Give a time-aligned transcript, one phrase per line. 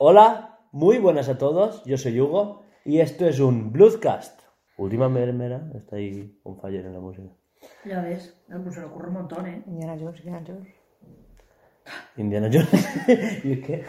[0.00, 4.42] Hola, muy buenas a todos, yo soy Hugo y esto es un Bluescast.
[4.76, 7.28] Última mermera, está ahí un fire en la música.
[7.84, 9.60] Ya ves, pues se le ocurre un montón, ¿eh?
[9.66, 10.68] Indiana Jones, Indiana Jones.
[12.16, 13.44] Indiana Jones.
[13.44, 13.86] ¿Y es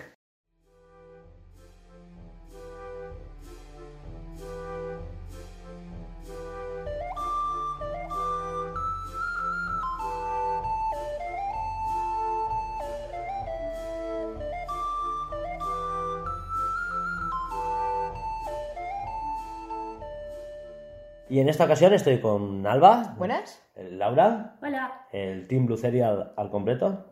[21.40, 23.64] Y en esta ocasión estoy con Alba, ¿Buenas?
[23.76, 25.06] el Laura, Hola.
[25.14, 27.06] el Team Blue Serial al completo.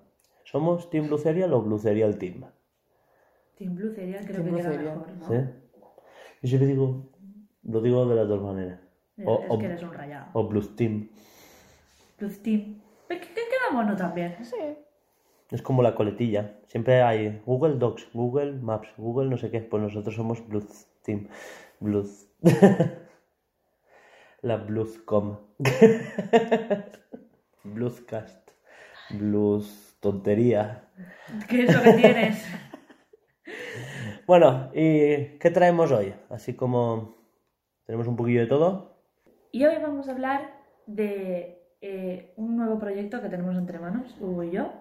[0.43, 2.43] ¿Somos Team Blue Serial o Blue Serial Team?
[3.57, 5.27] Team Blue Cereal creo Team que Blue queda mejor, ¿no?
[5.29, 5.35] ¿Sí?
[6.41, 7.09] Yo siempre digo,
[7.63, 8.81] lo digo de las dos maneras.
[9.23, 10.25] O, Es o- que eres un rayado.
[10.33, 11.07] o Blues Team.
[12.19, 12.81] Blue Team.
[13.07, 14.35] ¿Qué, qué queda mono también?
[14.43, 14.55] Sí.
[15.51, 16.57] Es como la coletilla.
[16.67, 19.61] Siempre hay Google Docs, Google Maps, Google no sé qué.
[19.61, 21.29] Pues nosotros somos Blues Team.
[21.79, 22.27] Blues.
[24.41, 25.37] la Bluescom.
[27.63, 28.51] Bluescast.
[29.11, 30.89] Blues tontería.
[31.47, 32.45] ¿Qué es lo que tienes?
[34.27, 36.13] Bueno, ¿y qué traemos hoy?
[36.29, 37.15] Así como
[37.85, 38.99] tenemos un poquillo de todo.
[39.53, 40.51] Y hoy vamos a hablar
[40.85, 44.73] de eh, un nuevo proyecto que tenemos entre manos, Hugo y yo.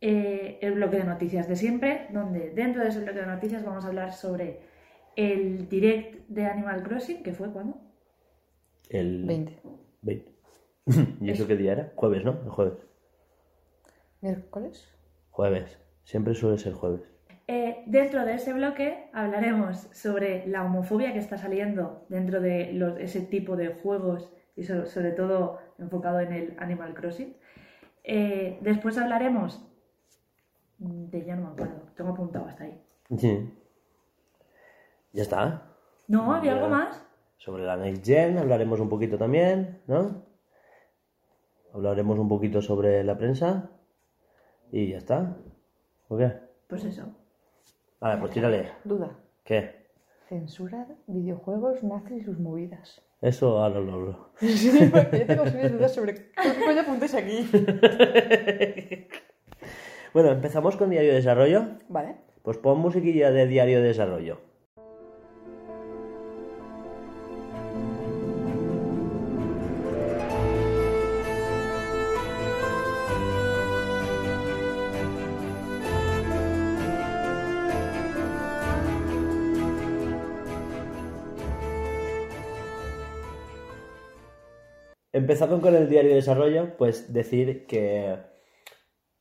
[0.00, 3.84] Eh, el bloque de noticias de siempre, donde dentro de ese bloque de noticias vamos
[3.84, 4.60] a hablar sobre
[5.16, 7.89] el direct de Animal Crossing, que fue cuando?
[8.90, 9.62] El 20.
[10.02, 10.32] 20.
[11.20, 11.92] ¿Y eso qué día era?
[11.96, 12.32] Jueves, ¿no?
[12.42, 12.86] El jueves.
[14.20, 14.86] ¿Miércoles?
[15.30, 15.78] Jueves.
[16.04, 17.02] Siempre suele ser jueves.
[17.46, 22.98] Eh, dentro de ese bloque hablaremos sobre la homofobia que está saliendo dentro de los-
[22.98, 27.34] ese tipo de juegos y so- sobre todo enfocado en el Animal Crossing.
[28.04, 29.64] Eh, después hablaremos
[30.78, 32.82] de ya no me acuerdo, tengo apuntado hasta ahí.
[33.18, 33.52] Sí.
[35.12, 35.62] Ya está.
[36.08, 36.56] No, ¿había Ya.
[36.58, 37.04] algo más?
[37.40, 40.26] Sobre la Next Gen hablaremos un poquito también, ¿no?
[41.72, 43.70] Hablaremos un poquito sobre la prensa.
[44.70, 45.38] Y ya está.
[46.08, 46.32] ¿O qué?
[46.66, 47.06] Pues eso.
[47.98, 48.72] Vale, pues tírale.
[48.84, 49.16] Duda.
[49.42, 49.86] ¿Qué?
[50.28, 53.00] Censurar videojuegos nazis y sus movidas.
[53.22, 54.30] Eso ahora lo hablo.
[54.40, 56.32] Sí, porque yo tengo serias dudas sobre qué
[56.62, 57.48] coño apuntes aquí.
[60.12, 61.78] Bueno, empezamos con Diario de Desarrollo.
[61.88, 62.16] Vale.
[62.42, 64.40] Pues pon musiquilla de Diario de Desarrollo.
[85.12, 88.16] Empezando con el diario de desarrollo, pues decir que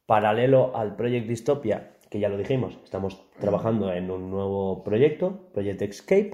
[0.05, 5.81] paralelo al Project Dystopia, que ya lo dijimos, estamos trabajando en un nuevo proyecto, Project
[5.81, 6.33] Escape,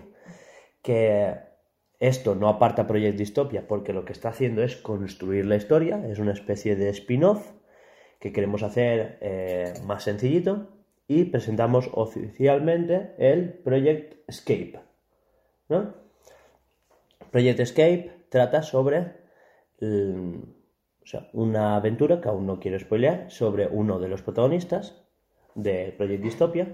[0.81, 1.35] que
[1.99, 6.19] esto no aparta Project Dystopia porque lo que está haciendo es construir la historia, es
[6.19, 7.51] una especie de spin-off
[8.19, 10.67] que queremos hacer eh, más sencillito
[11.07, 14.79] y presentamos oficialmente el Project Escape.
[17.31, 19.24] Project Escape trata sobre
[19.81, 25.03] o sea, una aventura que aún no quiero spoilear sobre uno de los protagonistas
[25.53, 26.67] de Project Dystopia.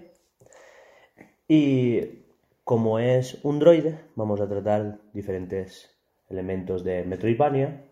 [1.47, 2.23] Y
[2.63, 5.97] como es un droide, vamos a tratar diferentes
[6.29, 7.84] elementos de Metroidvania.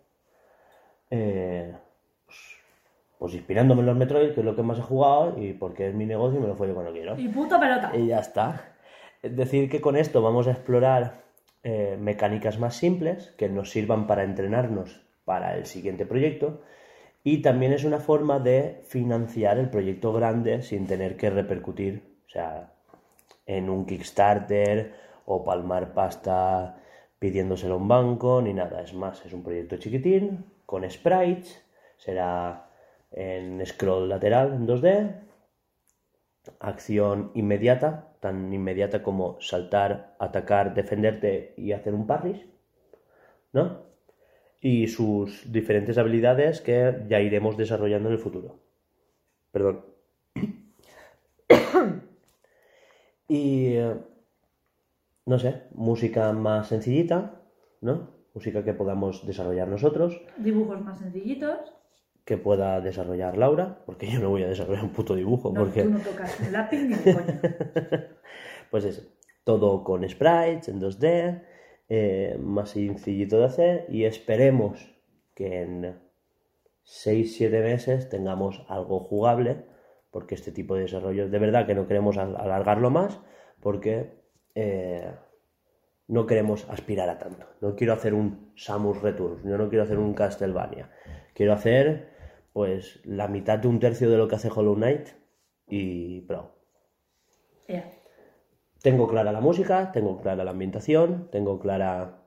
[1.09, 1.75] eh,
[2.25, 2.37] pues,
[3.17, 5.93] pues inspirándome en los Metroid, que es lo que más he jugado, y porque es
[5.93, 7.19] mi negocio y me lo follo cuando quiero.
[7.19, 7.91] Y puta pelota.
[7.95, 8.75] Y ya está.
[9.21, 11.28] Es decir, que con esto vamos a explorar
[11.63, 16.61] eh, mecánicas más simples que nos sirvan para entrenarnos para el siguiente proyecto.
[17.23, 22.29] Y también es una forma de financiar el proyecto grande sin tener que repercutir, o
[22.29, 22.73] sea,
[23.45, 24.93] en un Kickstarter
[25.25, 26.77] o palmar pasta
[27.19, 28.81] pidiéndoselo a un banco ni nada.
[28.81, 31.61] Es más, es un proyecto chiquitín, con sprites,
[31.97, 32.69] será
[33.11, 35.28] en scroll lateral en 2D,
[36.59, 42.49] acción inmediata, tan inmediata como saltar, atacar, defenderte y hacer un parry,
[43.53, 43.83] ¿no?
[44.61, 48.59] Y sus diferentes habilidades que ya iremos desarrollando en el futuro.
[49.51, 49.85] Perdón.
[53.27, 53.75] y
[55.25, 57.41] no sé, música más sencillita,
[57.81, 58.09] ¿no?
[58.33, 61.78] Música que podamos desarrollar nosotros, Dibujos más sencillitos.
[62.29, 65.81] Que pueda desarrollar Laura, porque yo no voy a desarrollar un puto dibujo, No, porque
[65.83, 67.41] tú no tocas el lápiz ni de coña.
[68.71, 69.01] pues eso,
[69.43, 71.41] todo con sprites en 2D,
[71.89, 74.95] eh, más sencillito de hacer y esperemos
[75.33, 75.99] que en
[76.85, 79.65] 6-7 meses tengamos algo jugable
[80.11, 83.19] porque este tipo de desarrollo, de verdad que no queremos al- alargarlo más,
[83.59, 84.11] porque
[84.55, 85.11] eh,
[86.07, 87.45] no queremos aspirar a tanto.
[87.61, 90.89] No quiero hacer un Samus Returns, yo no quiero hacer un Castlevania.
[91.35, 92.08] Quiero hacer,
[92.53, 95.09] pues, la mitad de un tercio de lo que hace Hollow Knight
[95.67, 96.55] y Pro.
[98.81, 102.23] Tengo clara la música, tengo clara la ambientación, tengo clara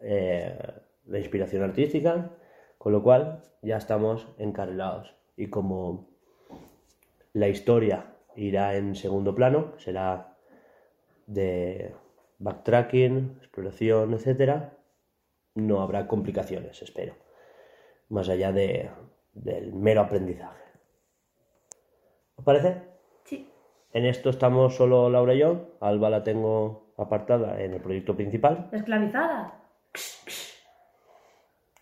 [0.00, 0.58] eh,
[1.06, 2.30] la inspiración artística,
[2.76, 5.14] con lo cual ya estamos encarrilados.
[5.36, 6.10] Y como
[7.32, 10.36] la historia irá en segundo plano, será
[11.26, 11.94] de
[12.38, 14.76] backtracking, exploración, etcétera,
[15.54, 17.14] no habrá complicaciones, espero.
[18.08, 18.90] Más allá de,
[19.32, 20.62] del mero aprendizaje.
[22.36, 22.82] ¿Os parece?
[23.24, 23.50] Sí.
[23.92, 25.76] En esto estamos solo Laura y yo.
[25.80, 29.60] Alba la tengo apartada en el proyecto principal, Esclavizada.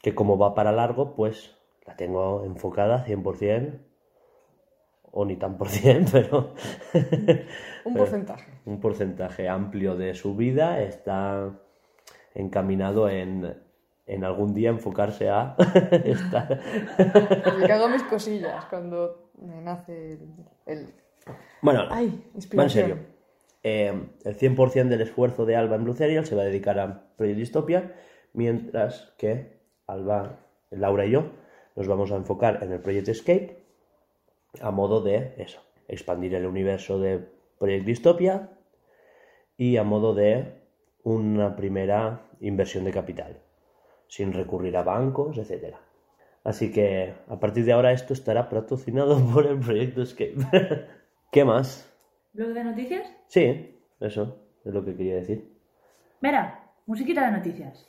[0.02, 1.56] que como va para largo, pues
[1.86, 3.80] la tengo enfocada 100%,
[5.12, 6.54] o ni tan por cien, pero
[7.84, 8.50] Un porcentaje.
[8.66, 11.50] un porcentaje amplio de su vida está
[12.34, 13.60] encaminado en,
[14.12, 15.54] en algún día enfocarse a
[16.04, 16.60] estar...
[17.66, 20.20] Cago en mis cosillas cuando me nace el...
[20.66, 20.94] el-
[21.62, 22.24] Bueno, ¡Ay!
[22.58, 22.98] Va en serio.
[23.62, 23.92] Eh,
[24.24, 27.38] el 100% del esfuerzo de Alba en Blue Serial se va a dedicar a Project
[27.38, 27.94] Dystopia,
[28.32, 30.40] mientras que Alba,
[30.70, 31.24] Laura y yo
[31.76, 33.62] nos vamos a enfocar en el Project Escape
[34.60, 37.28] a modo de eso, expandir el universo de
[37.58, 38.48] Project Dystopia
[39.56, 40.54] y a modo de
[41.04, 43.36] una primera inversión de capital,
[44.10, 45.76] sin recurrir a bancos, etc.
[46.42, 50.34] Así que a partir de ahora esto estará patrocinado por el Proyecto Escape.
[51.32, 51.88] ¿Qué más?
[52.32, 53.06] ¿Blog de noticias?
[53.28, 55.48] Sí, eso es lo que quería decir.
[56.20, 57.86] Mira, musiquita de noticias.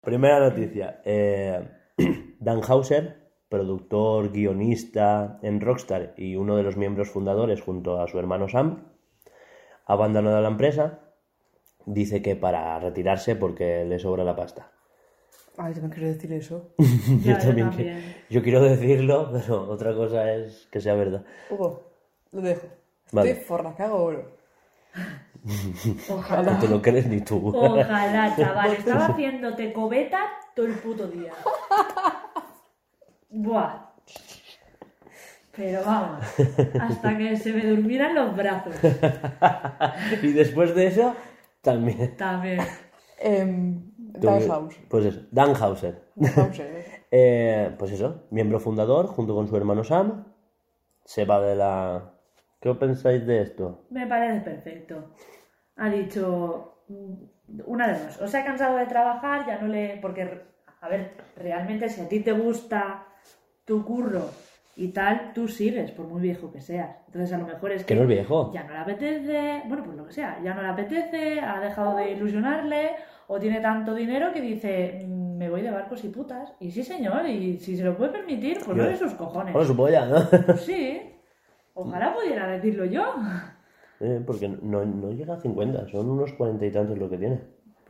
[0.00, 1.00] Primera noticia.
[1.04, 1.68] eh,
[2.40, 8.18] Dan Hauser, productor, guionista en Rockstar y uno de los miembros fundadores junto a su
[8.18, 8.91] hermano Sam,
[9.86, 10.98] ha abandonado la empresa.
[11.84, 14.70] Dice que para retirarse porque le sobra la pasta.
[15.58, 16.70] Ay, también quiero decir eso.
[17.24, 17.98] Ya, yo también también.
[18.28, 21.24] que- yo quiero decirlo, pero otra cosa es que sea verdad.
[21.50, 21.90] Hugo,
[22.30, 22.66] lo dejo.
[23.06, 23.34] Estoy Vale.
[23.36, 24.32] forra, cago oro.
[26.08, 26.58] No Ojalá.
[26.60, 27.48] te lo crees ni tú.
[27.52, 28.72] Ojalá, chaval.
[28.78, 30.20] Estaba haciéndote cobeta
[30.54, 31.32] todo el puto día.
[33.30, 33.91] Buah.
[35.54, 36.24] Pero vamos,
[36.80, 38.74] hasta que se me durmieran los brazos.
[40.22, 41.14] y después de eso,
[41.60, 42.16] también.
[42.16, 42.60] También.
[43.18, 44.80] Em, Dan House.
[44.88, 46.02] Pues eso, Dan Hauser.
[46.14, 46.86] Dan House, eh.
[47.14, 50.24] Eh, pues eso, miembro fundador junto con su hermano Sam.
[51.04, 52.14] Se va de la...
[52.58, 53.84] ¿Qué pensáis de esto?
[53.90, 55.10] Me parece perfecto.
[55.76, 58.18] Ha dicho mm, una de dos.
[58.22, 59.98] O se ha cansado de trabajar, ya no le.
[60.00, 60.42] Porque,
[60.80, 63.04] a ver, realmente si a ti te gusta
[63.66, 64.30] tu curro
[64.76, 66.96] y tal, tú sigues, por muy viejo que seas.
[67.06, 67.94] Entonces, a lo mejor es Que que.
[67.94, 68.50] no es viejo.
[68.54, 71.96] Ya no le apetece, bueno, pues lo que sea, ya no le apetece, ha dejado
[71.96, 72.90] de ilusionarle
[73.28, 76.52] o tiene tanto dinero que dice, "Mm, me voy de barcos y putas.
[76.60, 79.52] Y sí, señor, y si se lo puede permitir, pues no de sus cojones.
[79.52, 80.28] Bueno, su polla, ¿no?
[80.46, 81.00] Pues sí,
[81.74, 83.14] ojalá pudiera decirlo yo.
[84.00, 87.40] Eh, porque no, no llega a 50, son unos cuarenta y tantos lo que tiene.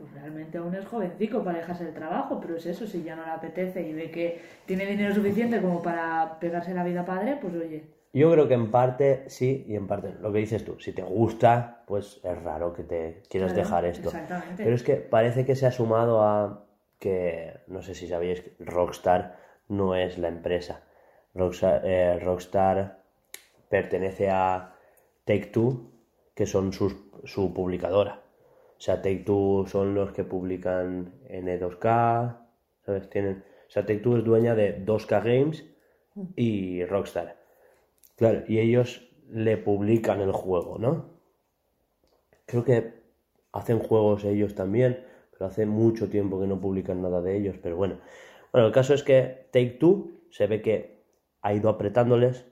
[0.03, 3.23] Pues realmente aún es jovencico para dejarse el trabajo, pero es eso, si ya no
[3.25, 7.53] le apetece y ve que tiene dinero suficiente como para pegarse la vida padre, pues
[7.55, 10.13] oye, Yo creo que en parte sí y en parte.
[10.19, 13.85] Lo que dices tú, si te gusta, pues es raro que te quieras Claro, dejar
[13.85, 14.09] esto.
[14.09, 14.61] exactamente.
[14.61, 16.65] Pero es que parece que se ha sumado a
[16.99, 19.37] que, no sé si sabéis, que Rockstar
[19.69, 20.81] no es la empresa.
[21.33, 22.99] Rockstar, eh, Rockstar
[23.69, 24.73] pertenece a
[25.25, 25.89] Take Two,
[26.35, 28.19] que son sus- su publicadora.
[28.83, 32.37] Sea, Take Two son los que publican N2K,
[32.85, 33.09] ¿sabes?
[33.09, 35.63] Tienen, o sea, Take Two es dueña de 2K Games
[36.35, 37.37] y Rockstar.
[38.17, 41.11] Claro, y ellos le publican el juego, ¿no?
[42.45, 42.91] Creo que
[43.53, 47.77] hacen juegos ellos también, pero hace mucho tiempo que no publican nada de ellos, pero
[47.77, 48.01] bueno.
[48.51, 51.05] Bueno, el caso es que Take Two se ve que
[51.41, 52.47] ha ido apretándoles,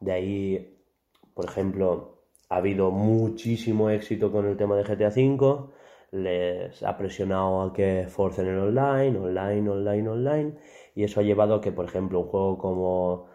[0.00, 0.84] de ahí,
[1.32, 2.19] por ejemplo,
[2.50, 5.70] ha habido muchísimo éxito con el tema de GTA V,
[6.10, 10.52] les ha presionado a que forcen el online, online, online, online,
[10.96, 13.28] y eso ha llevado a que, por ejemplo, un juego como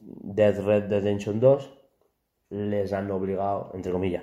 [0.00, 1.78] Dead Red Redemption 2
[2.50, 4.22] les han obligado, entre comillas,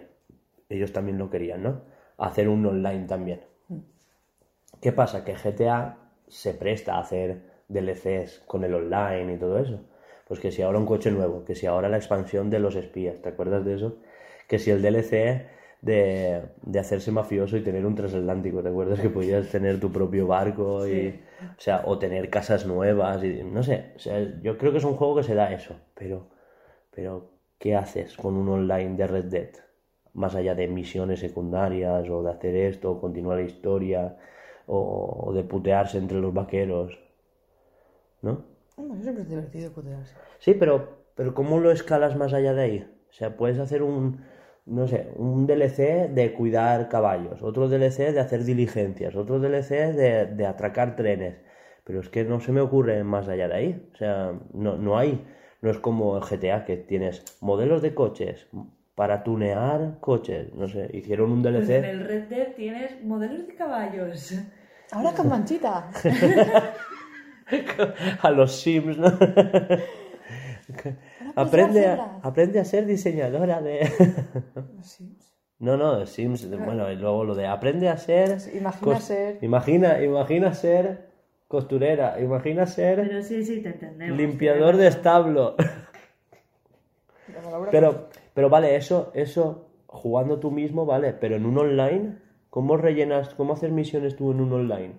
[0.70, 1.82] ellos también lo querían, ¿no?
[2.18, 3.42] A hacer un online también.
[4.80, 5.26] ¿Qué pasa?
[5.26, 5.98] Que GTA
[6.28, 9.82] se presta a hacer DLCs con el online y todo eso.
[10.26, 13.22] Pues que si ahora un coche nuevo, que si ahora la expansión de los espías,
[13.22, 13.98] ¿te acuerdas de eso?
[14.52, 15.48] Que si el DLC
[15.82, 18.62] de, de hacerse mafioso y tener un transatlántico.
[18.62, 21.20] ¿Recuerdas que podías tener tu propio barco y, Sí.
[21.58, 24.84] o sea, o tener casas nuevas y no sé, o sea, yo creo que es
[24.84, 26.28] un juego que se da eso, pero,
[26.94, 29.50] pero ¿qué haces con un online de Red Dead?
[30.14, 34.18] Más allá de misiones secundarias o de hacer esto, o continuar la historia
[34.68, 37.00] o, o de putearse entre los vaqueros,
[38.22, 38.44] ¿no?
[38.76, 40.14] Hombre, siempre es divertido putearse.
[40.40, 42.88] Sí, pero, pero ¿cómo lo escalas más allá de ahí?
[43.10, 44.22] O sea, puedes hacer un,
[44.66, 50.26] no sé, un DLC de cuidar caballos, otro DLC de hacer diligencias, otro DLC de,
[50.28, 51.36] de atracar trenes.
[51.84, 53.90] Pero es que no se me ocurre más allá de ahí.
[53.94, 55.26] O sea, no, no hay,
[55.62, 58.48] no es como el GTA que tienes modelos de coches
[58.96, 60.54] para tunear coches.
[60.54, 61.90] No sé, hicieron un Pues en DLC.
[61.90, 64.36] el Red Dead tienes modelos de caballos.
[64.92, 65.90] Ahora con manchita.
[68.22, 69.08] a los Sims, ¿no?
[71.36, 73.88] aprende, a, aprende a ser diseñadora de...
[74.82, 75.18] Sí.
[75.60, 78.40] No, no, Sims, bueno, y luego lo de aprende a ser...
[78.52, 79.38] Imagina cos- ser.
[79.44, 81.06] Imagina, imagina ser
[81.48, 84.18] costurera, imagina ser Pero sí, sí, te entendemos.
[84.18, 85.56] limpiador de establo.
[87.70, 92.16] Pero, pero vale, eso, eso, jugando tú mismo, vale, pero en un online,
[92.50, 94.94] ¿cómo rellenas, cómo haces misiones tú en un online?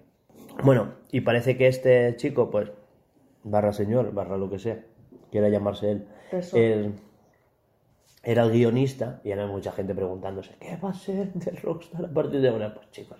[0.62, 2.70] Bueno, y parece que este chico, pues,
[3.42, 4.78] barra señor, barra lo que sea,
[5.32, 6.94] quiera llamarse él,
[8.22, 12.08] era el guionista y hay mucha gente preguntándose, ¿qué va a ser de Rockstar a
[12.08, 12.72] partir de ahora?
[12.72, 13.18] Pues chicos,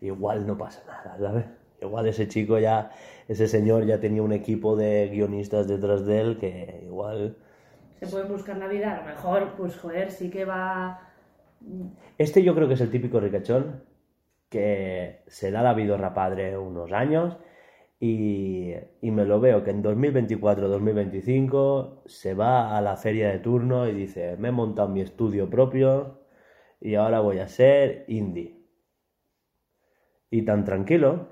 [0.00, 1.44] igual no pasa nada, ¿sabes?
[1.82, 2.92] Igual ese chico ya,
[3.28, 7.36] ese señor ya tenía un equipo de guionistas detrás de él que igual...
[8.00, 11.00] Se pueden buscar la vida, a lo mejor, pues joder, sí que va.
[12.16, 13.82] Este yo creo que es el típico ricachón
[14.48, 17.36] que se da la vidorra padre unos años
[18.06, 23.88] y, y me lo veo que en 2024-2025 se va a la feria de turno
[23.88, 26.18] y dice, me he montado mi estudio propio
[26.82, 28.58] y ahora voy a ser indie.
[30.30, 31.28] Y tan tranquilo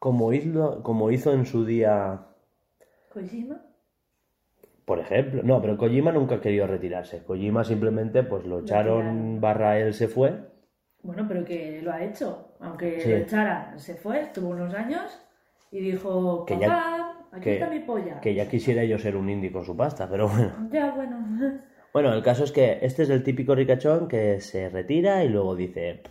[0.00, 2.26] como hizo, como hizo en su día,
[3.12, 3.62] Kojima.
[4.84, 5.42] por ejemplo.
[5.44, 7.22] No, pero Kojima nunca ha querido retirarse.
[7.22, 10.32] Kojima simplemente pues lo echaron barra él se fue
[11.02, 12.56] Bueno, pero que lo ha hecho.
[12.58, 13.10] Aunque Sí.
[13.10, 15.22] lo echaran, se fue, estuvo unos años
[15.76, 18.20] y dijo: Que ya- Papá, aquí que- está mi polla.
[18.20, 20.52] Que ya quisiera yo ser un indie con su pasta, pero bueno.
[20.72, 21.16] Ya, bueno.
[21.92, 25.56] Bueno, el caso es que este es el típico ricachón que se retira y luego
[25.56, 26.02] dice,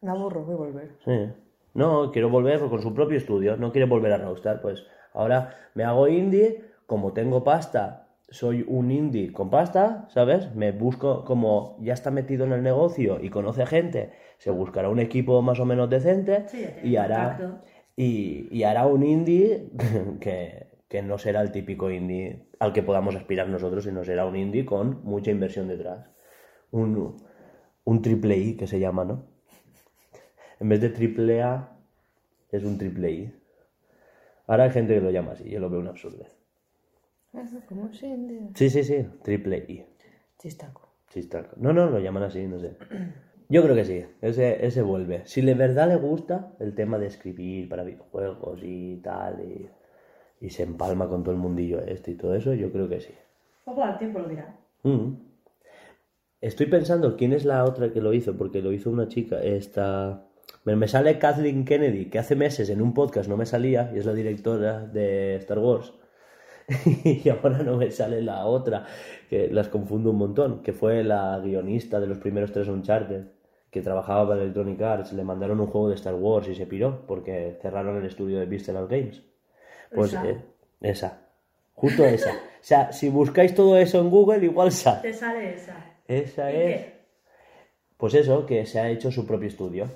[0.00, 0.90] Me aburro, voy a volver.
[1.04, 1.28] sí,
[1.74, 5.84] no, quiero volver con su propio estudio, no quiere volver a Rockstar, pues ahora me
[5.84, 10.54] hago indie, como tengo pasta, soy un indie con pasta, ¿sabes?
[10.54, 14.98] Me busco, como ya está metido en el negocio y conoce gente, se buscará un
[15.00, 17.36] equipo más o menos decente Sí, ya y hará...
[17.36, 17.66] contacto.
[17.96, 19.70] Y, y hará un indie
[20.20, 24.36] que, que no será el típico indie al que podamos aspirar nosotros, sino será un
[24.36, 26.10] indie con mucha inversión detrás.
[26.70, 27.16] Un,
[27.84, 29.24] un triple I que se llama, ¿no?
[30.60, 31.76] En vez de triple A,
[32.50, 33.34] es un triple I.
[34.46, 36.30] Ahora hay gente que lo llama así, yo lo veo una absurdez.
[37.92, 38.50] Cindy.
[38.54, 39.84] Sí, sí, sí, triple I.
[40.38, 40.88] Chistaco.
[41.08, 41.56] Chistaco.
[41.56, 42.76] No, no, lo llaman así, no sé.
[43.48, 45.22] Yo creo que sí, ese, ese vuelve.
[45.24, 49.68] Si de verdad le gusta el tema de escribir para videojuegos y tal, y,
[50.40, 53.14] y se empalma con todo el mundillo este y todo eso, yo creo que sí.
[53.64, 54.56] Poco al tiempo lo dirá.
[54.82, 55.14] Mm.
[56.40, 59.40] Estoy pensando quién es la otra que lo hizo, porque lo hizo una chica.
[59.42, 60.24] Esta.
[60.64, 63.98] Me, me sale Kathleen Kennedy, que hace meses en un podcast no me salía, y
[63.98, 65.92] es la directora de Star Wars.
[67.04, 68.86] y ahora no me sale la otra,
[69.30, 73.24] que las confundo un montón, que fue la guionista de los primeros tres Uncharted,
[73.70, 75.12] que trabajaba para Electronic Arts.
[75.12, 78.46] Le mandaron un juego de Star Wars y se piró, porque cerraron el estudio de
[78.46, 79.22] Visceral Games.
[79.94, 80.26] Pues Esa.
[80.28, 80.44] eh,
[80.80, 81.22] esa.
[81.74, 82.30] Justo esa.
[82.32, 85.02] O sea, si buscáis todo eso en Google, igual sale.
[85.02, 85.76] Te sale esa.
[86.08, 86.62] Esa ¿Y es.
[86.80, 86.96] qué?
[87.96, 89.86] Pues eso, que se ha hecho su propio estudio.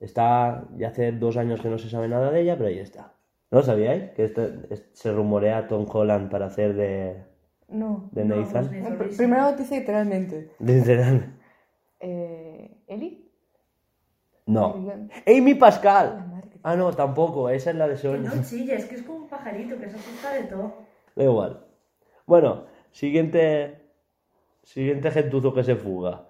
[0.00, 3.12] Está, ya hace dos años que no se sabe nada de ella, pero ahí está.
[3.50, 4.10] ¿No lo sabíais?
[4.12, 7.22] Que esto- es- se rumorea a Tom Holland para hacer de,
[7.68, 8.08] No.
[8.12, 8.66] de No, Nathan.
[8.68, 9.16] pues No, sorísimo.
[9.16, 10.50] Primera noticia literalmente.
[10.58, 11.34] Literal.
[12.00, 12.33] Eh,
[12.86, 13.30] ¿Eli?
[14.46, 14.74] No.
[15.26, 16.42] Amy Pascal.
[16.50, 17.48] Que- Ah, no, tampoco.
[17.50, 18.18] Esa es la de Sony.
[18.18, 20.74] no chilles, que es como un pajarito que se asusta de todo.
[21.14, 21.64] Da igual.
[22.26, 23.80] Bueno, siguiente.
[24.62, 26.26] Siguiente gentuzo que se fuga.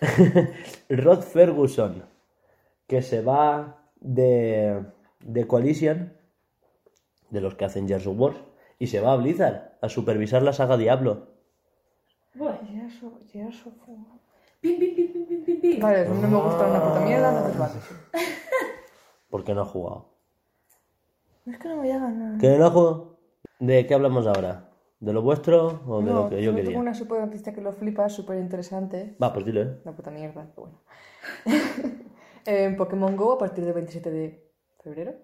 [0.88, 2.04] Rod Ferguson.
[2.86, 4.84] Que se va de.
[5.20, 6.12] de Coalition.
[7.30, 8.34] De los que hacen Gears of War.
[8.78, 9.72] Y se va a Blizzard.
[9.80, 11.28] A supervisar la saga Diablo.
[12.34, 14.20] Bueno, Gears of War.
[14.62, 15.80] Pim, pim, pim, pim, pim, pim, pim.
[15.80, 17.74] Vale, no me gusta una puta mierda, entonces vale.
[19.30, 20.08] ¿Por qué no ha jugado?
[21.46, 22.38] Es que no me voy a ganar.
[22.40, 23.18] ¿Qué no ha jugado?
[23.58, 24.70] ¿De qué hablamos ahora?
[25.00, 26.70] ¿De lo vuestro o de No, lo que yo quería?
[26.70, 29.16] tengo una super noticia que lo flipas, súper interesante.
[29.20, 29.62] Va, pues dile.
[29.62, 29.80] ¿eh?
[29.84, 30.80] Una puta mierda, pero bueno.
[32.46, 34.52] en Pokémon Go, a partir del 27 de
[34.82, 35.14] febrero.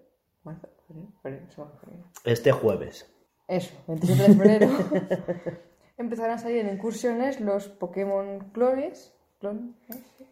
[0.43, 1.45] Marzo, febrero, febrero,
[1.81, 2.03] febrero.
[2.25, 3.09] Este jueves.
[3.47, 4.67] Eso, 27 de febrero.
[5.97, 9.75] empezarán a salir en incursiones los Pokémon clones, clon.
[9.89, 10.25] Sí.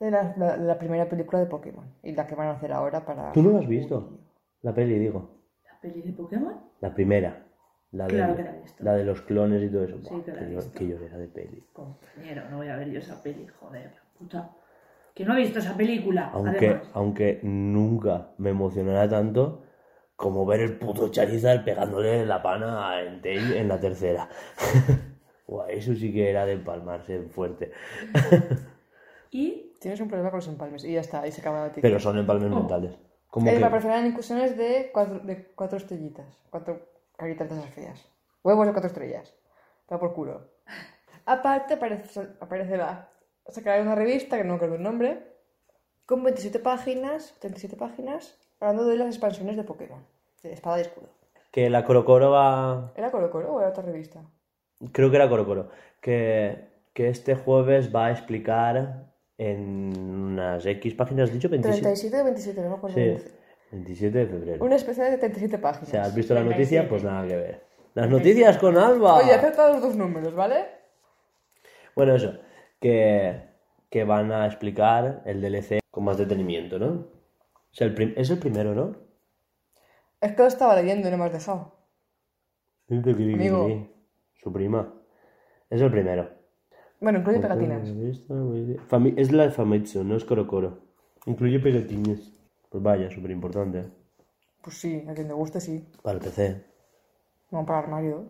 [0.00, 1.84] de, la, la- de la primera película de Pokémon.
[2.02, 3.32] Y la que van a hacer ahora para.
[3.32, 4.18] ¿Tú no lo has visto?
[4.62, 5.30] La peli, digo.
[5.70, 6.54] ¿La peli de Pokémon?
[6.80, 7.46] La primera.
[7.92, 8.82] La de, Claro que la he visto.
[8.84, 9.98] la de los clones y todo eso.
[10.02, 10.72] Sí, Buah, que la he yo- visto.
[10.78, 11.64] que llorera de peli.
[11.72, 14.50] Compañero, no voy a ver yo esa peli, joder, la puta.
[15.14, 16.90] Que no he visto esa película, Aunque, además.
[16.92, 19.62] aunque nunca me emocionará tanto
[20.16, 24.28] como ver el puto Charizard pegándole la pana a Entei en la tercera.
[25.46, 27.72] Buah, eso sí que era de empalmarse fuerte.
[29.30, 30.82] Y Tienes un problema con los empalmes.
[30.84, 31.82] Y ya está, ahí se acaba la noticia.
[31.82, 32.54] Pero son empalmes Oh.
[32.54, 32.96] mentales.
[33.28, 33.64] Como Eh, que...
[33.64, 36.26] aparecerán incursiones de cuatro, de cuatro estrellitas.
[36.48, 36.80] Cuatro
[37.18, 38.08] caritas de esas feas.
[38.42, 39.34] Huevos de cuatro estrellas.
[39.82, 40.48] Está por culo.
[41.26, 43.10] Aparte, aparece, aparecerá.
[43.48, 45.22] Sacará una revista, que no recuerdo el nombre,
[46.06, 50.02] con 27 páginas, 37 páginas, hablando de las expansiones de Pokémon.
[50.42, 51.08] De espada y escudo.
[51.50, 52.92] que la Corocoro va...
[52.96, 54.22] ¿Era Colo Colo o era otra revista?
[54.92, 55.70] Creo que era Corocoro.
[56.00, 61.48] Que, que este jueves va a explicar en unas X páginas, ¿has dicho?
[61.48, 61.82] 27.
[61.82, 62.94] 37 o 27, no me acuerdo.
[62.96, 63.22] Sí, bien.
[63.72, 64.64] 27 de febrero.
[64.64, 65.88] Una especial de 37 O páginas.
[65.88, 66.76] sea, ¿has visto la 37.
[66.76, 66.88] noticia?
[66.88, 67.64] Pues nada que ver.
[67.94, 69.16] Las noticias con Alba.
[69.16, 70.66] Oye, acerta los dos números, ¿vale?
[71.96, 72.34] Bueno, eso.
[72.80, 73.40] Que,
[73.90, 76.86] que van a explicar el DLC con más detenimiento, ¿no?
[76.86, 78.96] O sea, el prim- es el primero, ¿no?
[80.20, 81.72] Es que lo estaba leyendo y no me has dejado.
[82.90, 83.88] Amigo.
[84.44, 84.92] Su prima.
[85.70, 86.28] Es el primero.
[87.00, 87.88] Bueno, incluye pegatinas.
[89.16, 90.80] Es la de Famitsu, no es Corocoro.
[91.24, 92.30] Incluye pegatinas.
[92.68, 93.86] Pues vaya, súper importante.
[94.62, 95.88] Pues sí, a quien le guste sí.
[96.02, 96.62] Para el PC.
[97.52, 98.24] No para el armario.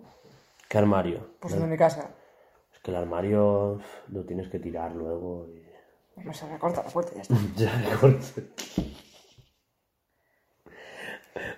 [0.68, 1.30] ¿Qué armario?
[1.40, 2.14] Pues el de mi casa.
[2.72, 5.64] Es que el armario lo tienes que tirar luego y...
[6.22, 7.34] Me se recorta la puerta y ya está.
[7.56, 8.40] Ya, corto.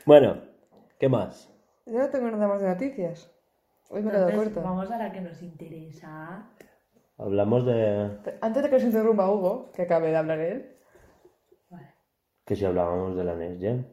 [0.06, 0.40] bueno,
[0.98, 1.50] ¿qué más?
[1.84, 3.35] Yo no tengo nada más de noticias.
[3.90, 4.68] Hoy me he quedado entonces, corto.
[4.68, 6.48] vamos a la que nos interesa.
[7.18, 8.18] Hablamos de...
[8.40, 10.76] Antes de que se interrumpa Hugo, que acabe de hablar él.
[11.70, 11.86] Vale.
[12.44, 13.86] Que si hablábamos de la Next Gen.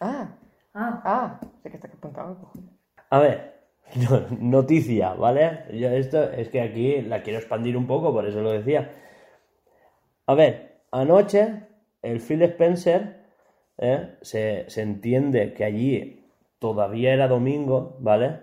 [0.00, 0.36] Ah,
[0.74, 2.70] Ah, ah, sé que está apuntado, cojones.
[3.10, 3.60] A ver,
[4.10, 5.64] no- noticia, ¿vale?
[5.78, 8.90] Yo esto es que aquí la quiero expandir un poco, por eso lo decía.
[10.26, 11.66] A ver, anoche
[12.00, 13.16] el Phil Spencer
[13.78, 14.16] ¿eh?
[14.22, 16.26] se, se entiende que allí
[16.58, 18.40] todavía era domingo, ¿vale?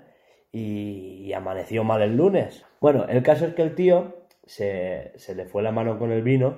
[0.52, 2.66] Y, amaneció mal el lunes.
[2.82, 6.24] Bueno, el caso es que el tío se, se le fue la mano con el
[6.24, 6.58] vino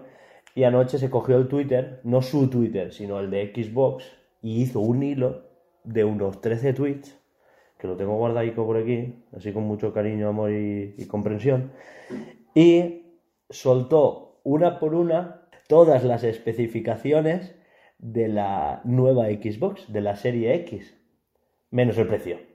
[0.55, 4.05] y anoche se cogió el Twitter, no su Twitter, sino el de Xbox,
[4.41, 5.43] y hizo un hilo
[5.83, 7.17] de unos 13 tweets
[7.77, 11.71] que lo tengo guardadico por aquí, así con mucho cariño, amor y, y comprensión,
[12.53, 13.17] y
[13.49, 17.55] soltó una por una todas las especificaciones
[17.97, 20.95] de la nueva Xbox, de la serie X,
[21.71, 22.50] menos el precio.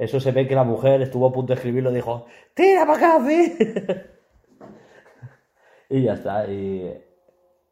[0.00, 3.16] Eso se ve que la mujer estuvo a punto de escribirlo y dijo, ¡tira para
[3.18, 3.54] acá, sí!
[5.90, 6.50] y ya está.
[6.50, 6.90] Y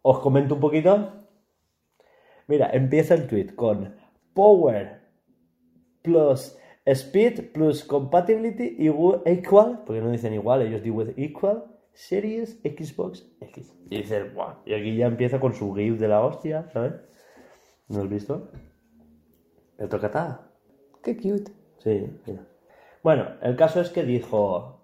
[0.02, 1.10] os comento un poquito.
[2.46, 3.96] Mira, empieza el tweet con
[4.34, 5.00] Power
[6.02, 8.76] plus Speed plus Compatibility
[9.24, 11.64] equal, porque no dicen igual, ellos dicen equal,
[11.94, 13.74] Series Xbox X.
[13.88, 16.92] Y dices, guau, y aquí ya empieza con su GIF de la hostia, ¿sabes?
[17.88, 18.50] ¿No has visto?
[19.78, 20.50] El tocata.
[21.02, 21.57] Qué cute.
[23.02, 24.80] Bueno, el caso es que dijo,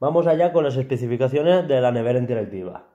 [0.00, 2.86] vamos allá con las especificaciones de la nevera interactiva.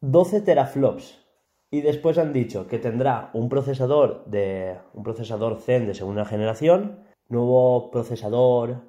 [0.00, 1.24] 12 teraflops.
[1.70, 7.00] Y después han dicho que tendrá un procesador de un procesador Zen de segunda generación,
[7.28, 8.82] nuevo procesador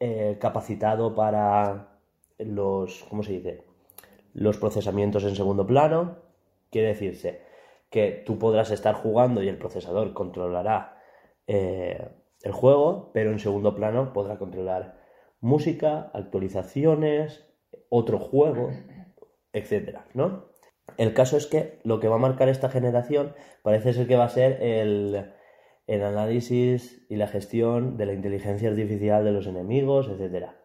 [0.00, 1.88] eh, capacitado para
[2.38, 3.64] los ¿cómo se dice?
[4.34, 6.16] los procesamientos en segundo plano.
[6.70, 7.40] Quiere decirse
[7.90, 11.00] que tú podrás estar jugando y el procesador controlará
[11.46, 12.08] eh,
[12.42, 14.98] el juego, pero en segundo plano podrá controlar
[15.40, 17.46] música, actualizaciones,
[17.88, 18.70] otro juego,
[19.52, 20.46] etcétera, ¿no?
[20.98, 24.24] El caso es que lo que va a marcar esta generación parece ser que va
[24.24, 25.32] a ser el,
[25.86, 30.56] el análisis y la gestión de la inteligencia artificial de los enemigos, etcétera.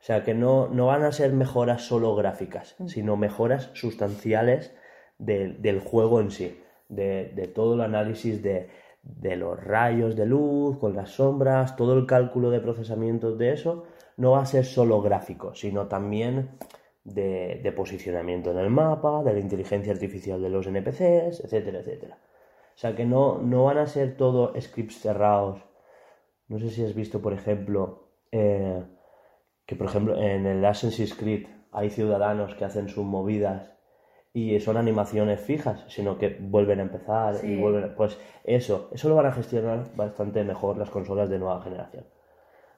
[0.00, 4.74] O sea que no, no van a ser mejoras solo gráficas, sino mejoras sustanciales
[5.18, 8.68] de- del juego en sí, de, de todo el análisis de,
[9.02, 13.84] de los rayos de luz, con las sombras, todo el cálculo de procesamiento de eso,
[14.16, 16.50] no va a ser solo gráfico, sino también
[17.04, 22.18] de, posicionamiento en el mapa, de la inteligencia artificial de los NPCs, etcétera, etcétera.
[22.74, 25.60] O sea que no, no van a ser todo scripts cerrados.
[26.48, 28.82] No sé si has visto, por ejemplo, eh,
[29.66, 33.72] que por ejemplo en el Assassin's Creed hay ciudadanos que hacen sus movidas
[34.32, 37.48] y son animaciones fijas, sino que vuelven a empezar Sí.
[37.48, 41.60] y vuelven, pues eso, eso lo van a gestionar bastante mejor las consolas de nueva
[41.62, 42.04] generación.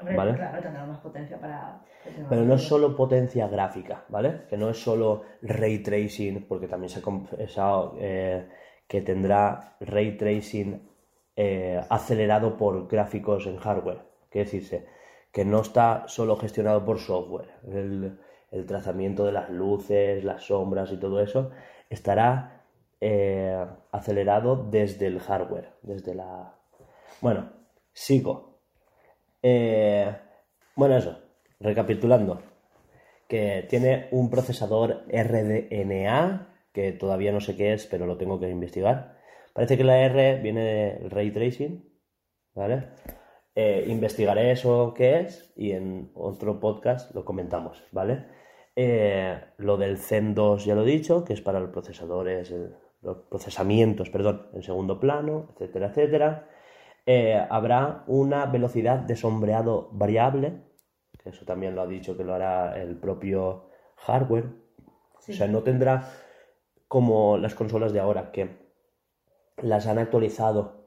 [0.01, 0.35] Hombre, Vale.
[0.35, 1.81] claro, tendrá más potencia para...
[2.29, 4.43] Pero no es solo potencia gráfica, ¿vale?
[4.49, 8.49] Que no es solo ray tracing, porque también se ha confesado eh,
[8.89, 10.83] que tendrá ray tracing
[11.37, 14.01] eh, acelerado por gráficos en hardware.
[14.29, 14.87] Quiere decirse
[15.31, 17.51] que no está solo gestionado por software.
[17.69, 18.19] El,
[18.53, 21.51] el trazamiento de las luces, las sombras y todo eso
[21.91, 22.63] estará
[23.01, 26.55] eh, acelerado desde el hardware, desde la...
[27.21, 27.51] Bueno,
[27.93, 28.61] sigo.
[29.43, 30.15] Eh,
[30.77, 31.19] bueno, eso,
[31.59, 32.41] recapitulando,
[33.27, 38.49] que tiene un procesador RDNA, que todavía no sé qué es, pero lo tengo que
[38.49, 39.19] investigar.
[39.53, 41.85] Parece que la R viene del ray tracing,
[42.55, 42.89] ¿vale?
[43.55, 48.27] Eh, investigaré eso qué es y en otro podcast lo comentamos, ¿vale?
[48.75, 52.71] Eh, lo del Zen 2 ya lo he dicho, que es para los procesadores, eh,
[53.03, 56.49] los procesamientos, perdón, en segundo plano, etcétera, etcétera.
[57.05, 60.63] Eh, habrá una velocidad de sombreado variable,
[61.23, 64.47] que eso también lo ha dicho que lo hará el propio hardware.
[65.19, 65.33] Sí.
[65.33, 66.09] O sea, no tendrá
[66.89, 68.63] como las consolas de ahora, que
[69.59, 70.87] las han actualizado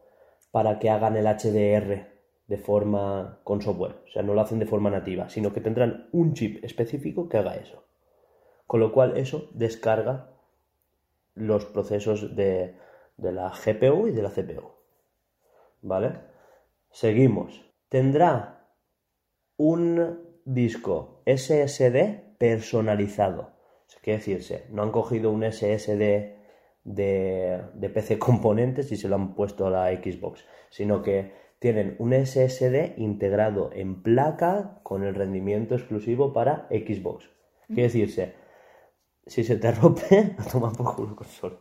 [0.52, 2.15] para que hagan el HDR
[2.48, 3.96] de forma con software.
[4.08, 7.38] O sea, no lo hacen de forma nativa, sino que tendrán un chip específico que
[7.38, 7.84] haga eso.
[8.68, 10.32] Con lo cual eso descarga
[11.34, 12.76] los procesos de,
[13.18, 14.72] de la GPU y de la CPU.
[15.82, 16.14] ¿Vale?
[16.92, 17.66] Seguimos.
[17.90, 18.68] Tendrá
[19.58, 23.54] un disco SSD personalizado.
[23.88, 26.36] Sea, quiere decirse, no han cogido un SSD
[26.84, 31.96] de, de PC componentes y se lo han puesto a la Xbox, sino que tienen
[31.98, 37.28] un SSD integrado en placa con el rendimiento exclusivo para Xbox.
[37.66, 38.36] Quiere decirse,
[39.26, 41.58] si se te rompe, a tomar por culo consola.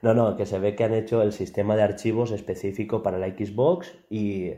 [0.00, 3.28] No, no, que se ve que han hecho el sistema de archivos específico para la
[3.28, 4.52] Xbox y,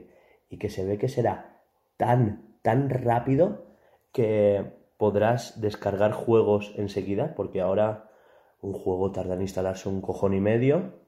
[0.49, 1.61] y que se ve que será
[1.97, 3.67] tan, tan rápido
[4.13, 4.65] que
[4.97, 8.13] podrás descargar juegos enseguida, porque ahora
[8.61, 11.01] un juego tarda en instalarse un cojón y medio.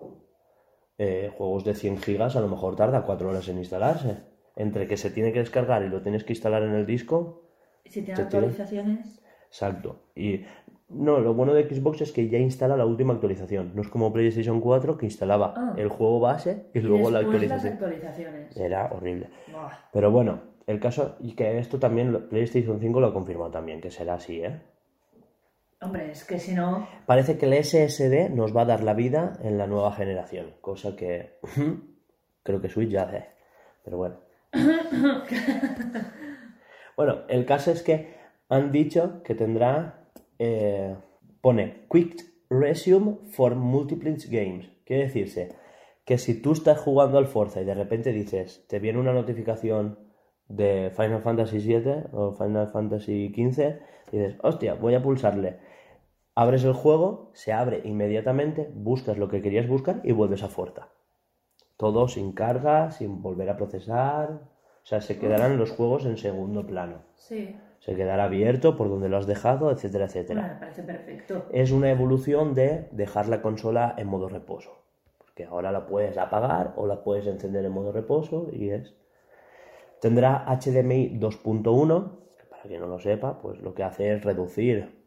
[0.98, 4.16] Eh, juegos de 100 gigas a lo mejor tarda 4 horas en instalarse.
[4.56, 7.42] Entre que se tiene que descargar y lo tienes que instalar en el disco,
[7.84, 9.22] Si tiene Te tiene- actualizaciones...
[9.46, 10.02] Exacto.
[10.16, 10.44] Y
[10.90, 13.72] no, lo bueno de Xbox es que ya instala la última actualización.
[13.74, 15.74] No es como PlayStation 4 que instalaba Ah.
[15.78, 17.74] el juego base y y luego la actualización.
[17.74, 18.56] las actualizaciones.
[18.56, 19.30] Era horrible.
[19.52, 19.70] Buah.
[19.92, 23.90] Pero bueno, el caso, y que esto también, PlayStation 5 lo ha confirmado también, que
[23.90, 24.60] será así, ¿eh?
[25.80, 26.88] Hombre, es que si no...
[27.06, 30.96] Parece que el SSD nos va a dar la vida en la nueva generación, cosa
[30.96, 31.38] que
[32.42, 33.26] creo que Switch ya hace.
[33.84, 34.16] Pero bueno.
[36.96, 38.16] bueno, el caso es que
[38.48, 40.96] han dicho que tendrá, eh,
[41.40, 44.68] pone Quick Resume for Multiple Games.
[44.84, 45.54] Quiere decirse
[46.04, 49.98] que si tú estás jugando al Forza y de repente dices, te viene una notificación
[50.48, 53.76] de Final Fantasy VII o Final Fantasy XV,
[54.10, 55.58] y dices, hostia, voy a pulsarle.
[56.40, 60.86] Abres el juego, se abre inmediatamente, buscas lo que querías buscar y vuelves a Forza.
[61.76, 64.30] Todo sin carga, sin volver a procesar.
[64.30, 66.98] O sea, se quedarán los juegos en segundo plano.
[67.16, 67.56] Sí.
[67.80, 70.42] Se quedará abierto por donde lo has dejado, etcétera, Bueno, etcétera.
[70.54, 71.46] me parece perfecto.
[71.50, 74.84] Es una evolución de dejar la consola en modo reposo.
[75.18, 78.94] Porque ahora la puedes apagar o la puedes encender en modo reposo y es.
[80.00, 84.97] Tendrá HDMI 2.1, que para quien no lo sepa, pues lo que hace es reducir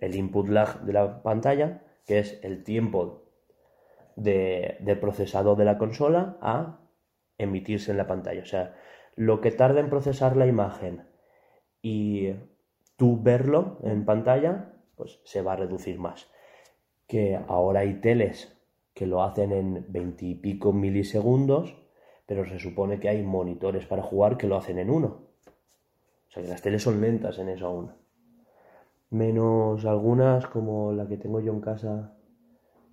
[0.00, 3.24] el input lag de la pantalla, que es el tiempo
[4.16, 6.80] de, procesado de la consola a
[7.38, 8.42] emitirse en la pantalla.
[8.42, 8.74] O sea,
[9.16, 11.06] lo que tarda en procesar la imagen
[11.82, 12.32] y
[12.96, 16.30] tú verlo en pantalla, pues se va a reducir más.
[17.06, 18.56] Que ahora hay teles
[18.94, 21.76] que lo hacen en 20 y pico milisegundos,
[22.26, 25.28] pero se supone que hay monitores para jugar que lo hacen en uno.
[26.28, 27.99] O sea que las teles son lentas en eso aún.
[29.10, 32.12] Menos algunas como la que tengo yo en casa,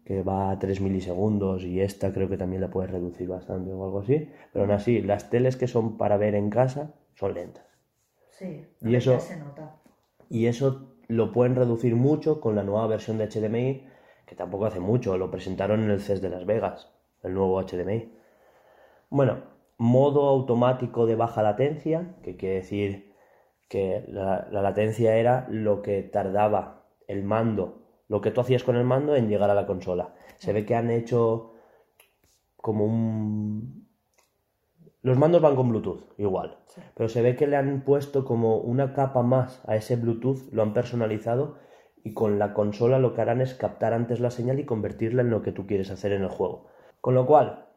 [0.04, 3.84] que va a 3 milisegundos y esta creo que también la puedes reducir bastante o
[3.84, 4.30] algo así.
[4.52, 7.66] Pero aún así, las teles que son para ver en casa son lentas.
[8.32, 8.66] Sí.
[8.82, 9.76] Y eso- se nota.
[10.30, 13.84] Y eso lo pueden reducir mucho con la nueva versión de HDMI,
[14.26, 16.90] que tampoco hace mucho, lo presentaron en el CES de Las Vegas,
[17.24, 18.12] el nuevo HDMI.
[19.10, 19.38] Bueno,
[19.78, 23.07] modo automático de baja latencia, que quiere decir
[23.68, 28.76] que la, la latencia era lo que tardaba el mando, lo que tú hacías con
[28.76, 30.14] el mando en llegar a la consola.
[30.38, 31.54] Se ve que han hecho
[32.58, 33.88] como un
[35.02, 36.58] Los mandos van con Bluetooth, igual.
[36.96, 40.64] Pero se ve que le han puesto como una capa más a ese Bluetooth, lo
[40.64, 41.58] han personalizado
[42.04, 45.30] y con la consola lo que harán es captar antes la señal y convertirla en
[45.30, 46.68] lo que tú quieres hacer en el juego.
[47.02, 47.68] Con lo cual,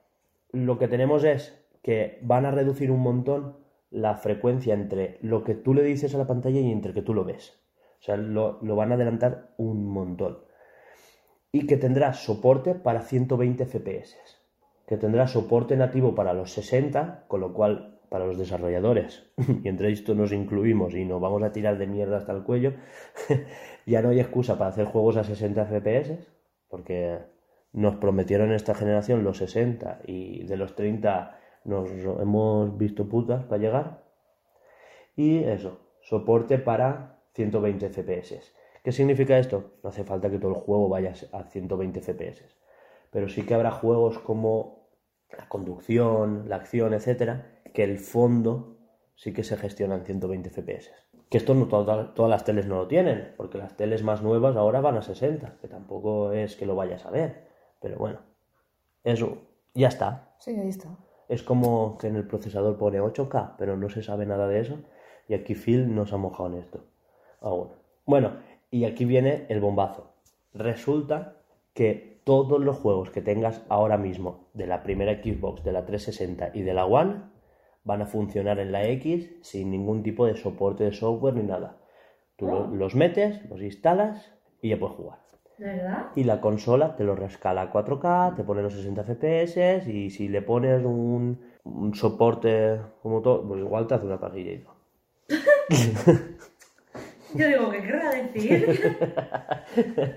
[0.52, 3.56] lo que tenemos es que van a reducir un montón
[3.90, 7.14] la frecuencia entre lo que tú le dices a la pantalla y entre que tú
[7.14, 7.60] lo ves.
[8.00, 10.38] O sea, lo, lo van a adelantar un montón.
[11.52, 14.16] Y que tendrá soporte para 120 FPS.
[14.86, 19.24] Que tendrá soporte nativo para los 60, con lo cual para los desarrolladores,
[19.64, 22.74] y entre esto nos incluimos y nos vamos a tirar de mierda hasta el cuello,
[23.86, 26.18] ya no hay excusa para hacer juegos a 60 FPS,
[26.68, 27.18] porque
[27.72, 33.60] nos prometieron esta generación los 60 y de los 30 nos hemos visto putas para
[33.60, 34.04] llegar.
[35.16, 38.52] Y eso, soporte para 120 FPS.
[38.82, 39.74] ¿Qué significa esto?
[39.82, 42.56] No hace falta que todo el juego vaya a 120 FPS.
[43.10, 44.88] Pero sí que habrá juegos como
[45.36, 48.78] la conducción, la acción, etcétera, que el fondo
[49.14, 50.90] sí que se gestiona en 120 FPS.
[51.28, 54.56] Que esto no todas, todas las teles no lo tienen, porque las teles más nuevas
[54.56, 57.46] ahora van a 60, que tampoco es que lo vayas a ver.
[57.80, 58.20] Pero bueno,
[59.04, 59.38] eso
[59.74, 60.34] ya está.
[60.38, 60.88] Sí, ahí está.
[61.30, 64.78] Es como que en el procesador pone 8K, pero no se sabe nada de eso.
[65.28, 66.80] Y aquí Phil nos ha mojado en esto.
[67.40, 67.68] Aún.
[68.04, 68.32] Bueno,
[68.70, 70.10] y aquí viene el bombazo.
[70.54, 71.36] Resulta
[71.72, 76.50] que todos los juegos que tengas ahora mismo de la primera Xbox, de la 360
[76.52, 77.22] y de la One
[77.84, 81.76] van a funcionar en la X sin ningún tipo de soporte de software ni nada.
[82.36, 85.18] Tú lo- los metes, los instalas y ya puedes jugar.
[85.60, 86.06] ¿De verdad?
[86.16, 90.26] Y la consola te lo rescala a 4K, te pone los 60 FPS y si
[90.28, 94.74] le pones un, un soporte como todo, pues igual te hace una parrilla y todo.
[97.34, 98.80] Yo digo, ¿qué querrá decir?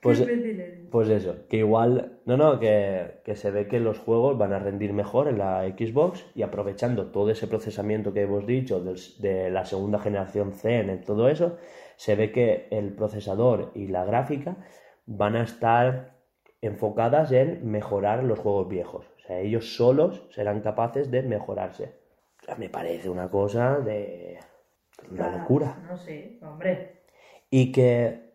[0.00, 0.20] Pues,
[0.92, 4.60] pues eso, que igual, no, no, que, que se ve que los juegos van a
[4.60, 9.50] rendir mejor en la Xbox y aprovechando todo ese procesamiento que hemos dicho del- de
[9.50, 11.56] la segunda generación Zen y todo eso,
[11.98, 14.56] se ve que el procesador y la gráfica
[15.04, 16.14] van a estar
[16.62, 19.04] enfocadas en mejorar los juegos viejos.
[19.18, 21.96] O sea, ellos solos serán capaces de mejorarse.
[22.40, 24.38] O sea, me parece una cosa de...
[25.10, 25.76] una locura.
[25.88, 27.02] No sé, hombre.
[27.50, 28.30] Y que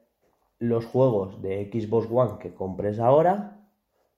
[0.60, 3.62] los juegos de Xbox One que compres ahora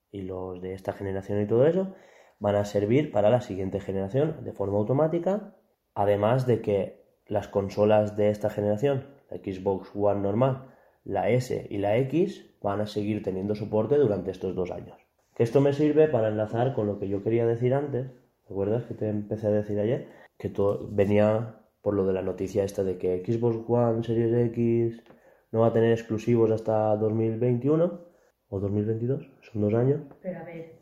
[0.09, 1.93] y los de esta generación y todo eso
[2.39, 5.53] van a servir para la siguiente generación de forma automática.
[5.93, 10.67] Además de que las consolas de esta generación, Xbox One normal,
[11.03, 14.97] la S y la X, van a seguir teniendo soporte durante estos dos años.
[15.35, 18.07] Que esto me sirve para enlazar con lo que yo quería decir antes.
[18.47, 20.07] ¿Recuerdas que te empecé a decir ayer?
[20.37, 25.03] Que todo venía por lo de la noticia esta de que Xbox One Series X
[25.51, 27.99] no va a tener exclusivos hasta 2021
[28.49, 30.01] o 2022, son dos años.
[30.21, 30.73] Pero a ver,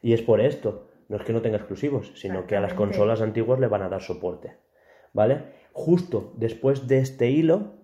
[0.00, 3.20] Y es por esto, no es que no tenga exclusivos, sino que a las consolas
[3.20, 4.56] antiguas le van a dar soporte.
[5.12, 5.42] ¿Vale?
[5.72, 7.77] Justo después de este hilo,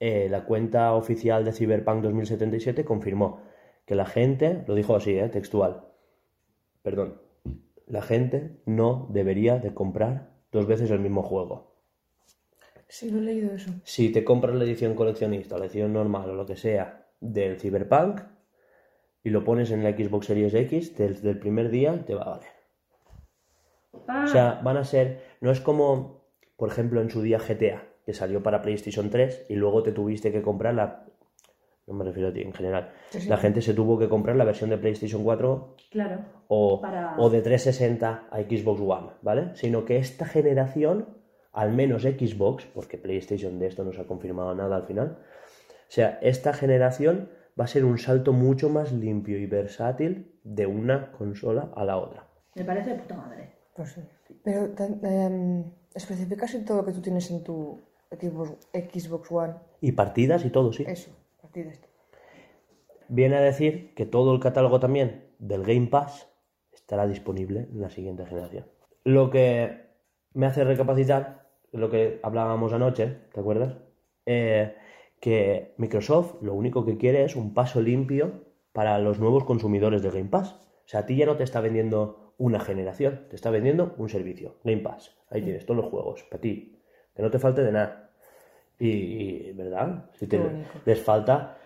[0.00, 3.40] eh, la cuenta oficial de Cyberpunk 2077 confirmó
[3.84, 5.84] que la gente, lo dijo así, eh, textual,
[6.82, 7.20] perdón,
[7.86, 11.74] la gente no debería de comprar dos veces el mismo juego.
[12.88, 13.70] Sí, lo he leído eso.
[13.84, 18.20] Si te compras la edición coleccionista, la edición normal o lo que sea del Cyberpunk
[19.22, 22.30] y lo pones en la Xbox Series X, desde el primer día te va a
[22.30, 22.50] valer.
[24.06, 25.22] ah, O sea, van a ser.
[25.40, 26.24] No es como,
[26.56, 30.32] por ejemplo, en su día GTA, que salió para PlayStation 3 y luego te tuviste
[30.32, 31.04] que comprar la.
[31.86, 32.90] No me refiero a ti, en general.
[33.10, 33.28] Sí, sí.
[33.28, 36.20] La gente se tuvo que comprar la versión de PlayStation 4 claro.
[36.48, 39.50] o, Para- o de 360 a Xbox One, ¿vale?
[39.56, 41.18] Sino que esta generación,
[41.52, 45.90] al menos Xbox, porque PlayStation de esto no se ha confirmado nada al final, o
[45.90, 47.28] sea, esta generación
[47.60, 51.98] va a ser un salto mucho más limpio y versátil de una consola a la
[51.98, 52.26] otra.
[52.54, 53.50] Me parece de puta madre.
[53.76, 54.00] Pues sí.
[54.42, 59.54] Pero tan- em, especifica si todo lo que tú tienes en tu Xbox, Xbox One.
[59.80, 60.84] Y partidas y todo, sí.
[60.86, 61.10] Eso,
[61.52, 61.88] de esto.
[63.08, 66.28] Viene a decir que todo el catálogo también del Game Pass
[66.72, 68.66] estará disponible en la siguiente generación.
[69.04, 69.88] Lo que
[70.34, 73.76] me hace recapacitar lo que hablábamos anoche, ¿te acuerdas?
[74.26, 74.74] Eh,
[75.20, 80.12] que Microsoft lo único que quiere es un paso limpio para los nuevos consumidores del
[80.12, 80.52] Game Pass.
[80.52, 84.08] O sea, a ti ya no te está vendiendo una generación, te está vendiendo un
[84.08, 85.16] servicio, Game Pass.
[85.28, 86.77] Ahí tienes todos los juegos, para ti.
[87.18, 88.10] Que no te falte de nada.
[88.78, 90.04] Y, y, ¿verdad?
[90.14, 91.58] Si te- les falta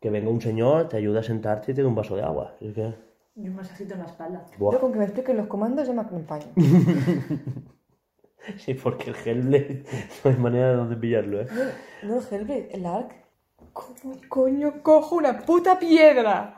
[0.00, 2.56] que venga un señor, te ayude a sentarte y te dé un vaso de agua.
[2.60, 2.92] Es que,
[3.36, 4.44] Y un masajito en la espalda.
[4.58, 4.72] buah.
[4.72, 6.46] Yo con que me expliquen los comandos ya me acompaño.
[8.58, 9.84] Sí, porque el Hellblade
[10.22, 11.46] no hay manera de dónde pillarlo, ¿eh?
[12.02, 13.14] No, el Hellblade, el Ark.
[13.72, 16.54] ¿Cómo coño cojo una puta piedra?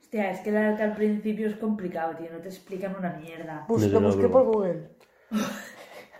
[0.00, 2.28] Hostia, es que la que al principio es complicado, tío.
[2.32, 3.64] No te explican una mierda.
[3.68, 4.00] Lo luego.
[4.06, 4.90] busqué por Google.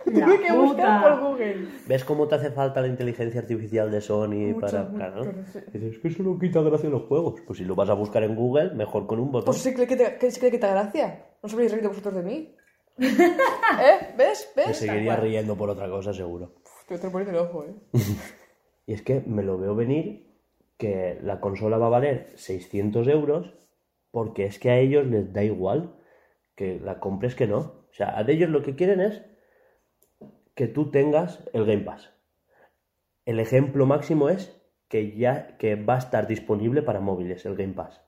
[0.05, 1.67] La Tuve que buscar por Google.
[1.87, 4.83] ¿Ves cómo te hace falta la inteligencia artificial de Sony Mucho, para...
[4.83, 5.31] mucho, Claro, ¿no?
[5.31, 5.65] no sé.
[5.71, 7.41] Dices, es que eso no quita gracia a los juegos.
[7.45, 9.45] Pues si lo vas a buscar en Google, mejor con un botón.
[9.45, 11.25] Pues sí que le quita, que sí que quita gracia.
[11.41, 12.55] No os habéis reído vosotros de mí.
[12.99, 14.13] ¿Eh?
[14.17, 14.51] ¿Ves?
[14.55, 14.77] Me ¿Ves?
[14.77, 15.29] seguiría Tal cual.
[15.29, 16.53] riendo por otra cosa, seguro.
[16.63, 17.73] Uf, Te voy a poner el ojo, ¿eh?
[18.85, 20.27] Y es que me lo veo venir
[20.77, 23.53] que la consola va a valer 600 euros
[24.11, 25.95] porque es que a ellos les da igual
[26.55, 27.57] que la compres que no.
[27.59, 29.21] O sea, a de ellos lo que quieren es
[30.55, 32.11] que tú tengas el Game Pass.
[33.25, 37.73] El ejemplo máximo es que ya que va a estar disponible para móviles el Game
[37.73, 38.01] Pass.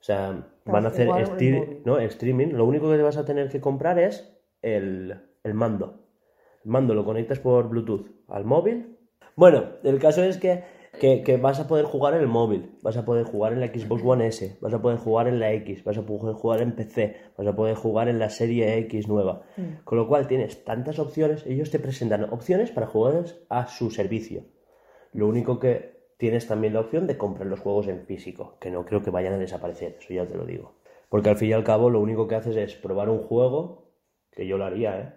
[0.00, 1.08] O sea, van a hacer.
[1.84, 1.98] ¿no?
[1.98, 2.52] streaming.
[2.52, 6.04] Lo único que te vas a tener que comprar es el, el mando.
[6.64, 8.96] El mando lo conectas por Bluetooth al móvil.
[9.34, 10.64] Bueno, el caso es que,
[11.00, 13.68] que, que vas a poder jugar en el móvil, vas a poder jugar en la
[13.68, 16.74] Xbox One S, vas a poder jugar en la X, vas a poder jugar en
[16.74, 19.42] PC, vas a poder jugar en la serie X nueva.
[19.84, 24.42] Con lo cual tienes tantas opciones, ellos te presentan opciones para jugar a su servicio.
[25.12, 28.84] Lo único que tienes también la opción de comprar los juegos en físico, que no
[28.84, 30.74] creo que vayan a desaparecer, eso ya te lo digo.
[31.08, 33.92] Porque al fin y al cabo lo único que haces es probar un juego,
[34.30, 35.12] que yo lo haría, ¿eh?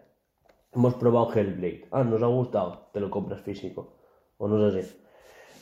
[0.73, 1.85] Hemos probado Hellblade.
[1.91, 3.97] Ah, nos ha gustado, te lo compras físico.
[4.37, 4.97] O no es así.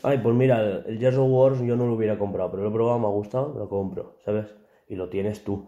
[0.03, 2.69] Ay, pues mira, el, el Gears of War yo no lo hubiera comprado, pero lo
[2.69, 4.47] he probado, me ha gustado, lo compro, ¿sabes?
[4.88, 5.65] Y lo tienes tú.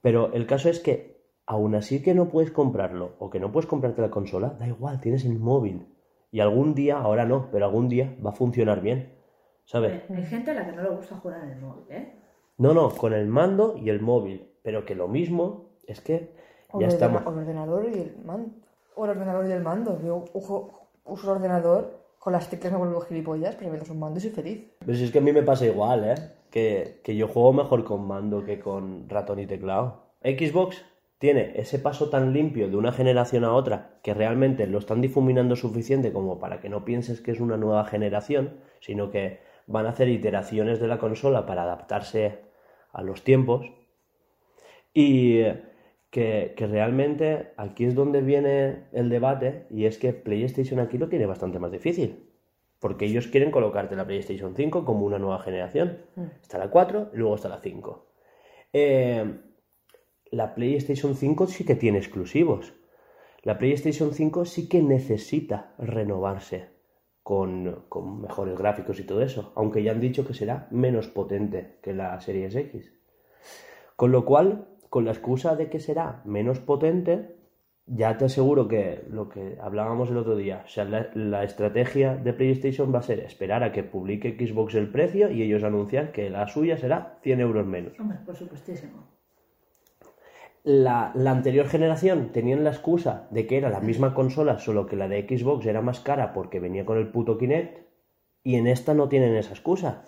[0.00, 3.66] Pero el caso es que, aún así que no puedes comprarlo, o que no puedes
[3.68, 5.86] comprarte la consola, da igual, tienes el móvil.
[6.30, 9.14] Y algún día, ahora no, pero algún día va a funcionar bien,
[9.64, 10.02] ¿sabes?
[10.10, 12.14] Hay gente a la que no le gusta jugar en el móvil, ¿eh?
[12.58, 14.50] No, no, con el mando y el móvil.
[14.62, 16.34] Pero que lo mismo es que
[16.72, 17.22] O ya el, estamos.
[17.22, 18.50] el ordenador y el mando.
[18.96, 19.98] O el ordenador y el mando.
[20.02, 20.72] Yo uso,
[21.04, 24.30] uso el ordenador, con las teclas me vuelvo gilipollas, pero me un mando y soy
[24.30, 24.66] feliz.
[24.80, 26.14] Pero si es que a mí me pasa igual, ¿eh?
[26.50, 30.08] Que, que yo juego mejor con mando que con ratón y teclado.
[30.22, 30.84] Xbox
[31.18, 35.56] tiene ese paso tan limpio de una generación a otra que realmente lo están difuminando
[35.56, 39.90] suficiente como para que no pienses que es una nueva generación, sino que van a
[39.90, 42.38] hacer iteraciones de la consola para adaptarse
[42.92, 43.66] a los tiempos.
[44.94, 45.42] Y
[46.10, 51.08] que, que realmente aquí es donde viene el debate y es que PlayStation aquí lo
[51.08, 52.28] tiene bastante más difícil.
[52.78, 55.98] Porque ellos quieren colocarte la PlayStation 5 como una nueva generación.
[56.40, 58.06] Está la 4 y luego está la 5.
[58.72, 59.40] Eh,
[60.30, 62.74] la PlayStation 5 sí que tiene exclusivos.
[63.42, 66.68] La PlayStation 5 sí que necesita renovarse
[67.24, 69.52] con, con mejores gráficos y todo eso.
[69.56, 72.92] Aunque ya han dicho que será menos potente que la Series X.
[73.96, 77.36] Con lo cual, con la excusa de que será menos potente,
[77.86, 82.16] ya te aseguro que lo que hablábamos el otro día, o sea, la, la estrategia
[82.16, 86.12] de PlayStation va a ser esperar a que publique Xbox el precio y ellos anuncian
[86.12, 87.98] que la suya será 100 euros menos.
[87.98, 89.04] Hombre, por supuestísimo.
[90.64, 94.96] La, la anterior generación tenían la excusa de que era la misma consola, solo que
[94.96, 97.88] la de Xbox era más cara porque venía con el puto Kinect,
[98.42, 100.04] y en esta no tienen esa excusa.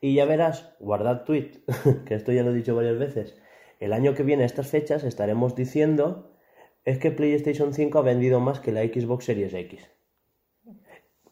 [0.00, 1.62] Y ya verás, guardad tweet,
[2.06, 3.39] que esto ya lo he dicho varias veces,
[3.80, 6.32] el año que viene a estas fechas estaremos diciendo
[6.84, 9.90] es que PlayStation 5 ha vendido más que la Xbox Series X.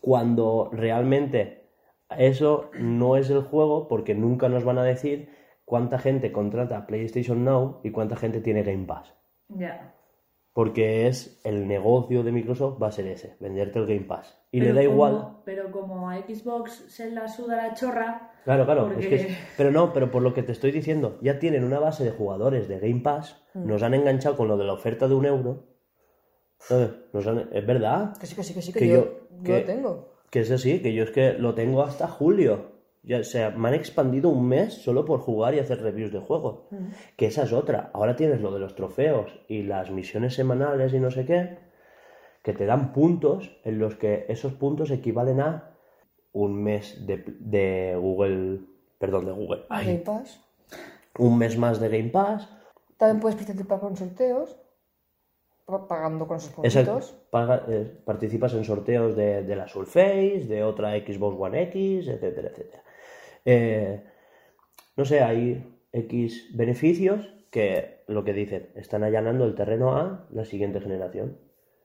[0.00, 1.68] Cuando realmente
[2.16, 5.30] eso no es el juego porque nunca nos van a decir
[5.64, 9.14] cuánta gente contrata PlayStation Now y cuánta gente tiene Game Pass.
[9.48, 9.94] Ya.
[10.52, 14.38] Porque es el negocio de Microsoft va a ser ese, venderte el Game Pass.
[14.50, 15.37] Y Pero le da como- igual.
[15.44, 19.38] Pero como a Xbox se la suda la chorra, Claro, claro, Porque- es que es-
[19.57, 22.66] pero no, pero por lo que te estoy diciendo, ya tienen una base de jugadores
[22.68, 23.66] de Game Pass, Mm.
[23.66, 25.64] nos han enganchado con lo de la oferta de un euro.
[26.61, 26.90] ¿sabes?
[27.12, 29.09] Nos han- es verdad, Que sí, que sí, que sí, que, Que yo,
[29.44, 30.12] que- lo tengo.
[30.31, 32.72] que es así, que yo es que lo tengo hasta julio.
[33.05, 36.18] Ya, o sea, me han expandido un mes solo por jugar y hacer reviews de
[36.18, 36.62] juegos.
[37.16, 37.90] Que esa es otra.
[37.94, 41.59] Ahora tienes lo de los trofeos y las misiones semanales y no sé qué,
[42.42, 45.77] que te dan puntos en los que esos puntos equivalen a
[46.33, 48.61] un mes de, de Google,
[48.99, 50.41] perdón, de Google, ay, Game Pass.
[51.19, 52.49] un mes más de Game Pass.
[52.97, 54.57] También puedes participar con sorteos,
[55.64, 57.17] pa- pagando con esos puntos.
[57.31, 62.49] Paga- eh, participas en sorteos de, de la Surface, de otra Xbox One X, etcétera,
[62.49, 62.83] etcétera.
[63.45, 64.05] Eh,
[64.97, 70.45] no sé, hay X beneficios que lo que dicen, están allanando el terreno a la
[70.45, 71.39] siguiente generación.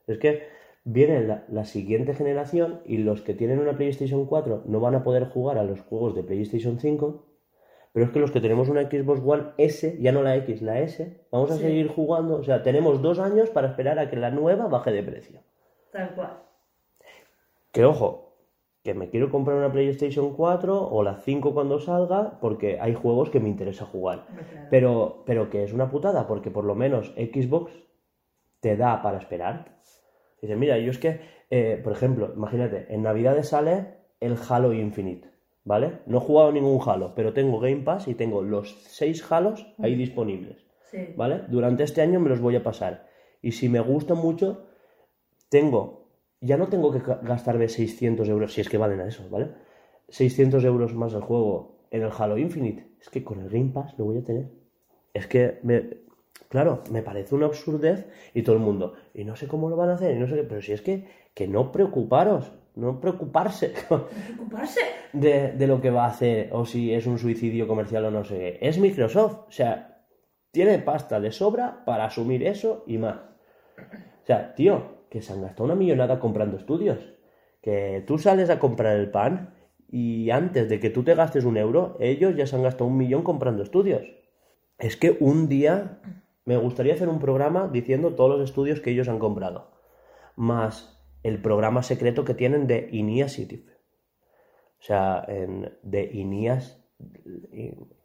[0.08, 0.44] Es que
[0.86, 5.04] viene la, la siguiente generación y los que tienen una PlayStation 4 no van a
[5.04, 7.26] poder jugar a los juegos de PlayStation 5,
[7.94, 10.80] pero es que los que tenemos una Xbox One S, ya no la X, la
[10.80, 11.62] S, vamos a Sí.
[11.62, 12.38] seguir jugando.
[12.38, 15.40] O sea, tenemos dos años para esperar a que la nueva baje de precio.
[15.92, 16.40] tal cual.
[17.72, 18.34] Que ojo,
[18.84, 23.30] que me quiero comprar una PlayStation 4 o la 5 cuando salga, porque hay juegos
[23.30, 24.26] que me interesa jugar.
[24.26, 24.68] Claro.
[24.72, 27.72] Pero, pero que es una putada, porque por lo menos Xbox
[28.60, 29.78] te da para esperar.
[30.44, 35.30] Dice, mira, yo es que, eh, por ejemplo, imagínate, en Navidades sale el Halo Infinite,
[35.64, 36.00] ¿vale?
[36.06, 39.96] No he jugado ningún Halo, pero tengo Game Pass y tengo los seis Halos ahí
[39.96, 41.14] disponibles, Sí.
[41.16, 41.44] ¿vale?
[41.48, 43.08] Durante este año me los voy a pasar.
[43.42, 44.66] Y si me gusta mucho,
[45.50, 46.10] tengo,
[46.42, 49.48] ya no tengo que ga- gastarme 600 euros, si es que valen a eso, ¿vale?
[50.10, 52.86] 600 euros más el juego en el Halo Infinite.
[53.00, 54.50] Es que con el Game Pass lo voy a tener.
[55.14, 56.03] Es que, me,
[56.54, 59.90] claro, me parece una absurdez y todo el mundo, y no sé cómo lo van
[59.90, 63.74] a hacer, y no sé qué, pero si es que, que no preocuparos, no preocuparse
[63.88, 64.82] Preocuparse.
[65.14, 68.24] de, de lo que va a hacer o si es un suicidio comercial o no
[68.24, 68.68] sé qué.
[68.68, 70.06] Es Microsoft, o sea,
[70.52, 73.18] tiene pasta de sobra para asumir eso y más.
[74.22, 77.00] O sea, tío, que se han gastado una millonada comprando estudios.
[77.64, 79.56] Que tú sales a comprar el pan
[79.90, 82.98] y antes de que tú te gastes un euro, ellos ya se han gastado un
[82.98, 84.06] millón comprando estudios.
[84.78, 86.00] Es que un día
[86.46, 89.72] me gustaría hacer un programa diciendo todos los estudios que ellos han comprado.
[90.36, 93.72] Más el programa secreto que tienen de Initiative.
[94.80, 96.84] O sea, en, de Inias,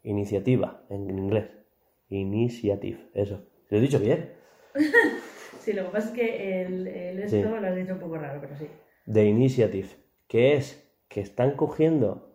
[0.03, 1.49] iniciativa, en inglés.
[2.07, 3.43] Initiative, eso.
[3.69, 4.33] ¿Lo he dicho bien?
[5.59, 7.43] Sí, lo que pasa es que el, el esto Sí.
[7.43, 8.65] lo has dicho un poco raro, pero sí.
[9.05, 9.89] de Initiative,
[10.27, 12.33] que es que están cogiendo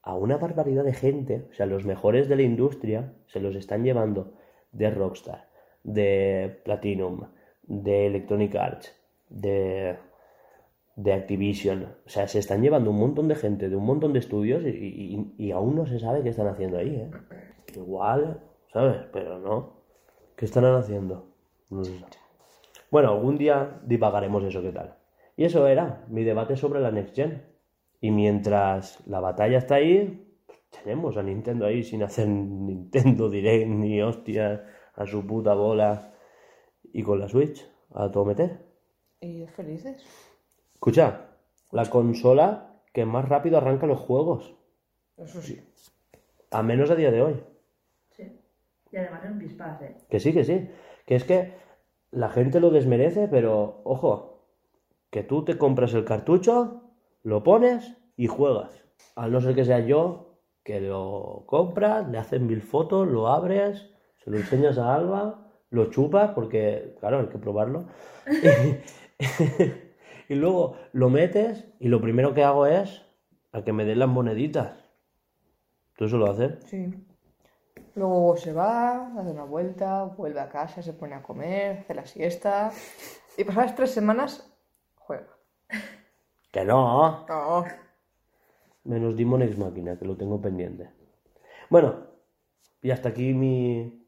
[0.00, 3.84] a una barbaridad de gente, o sea, los mejores de la industria se los están
[3.84, 4.38] llevando
[4.72, 5.48] de Rockstar,
[5.84, 7.28] de Platinum,
[7.62, 8.94] de Electronic Arts,
[9.28, 9.96] de,
[10.96, 14.18] de Activision, o sea, se están llevando un montón de gente de un montón de
[14.18, 17.10] estudios y, y- y aún no se sabe qué están haciendo ahí, ¿eh?
[17.76, 18.40] Igual,
[18.72, 18.96] ¿sabes?
[19.12, 19.74] Pero no.
[20.36, 21.26] ¿Qué estarán haciendo?
[21.70, 21.82] No.
[22.90, 24.94] Bueno, algún día divagaremos eso, ¿qué tal?
[25.36, 27.42] Y eso era mi debate sobre la Next Gen.
[28.00, 30.31] Y mientras la batalla está ahí,
[30.72, 34.60] tenemos a Nintendo ahí sin hacer Nintendo Direct ni hostias
[34.94, 36.14] a su puta bola
[36.92, 37.64] y con la Switch
[37.94, 38.58] a todo meter.
[39.20, 40.04] Y felices.
[40.74, 41.28] Escucha,
[41.70, 44.54] la consola que más rápido arranca los juegos,
[45.16, 45.60] Eso sí.
[46.50, 47.42] a menos a día de hoy.
[48.10, 48.40] Sí.
[48.90, 49.96] Y además es un pispás, ¿eh?
[50.10, 50.68] Que sí, que sí.
[51.06, 51.54] Que es que
[52.10, 54.46] la gente lo desmerece, pero ojo,
[55.10, 56.82] que tú te compras el cartucho,
[57.22, 58.84] lo pones y juegas.
[59.14, 60.31] Al no ser que sea yo,
[60.64, 63.90] que lo compras, le hacen mil fotos, lo abres,
[64.22, 67.86] se lo enseñas a Alba, lo chupas, porque, claro, hay que probarlo.
[70.28, 73.02] y luego lo metes y lo primero que hago es
[73.52, 74.84] a que me den las moneditas.
[75.96, 76.62] ¿Tú eso lo haces?
[76.64, 76.94] Sí.
[77.94, 82.06] Luego se va, hace una vuelta, vuelve a casa, se pone a comer, hace la
[82.06, 82.70] siesta.
[83.36, 84.50] Y pasadas tres semanas,
[84.96, 85.26] juega.
[86.50, 87.26] Que no.
[87.26, 87.64] No.
[88.84, 90.90] Menos Demon Ex Máquina, que lo tengo pendiente.
[91.70, 91.94] Bueno,
[92.82, 94.06] y hasta aquí mi,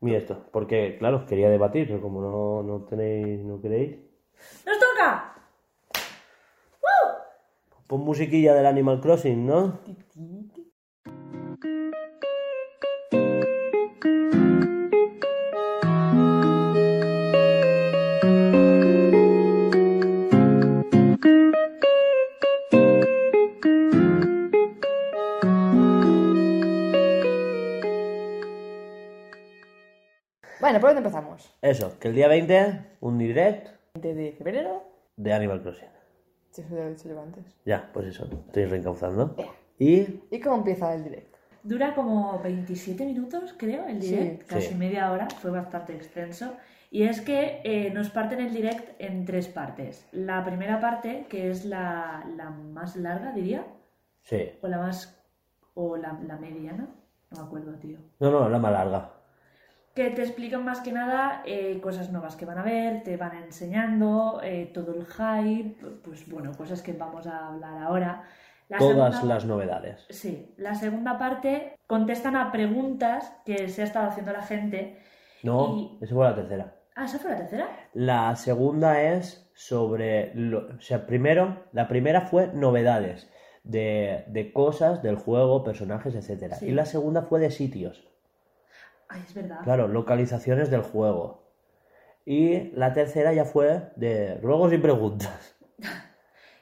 [0.00, 0.46] mi esto.
[0.52, 3.98] Porque, claro, quería debatir, pero como no, no tenéis, no queréis.
[4.66, 5.34] ¡Nos toca!
[7.86, 9.78] Pon musiquilla del Animal Crossing, ¿no?
[30.92, 31.54] Bueno, ¿por dónde empezamos?
[31.62, 34.82] Eso, que el día 20, un direct 20 de febrero.
[35.16, 35.88] de Animal Crossing.
[36.50, 37.44] Sí, eso ya lo he dicho yo antes.
[37.64, 39.34] Ya, pues eso, estoy reencauzando.
[39.38, 39.46] Eh.
[39.78, 41.38] Y ¿Y cómo empieza el directo?
[41.62, 44.74] Dura como 27 minutos, creo, el Sí, direct, casi sí.
[44.74, 46.52] media hora, fue bastante extenso.
[46.90, 50.06] Y es que eh, nos parten el direct en tres partes.
[50.12, 53.64] La primera parte, que es la, la más larga, diría,
[54.24, 54.50] sí.
[54.60, 55.18] o la más.
[55.74, 56.86] o la, la mediana,
[57.30, 57.96] no me acuerdo, tío.
[58.20, 59.10] No, no, la más larga.
[59.94, 63.36] Que te explican más que nada eh, cosas nuevas que van a ver, te van
[63.36, 68.22] enseñando eh, todo el hype, pues bueno, cosas que vamos a hablar ahora.
[68.70, 70.06] La Todas segunda- las novedades.
[70.08, 74.98] Sí, la segunda parte contestan a preguntas que se ha estado haciendo la gente.
[75.42, 76.74] No, Y- esa fue la tercera.
[76.94, 77.68] Ah, ¿esa fue la tercera?
[77.92, 83.30] La segunda es sobre, lo- o sea, primero, la primera fue novedades
[83.62, 86.56] de, de cosas del juego, personajes, etcétera.
[86.56, 86.66] Sí.
[86.68, 88.08] Y la segunda fue de sitios,
[89.12, 89.58] Ay, es verdad.
[89.62, 91.42] claro, localizaciones del juego.
[92.24, 95.56] Y la tercera ya fue de ruegos y preguntas.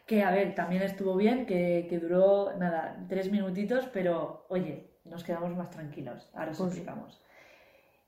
[0.06, 5.22] Que a ver, también estuvo bien, que, que duró, nada, tres minutitos, pero oye, nos
[5.22, 6.28] quedamos más tranquilos.
[6.34, 7.24] Ahora os Pues- explicamos.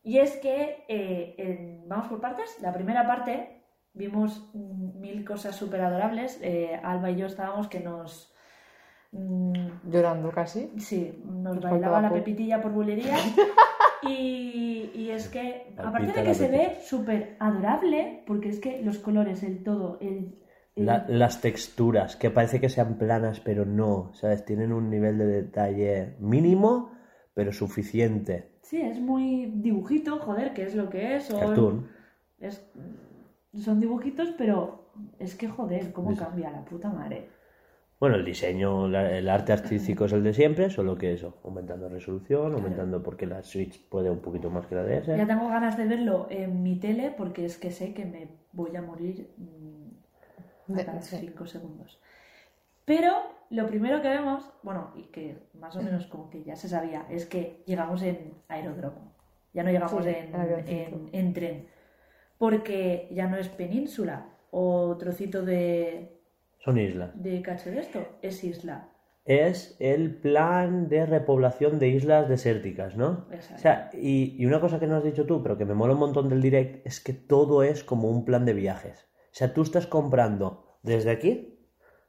[0.03, 2.59] Y es que, eh, en- vamos por partes.
[2.61, 3.63] La primera parte
[3.95, 6.41] vimos mil cosas súper adorables.
[6.43, 8.35] Eh, Alba y yo estábamos que nos,
[9.13, 9.55] mm,
[9.89, 10.73] Llorando casi.
[10.81, 13.15] Sí, nos bailaba la pepitilla por bulería.
[14.09, 18.99] y, y es que, aparte de que se ve súper adorable, porque es que los
[18.99, 20.39] colores, el todo, el.
[20.77, 24.45] el- La- las texturas, que parece que sean planas, pero no, ¿sabes?
[24.45, 26.91] Tienen un nivel de detalle mínimo,
[27.35, 28.51] pero suficiente.
[28.63, 31.29] Sí, es muy dibujito, joder, que es lo que es.
[31.33, 31.89] Cartoon.
[32.41, 32.65] es-
[33.55, 34.87] son dibujitos, pero
[35.19, 37.29] es que, joder, cómo cambia la puta madre.
[38.03, 41.89] Bueno, el diseño, la- el arte artístico es el de siempre, solo que eso, aumentando
[41.89, 45.17] resolución, aumentando porque la Switch puede un poquito más que la DS.
[45.17, 48.75] Ya tengo ganas de verlo en mi tele porque es que sé que me voy
[48.75, 51.17] a morir mm, a cada sí.
[51.21, 52.01] 5 segundos.
[52.85, 53.13] Pero
[53.51, 57.07] lo primero que vemos, bueno, y que más o menos como que ya se sabía,
[57.09, 59.13] es que llegamos en aeródromo.
[59.55, 61.69] Ya no llegamos Sí, en- en tren.
[62.37, 66.21] Porque ya no es península o trocito de,
[66.65, 67.11] Son islas.
[67.15, 68.89] de cacho de esto, es isla.
[69.25, 73.27] Es el plan de repoblación de islas desérticas, ¿no?
[73.31, 73.55] Exacto.
[73.55, 75.93] O sea, y, y una cosa que no has dicho tú, pero que me mola
[75.95, 79.07] un montón del direct, es que todo es como un plan de viajes.
[79.27, 81.59] O sea, tú estás comprando desde aquí,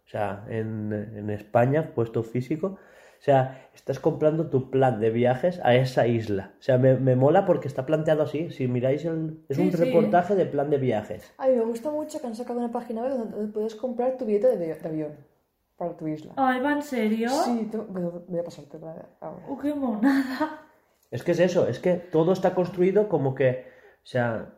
[0.05, 2.77] o sea, en, en España, puesto físico,
[3.23, 6.51] o sea, estás comprando tu plan de viajes a esa isla.
[6.59, 8.49] O sea, me, me mola porque está planteado así.
[8.51, 9.39] Si miráis el...
[9.47, 9.77] Es Sí, un sí.
[9.77, 11.33] reportaje de plan de viajes.
[11.37, 14.57] Ay, me gusta mucho que han sacado una página web donde, puedes comprar tu billete
[14.57, 15.11] de, de avión
[15.77, 16.33] para tu isla.
[16.35, 17.29] Ay, ¿va en serio?
[17.29, 19.05] Sí, te- voy a- voy a pasarte ahora.
[19.47, 20.59] ¡Oh, qué monada!
[21.09, 23.67] Es que es eso, es que todo está construido como que,
[24.03, 24.53] o sea,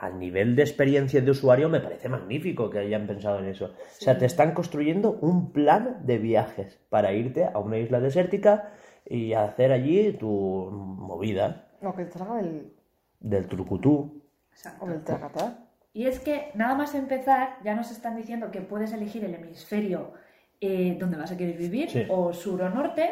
[0.00, 3.66] a nivel de experiencia de usuario me parece magnífico que hayan pensado en eso.
[3.66, 3.70] O
[4.00, 8.70] sea, te están construyendo un plan de viajes para irte a una isla desértica
[9.06, 10.26] y hacer allí tu
[10.72, 12.72] movida No, que te salga el,
[13.20, 14.22] del trucutú.
[14.52, 14.84] Exacto.
[14.84, 15.66] o del tracatá.
[15.92, 20.12] Y es que nada más empezar, ya nos están diciendo que puedes elegir el hemisferio
[20.60, 22.04] eh, donde vas a querer vivir, Sí.
[22.08, 23.08] o sur o norte.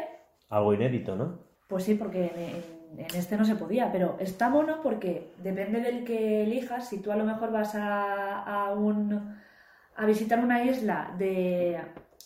[0.49, 1.39] Algo inédito, ¿no?
[1.68, 5.80] Pues sí, porque en, en- en este no se podía, pero está mono porque depende
[5.80, 9.36] del que elijas, si tú a lo mejor vas a, a un,
[9.97, 11.78] a visitar una isla de,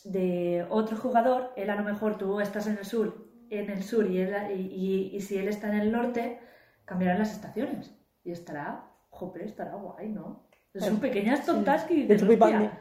[0.04, 4.06] de otro jugador, él a lo mejor tú estás en el sur, en el sur
[4.10, 6.38] y, él- y, y- y si él está en el norte,
[6.84, 7.94] cambiarán las estaciones.
[8.24, 10.46] Y estará, joder, estará guay, ¿no?
[10.76, 12.78] Son pequeñas tontas que dices, Es muy "Hostia,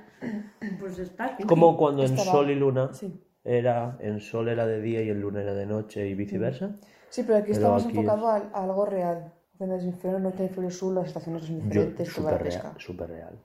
[0.80, 1.44] pues está cookie".
[1.46, 3.20] Como cuando en Sol y Luna Sí.
[3.44, 6.76] era, en Sol era de día y en Luna era de noche y viceversa.
[6.80, 6.88] Sí,
[7.24, 9.34] pero aquí Pero estamos aquí enfocados a, a algo real.
[9.60, 12.62] En el hemisferio norte y hemisferio sur las estaciones son Yo, diferentes, toda la pesca.
[12.64, 13.40] real, súper real.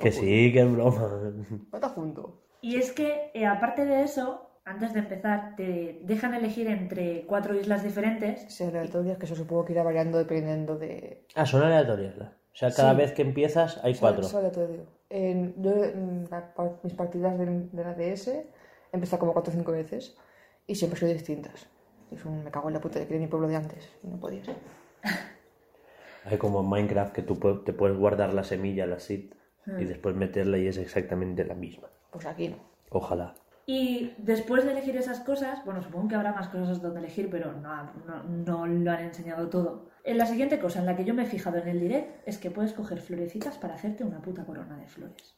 [0.00, 1.20] Que sí, que es broma.
[1.70, 2.40] Todo junto.
[2.60, 7.54] Y es que, eh, aparte de eso, antes de empezar, te dejan elegir entre cuatro
[7.54, 8.44] islas diferentes.
[8.52, 11.24] Sí, aleatorias que eso supongo que irá variando dependiendo de...
[11.34, 12.16] Ah, son aleatorias.
[12.16, 12.24] ¿la?
[12.52, 12.96] O sea, cada Sí.
[12.98, 14.22] vez que empiezas hay Es cuatro.
[14.26, 14.86] es aleatorio.
[15.10, 18.46] En, yo, en la mis partidas de, de la DS he
[18.92, 20.16] empezado como 4 o 5 veces
[20.66, 21.66] y siempre son distintas.
[22.12, 23.90] Es un me cago en la puta de que era mi pueblo de antes.
[24.02, 24.56] y No podía ser.
[26.24, 29.32] Hay como en Minecraft que tú te puedes guardar la semilla, la seed,
[29.78, 31.88] y después meterla y es exactamente la misma.
[32.10, 32.56] Pues aquí no.
[32.90, 33.34] Ojalá.
[33.66, 37.52] Y después de elegir esas cosas, bueno, supongo que habrá más cosas donde elegir, pero
[37.52, 39.90] no, no, no lo han enseñado todo.
[40.04, 42.38] En la siguiente cosa en la que yo me he fijado en el direct es
[42.38, 45.34] que puedes coger florecitas para hacerte una puta corona de flores.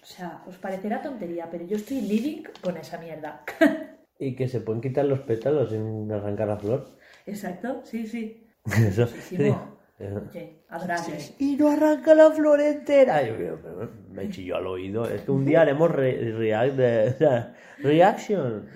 [0.00, 3.42] O sea, os parecerá tontería, pero yo estoy living con esa mierda.
[4.18, 6.86] Y que se pueden quitar los pétalos sin arrancar la flor.
[7.26, 8.46] Exacto, sí, sí.
[8.66, 9.02] Eso.
[9.02, 9.74] Muchísimo.
[9.98, 11.18] Eh, adorable.
[11.38, 13.20] Y no arranca la flor entera.
[13.22, 15.04] Pero me chilló al oído.
[15.08, 18.66] Es que un día haremos re- react de- o sea, reaction.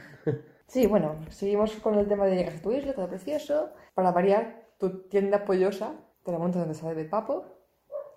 [0.66, 3.70] Sí, bueno, seguimos con el tema de llegar a tu isla, todo precioso.
[3.94, 7.46] Para variar, tu tienda pollosa te la montas donde sale de papo.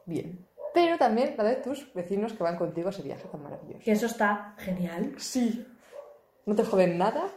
[0.06, 0.46] Bien.
[0.74, 3.84] Pero también la de tus vecinos que van contigo a ese viaje tan maravilloso.
[3.84, 5.14] Que eso está genial.
[5.18, 5.66] Sí.
[6.46, 7.28] No te joden nada,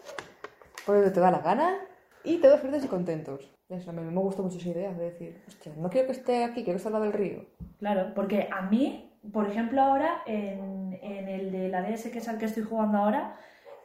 [0.87, 1.79] por donde te da la gana
[2.23, 3.51] y todos felices y contentos.
[3.69, 6.45] Eso, a mí me gustó mucho esa idea de decir, hostia, no quiero que esté
[6.45, 7.47] aquí, quiero que esté al lado del río.
[7.79, 12.29] Claro, porque a mí, por ejemplo, ahora en, en el de la DS, que es
[12.29, 13.37] al que estoy jugando ahora,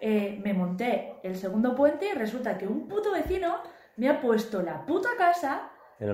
[0.02, 3.58] eh, me monté el segundo puente y resulta que un puto vecino
[3.98, 5.72] me ha puesto la puta casa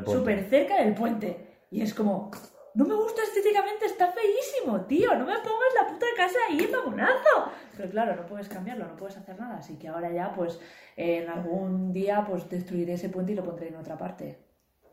[0.08, 1.66] súper cerca del puente.
[1.70, 2.32] Y es como,
[2.76, 7.52] no me gusta estéticamente, está feísimo, tío, no me pongas la puta casa ahí, mamonazo.
[7.76, 10.60] Pero claro, no puedes cambiarlo, no puedes hacer nada, así que ahora ya, pues,
[10.98, 14.38] en algún día, pues destruiré ese puente y lo pondré en otra parte.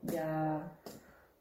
[0.02, 0.72] Ya,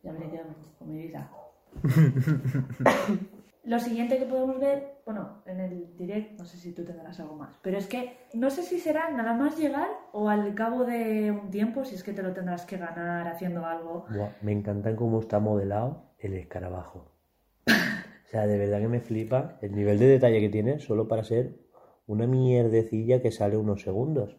[0.01, 0.41] ya veré qué
[0.79, 1.31] con mi vida.
[3.63, 7.35] Lo siguiente que podemos ver, bueno, en el direct, no sé si tú tendrás algo
[7.35, 11.29] más, pero es que no sé si será nada más llegar o al cabo de
[11.29, 14.07] un tiempo, si es que te lo tendrás que ganar haciendo algo.
[14.09, 17.11] Buah, me encantan cómo está modelado el escarabajo.
[17.67, 21.23] O sea, de verdad que me flipa el nivel de detalle que tiene solo para
[21.23, 21.55] ser
[22.07, 24.37] una mierdecilla que sale unos segundos.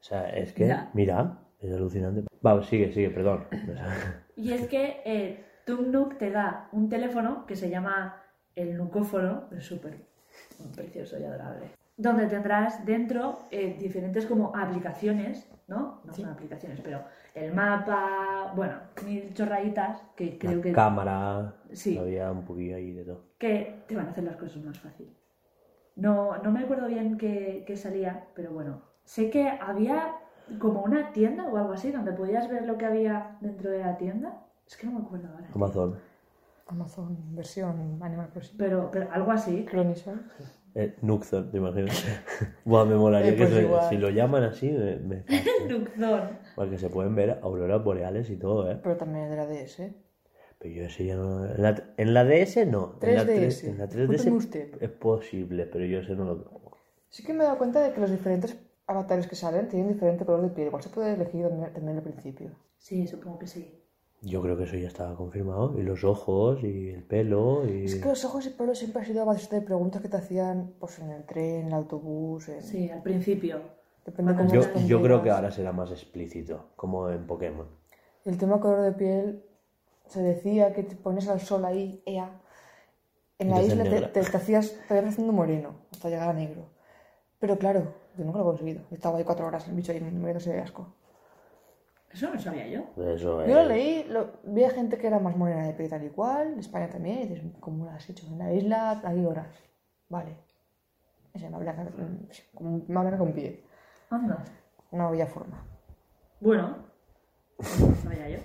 [0.00, 2.24] O sea, es que, mira, es alucinante.
[2.44, 3.46] Va, sigue, sigue, perdón.
[4.36, 8.22] Y es que eh, Tum Nook te da un teléfono que se llama
[8.54, 10.04] el Nucófono, es súper
[10.74, 16.00] precioso y adorable, donde tendrás dentro eh, diferentes como aplicaciones, ¿no?
[16.04, 17.00] No son aplicaciones, pero
[17.34, 18.74] el mapa, bueno,
[19.04, 21.96] mil chorraditas que creo La que, cámara, Sí.
[21.98, 23.24] había un poquillo ahí de todo.
[23.38, 25.14] que te van a hacer las cosas más fácil.
[25.96, 30.16] No, no me acuerdo bien qué, qué salía, pero bueno, sé que había
[30.58, 33.96] como una tienda o algo así donde podías ver lo que había dentro de la
[33.96, 34.42] tienda.
[34.66, 35.48] Es que no me acuerdo ahora.
[35.54, 35.96] Amazon.
[36.66, 38.58] Amazon, versión Animal Crossing.
[38.58, 39.64] Pero, pero algo así.
[39.64, 40.20] Clonison.
[40.78, 42.04] Eh, Nuxon, ¿te imaginas?
[42.66, 43.88] Buah, me molaría Eh, que pues se- igual.
[43.88, 45.24] si lo llaman así, me, me-
[45.68, 46.38] Duxon.
[46.54, 48.78] porque se pueden ver auroras boreales y todo, ¿eh?
[48.82, 49.94] Pero también de la DS.
[50.58, 51.46] Pero yo ese ya no...
[51.46, 52.98] En la, en la DS no.
[53.00, 53.26] En la 3DS.
[53.26, 54.82] 3, en la 3DS Cuéntame usted.
[54.82, 56.76] es posible, pero yo ese no lo tengo.
[57.08, 58.56] Sí que me he dado cuenta de que los diferentes
[58.86, 60.66] avatares que salen tienen diferente color de piel.
[60.68, 62.50] Igual se puede elegir también al principio.
[62.76, 63.82] Sí, supongo que sí.
[64.22, 65.78] Yo creo que eso ya estaba confirmado.
[65.78, 67.84] Y los ojos, y el pelo, y...
[67.84, 70.16] Es que los ojos y pelo siempre ha sido a base de preguntas que te
[70.16, 72.48] hacían pues, en el tren, en el autobús.
[72.48, 72.62] En...
[72.62, 73.60] Sí, al principio.
[74.04, 77.66] Depende cómo Yo, yo creo que ahora será más explícito, como en Pokémon.
[78.24, 79.44] El tema color de piel,
[80.06, 82.40] se decía que te pones al sol ahí, ea.
[83.38, 86.32] En la Entonces isla te, te, te hacías, te ibas haciendo moreno hasta llegar a
[86.32, 86.70] negro.
[87.38, 88.82] Pero claro, yo nunca lo he conseguido.
[88.90, 90.94] Estaba ahí cuatro horas el bicho ahí muriéndose de asco.
[92.12, 92.80] Eso no lo sabía yo.
[93.02, 93.48] Eso es...
[93.50, 96.08] Yo lo leí, lo, vi a gente que era más morena de piel tal y
[96.10, 98.26] cual, en España también, y dices, ¿cómo lo has hecho?
[98.26, 99.48] En la isla hay horas.
[100.08, 100.36] Vale.
[101.34, 101.74] Ese me habla,
[102.54, 103.64] como- me habla con pie.
[104.10, 104.42] Anda.
[104.92, 105.62] No había forma.
[106.40, 106.68] Bueno,
[107.58, 108.38] no lo sabía yo.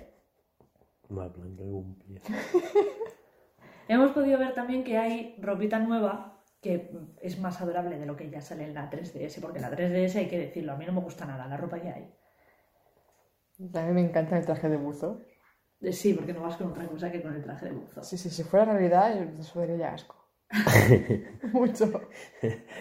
[1.08, 2.20] Más blanco que un pie.
[3.88, 6.90] Hemos podido ver también que hay ropita nueva que
[7.20, 10.28] es más adorable de lo que ya sale en la 3DS, porque la 3DS hay
[10.28, 12.14] que decirlo, a mí no me gusta nada la ropa que hay.
[13.74, 15.20] A mí me encanta el traje de buzo.
[15.80, 18.02] Eh, Sí, porque no vas con otra cosa que con el traje de buzo.
[18.02, 20.16] Sí, sí, si fuera realidad, yo eso daría ya asco.
[21.52, 22.08] Mucho.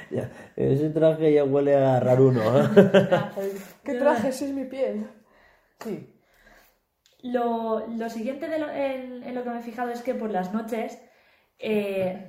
[0.10, 2.42] Ya, ese traje ya huele a agarrar uno.
[2.60, 2.64] ¿eh?
[3.84, 4.30] ¿Qué traje?
[4.30, 5.08] Esa es mi piel.
[5.80, 6.14] Sí.
[7.24, 10.32] Lo, lo siguiente de lo- en, en lo que me he fijado es que por
[10.32, 11.00] las noches
[11.60, 12.28] eh,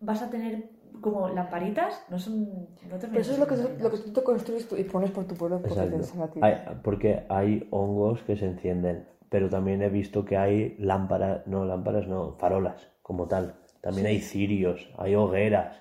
[0.00, 0.70] vas a tener
[1.00, 2.68] como lamparitas, no son...
[2.90, 3.82] No te eso es lo que, lamparitas.
[3.82, 6.44] lo que tú te construyes y pones por tu pueblo porque te.
[6.44, 11.64] Hay- porque hay hongos que se encienden, pero también he visto que hay lámparas, no
[11.64, 13.54] lámparas, no, farolas como tal.
[13.80, 15.76] También hay cirios, hay hogueras.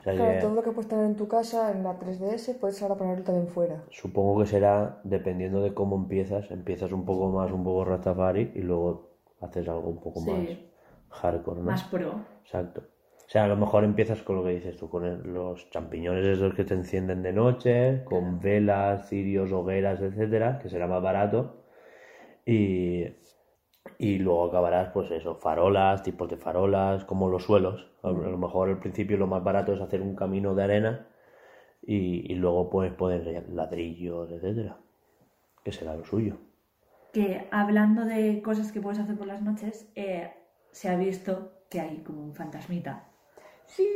[0.00, 2.54] O sea Claro, que todo lo que puedes tener en tu casa, en la 3DS,
[2.60, 3.82] puedes ahora ponerlo también fuera.
[3.90, 6.50] supongo que será dependiendo de cómo empiezas.
[6.50, 9.10] Empiezas un poco más, un poco Rastafari y luego
[9.40, 10.30] haces algo un poco Sí.
[10.30, 11.66] más hardcore, ¿no?
[11.66, 12.20] Más pro.
[12.44, 12.82] Exacto.
[13.26, 16.54] O sea, a lo mejor empiezas con lo que dices tú, con los champiñones esos
[16.54, 21.64] que te encienden de noche, con velas, cirios, hogueras, etcétera, que será más barato.
[22.46, 23.04] Y,
[23.98, 27.88] y luego acabarás, pues eso, farolas, tipos de farolas, como los suelos.
[28.02, 30.64] A lo a lo mejor al principio lo más barato es hacer un camino de
[30.64, 31.06] arena
[31.82, 34.78] y, y luego puedes poner ladrillos, etcétera,
[35.64, 36.36] que será lo suyo.
[37.12, 40.30] Que hablando de cosas que puedes hacer por las noches, eh,
[40.70, 43.05] se ha visto que hay como un fantasmita.
[43.66, 43.88] Sí.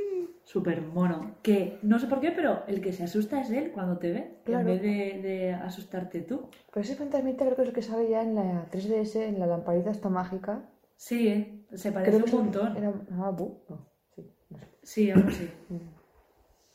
[0.45, 1.37] Súper mono.
[1.43, 4.41] Que no sé por qué, pero el que se asusta es él cuando te ve,
[4.45, 4.61] Claro.
[4.61, 6.49] en vez de, de asustarte tú.
[6.73, 9.47] Pero ese fantasmita creo que es el que sale ya en la 3DS, en la
[9.47, 10.63] lamparita esta mágica.
[10.97, 11.65] Sí, ¿eh?
[11.73, 12.77] se parece Creo un montón.
[12.77, 14.69] Era, ah, Bu, no, sí, no sé.
[14.83, 15.51] Sí, algo así.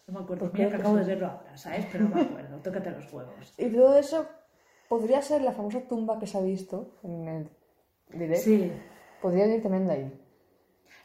[0.08, 0.50] No me acuerdo.
[0.50, 1.86] Pues Mira que acabo de verlo ahora, ¿sabes?
[1.92, 2.58] Pero no me acuerdo.
[2.60, 3.54] Tócate los huevos.
[3.58, 4.26] Y todo eso
[4.88, 7.50] podría ser la famosa tumba que se ha visto en el
[8.14, 8.42] direct.
[8.42, 8.72] Sí.
[9.22, 10.22] Podría venir también de ahí.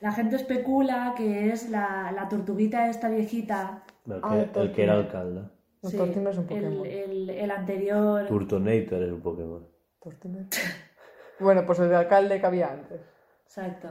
[0.01, 3.83] La gente especula que es la, la tortuguita esta viejita.
[4.07, 5.43] El Ah, que, el que era alcalde.
[5.83, 6.87] No, Sí, Tortimer es un el, Pokémon.
[6.87, 8.26] el, el anterior.
[8.26, 9.66] Turtonator es un Pokémon.
[10.03, 10.47] Tortimer.
[11.39, 13.01] bueno, pues el de alcalde que había antes.
[13.45, 13.89] Exacto.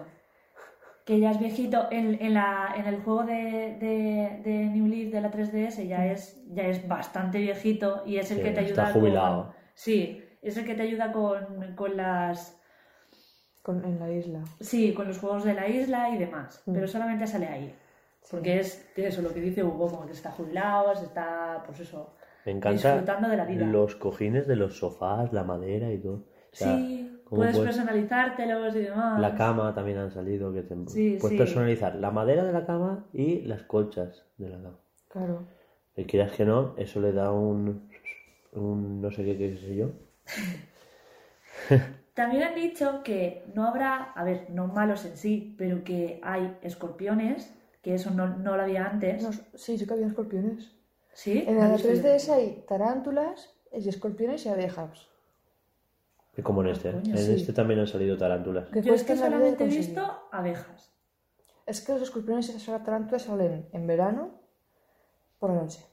[1.06, 1.88] Que ya es viejito.
[1.92, 6.06] En, en, la, en el juego de, de, de New Leaf de la 3DS ya
[6.08, 9.44] es, ya es bastante viejito y es el Sí, que te está ayuda jubilado.
[9.46, 9.54] con.
[9.74, 12.59] Sí, es el que te ayuda con, con las.
[13.62, 14.42] Con, en la isla.
[14.60, 16.62] Sí, con los juegos de la isla y demás.
[16.66, 16.74] Mm.
[16.74, 17.76] Pero solamente sale ahí.
[18.32, 22.14] Porque es eso lo que dice Hugo, como que está jubilado, se está, pues eso,
[22.46, 23.66] Me encanta disfrutando de la vida.
[23.66, 26.14] los cojines de los sofás, la madera y todo.
[26.52, 29.20] O sea, sí, ¿cómo puedes puedes- personalizártelos y demás.
[29.20, 30.52] La cama también han salido.
[30.54, 30.76] Que te...
[30.88, 31.38] Sí, puedes sí.
[31.38, 34.78] personalizar la madera de la cama y las colchas de la cama.
[35.10, 35.44] Claro.
[35.96, 37.90] Que quieras que no, eso le da un,
[38.54, 39.90] un no sé qué, qué sé yo.
[42.20, 46.58] También han dicho que no habrá, a ver, no malos en sí, pero que hay
[46.62, 47.50] escorpiones
[47.82, 49.24] que eso no, no lo había antes.
[49.24, 50.76] No, sí, sí que había escorpiones.
[51.14, 51.46] ¿Sí?
[51.48, 52.04] En la lo sé.
[52.04, 55.08] 3DS hay tarántulas, y escorpiones y abejas.
[56.36, 56.92] Y como en este.
[56.92, 57.32] coño, en sí.
[57.36, 58.70] este también han salido tarántulas.
[58.72, 60.02] Yo es que solamente he visto
[60.34, 60.92] abejas.
[61.66, 64.42] Es que los escorpiones y las tarántulas salen en verano
[65.40, 65.86] por la noche.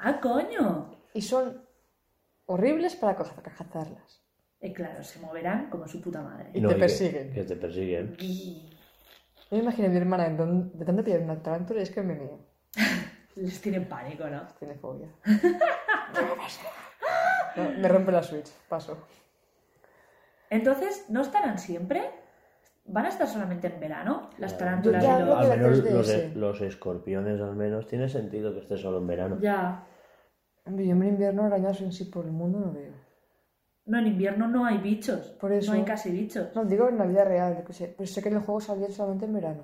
[0.00, 0.96] ¡Ah, coño!
[1.12, 1.62] Y son
[2.46, 4.23] horribles para ca- cazarlas.
[4.64, 6.48] Y claro, se moverán como su puta madre.
[6.54, 7.32] Y te que- persiguen.
[7.32, 8.16] Que, te persiguen.
[8.16, 11.90] Yo me imagino a mi hermana en don- de tanto pillar una tarántula y es
[11.90, 12.38] que me mío.
[13.36, 14.46] Les tiene pánico, ¿no?
[14.58, 15.08] Tiene fobia.
[17.56, 18.50] No, me rompe la Switch.
[18.68, 18.98] Paso.
[20.50, 22.02] Entonces, ¿no estarán siempre?
[22.86, 24.30] ¿Van a estar solamente en verano?
[24.38, 25.38] Las tarántulas Yo ya y los...
[25.38, 25.92] Al la menos 3DS.
[26.32, 29.38] los, los escorpiones, al menos, tiene sentido que esté solo en verano.
[29.40, 29.84] Ya.
[30.66, 32.92] Hombre, yo en invierno arañas en sí por el mundo no veo.
[33.86, 35.28] No, en invierno no hay bichos.
[35.40, 35.72] Por eso.
[35.72, 36.54] No hay casi bichos.
[36.54, 37.94] No, digo en la vida real, yo qué sé.
[37.96, 39.62] Pero sé que en el juego salía solamente en verano.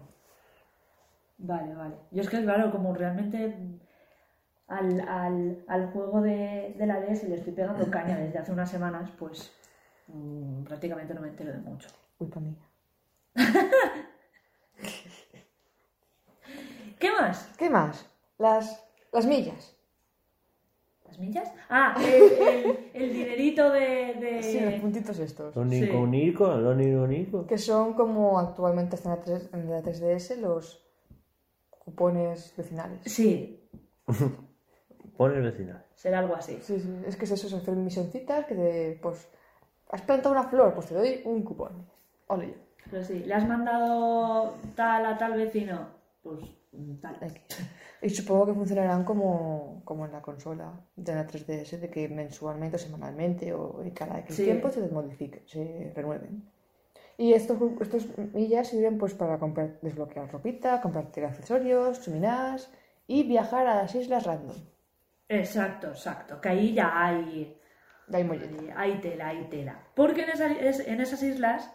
[1.39, 1.95] Vale, vale.
[2.11, 3.57] Yo es que, claro, como realmente
[4.68, 8.71] al, al, al juego de, de la DS le estoy pegando caña desde hace unas
[8.71, 9.51] semanas, pues
[10.09, 11.89] mm, prácticamente no me entero de mucho.
[12.18, 12.59] Culpa mía.
[16.99, 17.55] ¿Qué más?
[17.57, 18.07] ¿Qué más?
[18.39, 19.75] Las, las millas.
[21.11, 21.52] ¿Las millas?
[21.68, 24.14] Ah, el, el- el dinerito de...
[24.14, 25.54] de- Sí, los puntitos estos.
[25.56, 25.82] Lo Sí.
[25.82, 27.46] único único, lo único único.
[27.46, 30.86] Que son como actualmente están en la, 3, en la 3DS los
[31.68, 33.00] cupones vecinales.
[33.04, 33.68] Sí,
[35.16, 35.84] Pon el vecinal.
[35.94, 36.58] será algo así.
[36.62, 37.02] Sí, sí.
[37.06, 39.28] Es que es eso, es hacer misioncitas que te, pues,
[39.90, 41.86] has plantado una flor, pues te doy un cupón.
[42.28, 42.54] Ole.
[42.90, 45.88] Pero sí, ¿le has mandado tal a tal vecino?
[46.22, 46.38] Pues
[47.02, 47.16] tal.
[48.03, 52.76] Y supongo que funcionarán como, como en la consola de la 3DS, de que mensualmente
[52.76, 54.44] o semanalmente o cada X Sí.
[54.44, 56.42] tiempo se desmodifiquen, se renueven.
[57.18, 62.72] Y estos, estos millas sirven pues para comprar, desbloquear ropita, comprarte accesorios, chuminás
[63.07, 64.57] y viajar a las islas random.
[65.28, 66.40] Exacto, exacto.
[66.40, 67.55] Que ahí ya hay,
[68.11, 69.78] hay, hay tela, hay tela.
[69.94, 71.70] Porque en, esa- es- en esas islas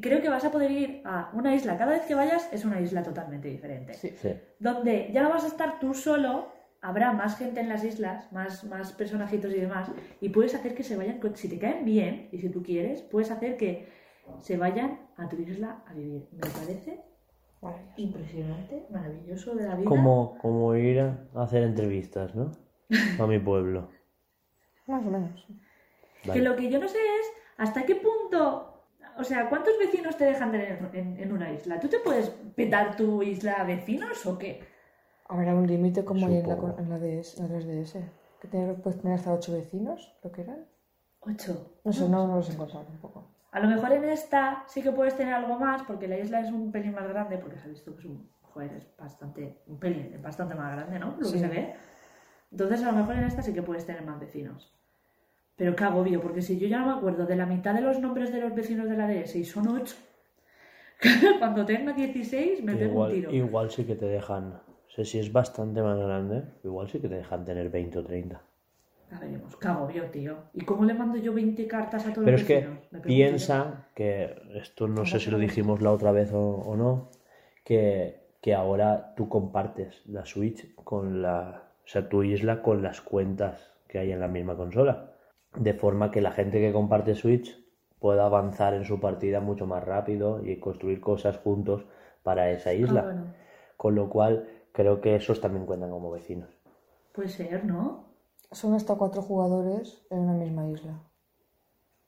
[0.00, 1.76] creo que vas a poder ir a una isla.
[1.76, 3.94] Cada vez que vayas es una isla totalmente diferente.
[3.94, 4.14] Sí.
[4.16, 4.32] Sí.
[4.58, 6.48] Donde ya no vas a estar tú solo,
[6.80, 9.90] habrá más gente en las islas, más, más personajitos y demás,
[10.20, 13.30] y puedes hacer que se vayan, si te caen bien y si tú quieres, puedes
[13.30, 13.88] hacer que
[14.40, 16.28] se vayan a tu isla a vivir.
[16.32, 17.00] Me parece
[17.62, 17.94] Maravilloso.
[17.96, 19.88] impresionante, maravilloso de la vida.
[19.88, 22.52] Como, como ir a hacer entrevistas, ¿no?
[23.18, 23.88] A mi pueblo.
[24.86, 25.46] Más o menos.
[26.22, 27.26] Que lo que yo no sé es
[27.56, 28.73] hasta qué punto,
[29.18, 31.80] o sea, ¿cuántos vecinos te dejan tener en, en una isla?
[31.80, 34.62] ¿Tú te puedes petar tu isla a vecinos o qué?
[35.28, 38.00] Habrá un límite como hay en la, en la, DS, en la 3DS.
[38.40, 40.66] Que tener, puedes tener hasta 8 vecinos, lo que eran.
[41.20, 41.78] Ocho.
[41.84, 43.30] No sé, no, no los he encontrado tampoco.
[43.52, 46.50] A lo mejor en esta sí que puedes tener algo más, porque la isla es
[46.50, 49.78] un pelín más grande, porque se ha visto que es un, joder, es bastante, un
[49.78, 51.16] pelín, bastante más grande, ¿no?
[51.18, 51.34] Lo Sí.
[51.34, 51.74] que se ve.
[52.50, 54.76] Entonces a lo mejor en esta sí que puedes tener más vecinos.
[55.56, 57.98] Pero qué agobio, porque si yo ya no me acuerdo de la mitad de los
[58.00, 59.94] nombres de los vecinos de la DS y son ocho,
[61.38, 63.30] cuando tenga 16 me pego un tiro.
[63.30, 64.50] igual sí que te dejan.
[64.50, 68.04] No sé si es bastante más grande, igual sí que te dejan tener 20 o
[68.04, 68.40] 30.
[69.10, 70.36] Ya veremos, qué agobio, tío.
[70.54, 72.78] ¿Y cómo le mando yo 20 cartas a todos Pero los es que vecinos?
[73.02, 77.10] Piensa que esto no sé si lo dijimos la otra vez o, o no,
[77.64, 83.00] que, que ahora tú compartes la Switch con la, o sea, tu isla con las
[83.00, 85.13] cuentas que hay en la misma consola.
[85.56, 87.56] De forma que la gente que comparte Switch
[87.98, 91.84] pueda avanzar en su partida mucho más rápido y construir cosas juntos
[92.22, 93.00] para esa isla.
[93.00, 93.24] Ah, bueno,
[93.76, 96.50] Con lo cual creo que esos también cuentan como vecinos.
[97.12, 98.04] puede ser, ¿no?
[98.50, 100.98] Son hasta 4 jugadores en una misma isla.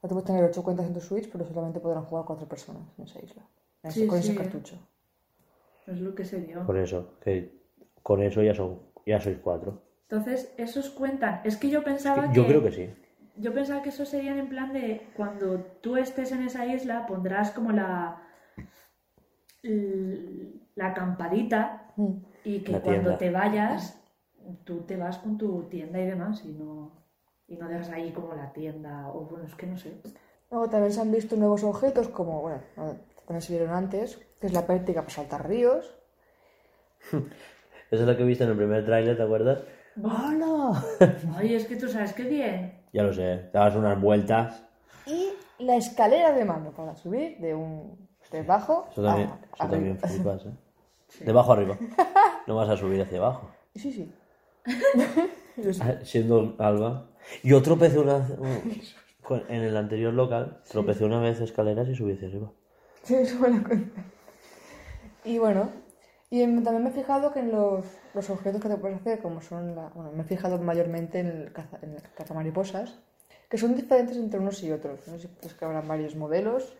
[0.00, 2.82] O tú puedes tener 8 cuentas en tu Switch, pero solamente podrán jugar 4 personas
[2.98, 3.42] en esa isla.
[3.82, 4.28] En ese- Sí, con sí.
[4.30, 4.76] ese cartucho.
[5.86, 6.64] Es lo que se dio.
[6.66, 7.60] Por eso, que
[8.02, 9.82] con eso ya son, ya sois cuatro.
[10.08, 11.40] Entonces, esos cuentan.
[11.44, 12.90] Es que yo pensaba Yo creo que sí.
[13.38, 17.50] Yo pensaba que esos serían en plan de cuando tú estés en esa isla pondrás
[17.50, 18.22] como la
[19.62, 22.12] la acampadita Mm.
[22.44, 23.98] y que cuando te vayas
[24.64, 26.92] tú te vas con tu tienda y demás y no
[27.48, 29.94] y no dejas ahí como la tienda o bueno es que no sé
[30.50, 34.46] Luego también se han visto nuevos objetos como, bueno, no, también se vieron antes, que
[34.46, 35.92] es la pértiga para saltar ríos.
[37.10, 39.64] Esa es la que viste en el primer tráiler, ¿te acuerdas?
[40.04, 40.84] ¡Hala!
[41.36, 44.62] ay es que tú sabes qué bien Ya lo sé, dabas unas vueltas.
[45.06, 45.28] Y
[45.58, 49.70] la escalera de mano para subir de un de bajo Eso también, a- eso arriba.
[49.70, 50.50] también flipas, ¿eh?
[51.24, 51.76] De abajo arriba.
[52.46, 53.50] No vas a subir hacia abajo.
[53.74, 54.12] Sí, sí.
[55.80, 57.06] Ah, Siendo Alba.
[57.42, 58.80] Yo tropecé una un-
[59.22, 62.50] con- en el anterior local, tropecé una vez escaleras y subí hacia arriba.
[63.02, 64.02] Sí, eso me lo cuenta.
[65.24, 65.70] Y bueno,
[66.28, 69.40] Y también me he fijado que en los, los objetos que te puedes hacer, como
[69.40, 69.88] son la...
[69.94, 72.98] Bueno, me he fijado mayormente en el, caza, en el cazamariposas,
[73.48, 75.06] que son diferentes entre unos y otros.
[75.06, 76.76] No sé si es que habrán varios modelos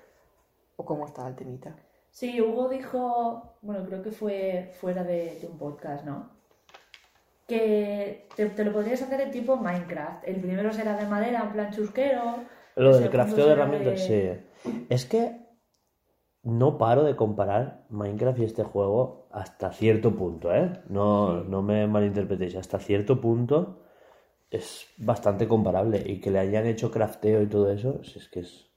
[0.75, 1.77] o cómo está el temita.
[2.11, 6.31] Sí, Hugo dijo, bueno, creo que fue fuera de, de un podcast, ¿no?
[7.47, 10.27] Que te, te lo podrías hacer en tipo Minecraft.
[10.27, 12.37] El primero será de madera, en plan chusquero.
[12.75, 14.31] Lo el del crafteo de herramientas, sí.
[14.89, 15.46] Es que
[16.47, 20.73] no paro de comparar Minecraft y este juego hasta cierto punto, ¿eh?
[20.89, 23.83] No, no me malinterpretéis, hasta cierto punto
[24.49, 26.03] es bastante comparable.
[26.07, 28.71] Y que le hayan hecho crafteo y todo eso, es que es.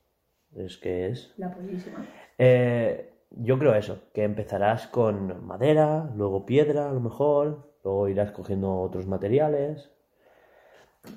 [0.56, 1.32] Es que es.
[1.38, 2.08] La pollísima.
[2.40, 8.32] Eh, yo creo eso, que empezarás con madera, luego piedra a lo mejor, luego irás
[8.32, 9.92] cogiendo otros materiales.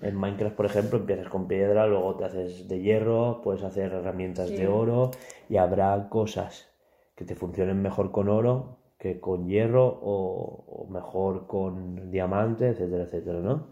[0.00, 4.48] En Minecraft, por ejemplo, empiezas con piedra, luego te haces de hierro, puedes hacer herramientas
[4.48, 4.56] Sí.
[4.56, 5.10] de oro
[5.48, 6.68] y habrá cosas
[7.16, 13.02] que te funcionen mejor con oro que con hierro o, o mejor con diamante, etcétera,
[13.04, 13.66] etcétera, ¿no?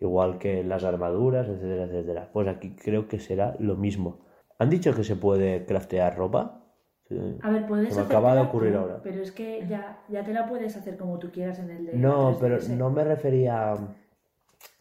[0.00, 2.30] Igual que las armaduras, etcétera, etcétera.
[2.32, 4.18] Pues aquí creo que será lo mismo.
[4.58, 6.64] ¿Han dicho que se puede craftear ropa?
[7.08, 7.16] Sí.
[7.42, 9.00] A ver, puedes Se me acaba de ocurrir tú, ahora.
[9.04, 11.92] Pero es que ya, ya te la puedes hacer como tú quieras en el de
[11.96, 12.76] No, pero 3DS.
[12.76, 13.76] no me refería a,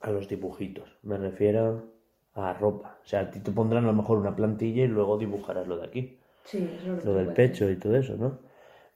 [0.04, 1.86] a los dibujitos, me refiero
[2.36, 2.98] a ropa.
[3.04, 5.78] O sea, a ti te pondrán a lo mejor una plantilla y luego dibujarás lo
[5.78, 7.36] de aquí, Sí, es lo, del puedes.
[7.36, 8.38] pecho y todo eso, ¿no?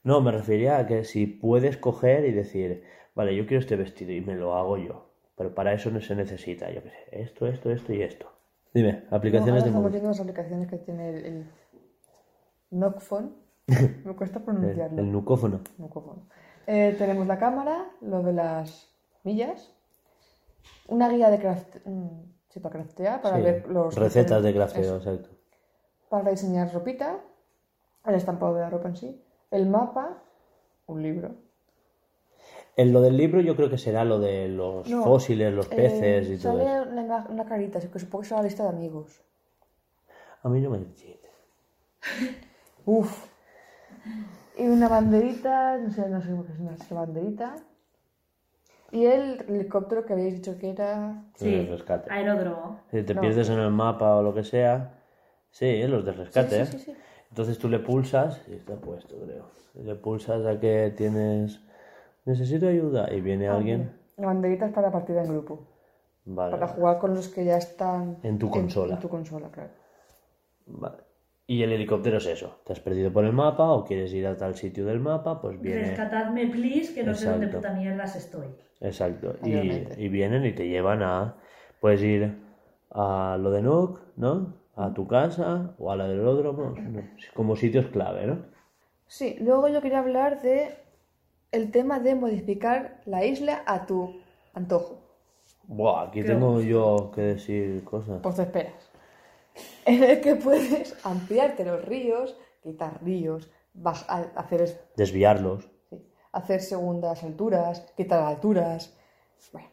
[0.04, 2.84] No, me refería a que si puedes coger y decir,
[3.14, 5.06] vale, yo quiero este vestido y me lo hago yo,
[5.36, 8.26] pero para eso no se necesita, yo qué sé, esto, esto, esto y esto.
[8.74, 10.02] Dime, No, aplicaciones ahora de móvil.
[10.04, 11.44] las aplicaciones que tiene el, el
[12.70, 13.30] Nocphone.
[14.04, 15.00] Me cuesta El, pronunciarlo.
[15.00, 15.60] el nucófono.
[15.78, 16.22] Nocphone.
[16.66, 18.94] Eh, tenemos la cámara, lo de las
[19.24, 19.74] millas,
[20.88, 22.08] una guía de craft, mm,
[22.50, 25.28] sí, para craftear, para Sí, ver los Recetas de crafteo, exacto.
[26.10, 27.20] para diseñar ropita,
[28.06, 30.22] el estampado de la ropa en sí, el mapa,
[30.86, 31.30] un libro.
[32.76, 36.28] En lo del libro yo creo que será lo de los No, fósiles, los peces
[36.28, 36.82] Eh, y todo sale eso.
[36.90, 39.20] Una, una carita, así que supongo que será la lista de amigos.
[40.42, 41.28] A mí no me chiste.
[42.86, 43.28] Uf.
[44.58, 46.58] Y una banderita, no sé, no sé qué es
[46.90, 47.56] una banderita.
[48.90, 51.22] Y el helicóptero que habéis dicho que era.
[51.34, 52.10] Sí, El rescate.
[52.10, 52.80] aeródromo.
[52.90, 53.20] Si te No.
[53.20, 54.94] pierdes en el mapa o lo que sea,
[55.50, 56.96] sí, los de rescate, Sí, sí, sí, sí.
[57.28, 59.44] Entonces tú le pulsas, y está puesto, creo.
[59.74, 61.60] Le pulsas a que tienes.
[62.24, 63.92] Necesito ayuda, y viene alguien.
[64.16, 65.60] La banderita es para partida en grupo.
[66.24, 68.18] Vale, Para jugar con los que ya están.
[68.22, 68.94] En tu consola.
[68.94, 69.70] En, tu consola, claro.
[70.66, 71.07] vale.
[71.50, 72.58] Y el helicóptero es eso.
[72.66, 75.58] Te has perdido por el mapa o quieres ir a tal sitio del mapa, pues
[75.58, 75.80] viene.
[75.80, 78.48] Rescatadme, please, que no sé dónde puta mierdas estoy.
[78.82, 79.34] Exacto.
[79.42, 81.36] Y, vienen y te llevan a.
[81.80, 82.36] Puedes ir
[82.90, 84.58] a lo de Nook, ¿no?
[84.76, 86.20] A tu casa o a la del
[87.32, 88.44] como sitios clave, ¿no?
[89.06, 90.76] Sí, luego yo quería hablar de
[91.50, 94.20] el tema de modificar la isla a tu
[94.52, 94.98] antojo.
[95.66, 98.20] Buah, aquí Creo- tengo yo que decir cosas.
[98.22, 98.87] Pues te esperas.
[99.88, 103.50] En el que puedes ampliarte los ríos, quitar ríos,
[103.84, 105.70] a- hacer, es- Desviarlos.
[105.88, 105.96] sí,
[106.32, 108.94] hacer segundas alturas, quitar alturas.
[109.52, 109.68] Bueno,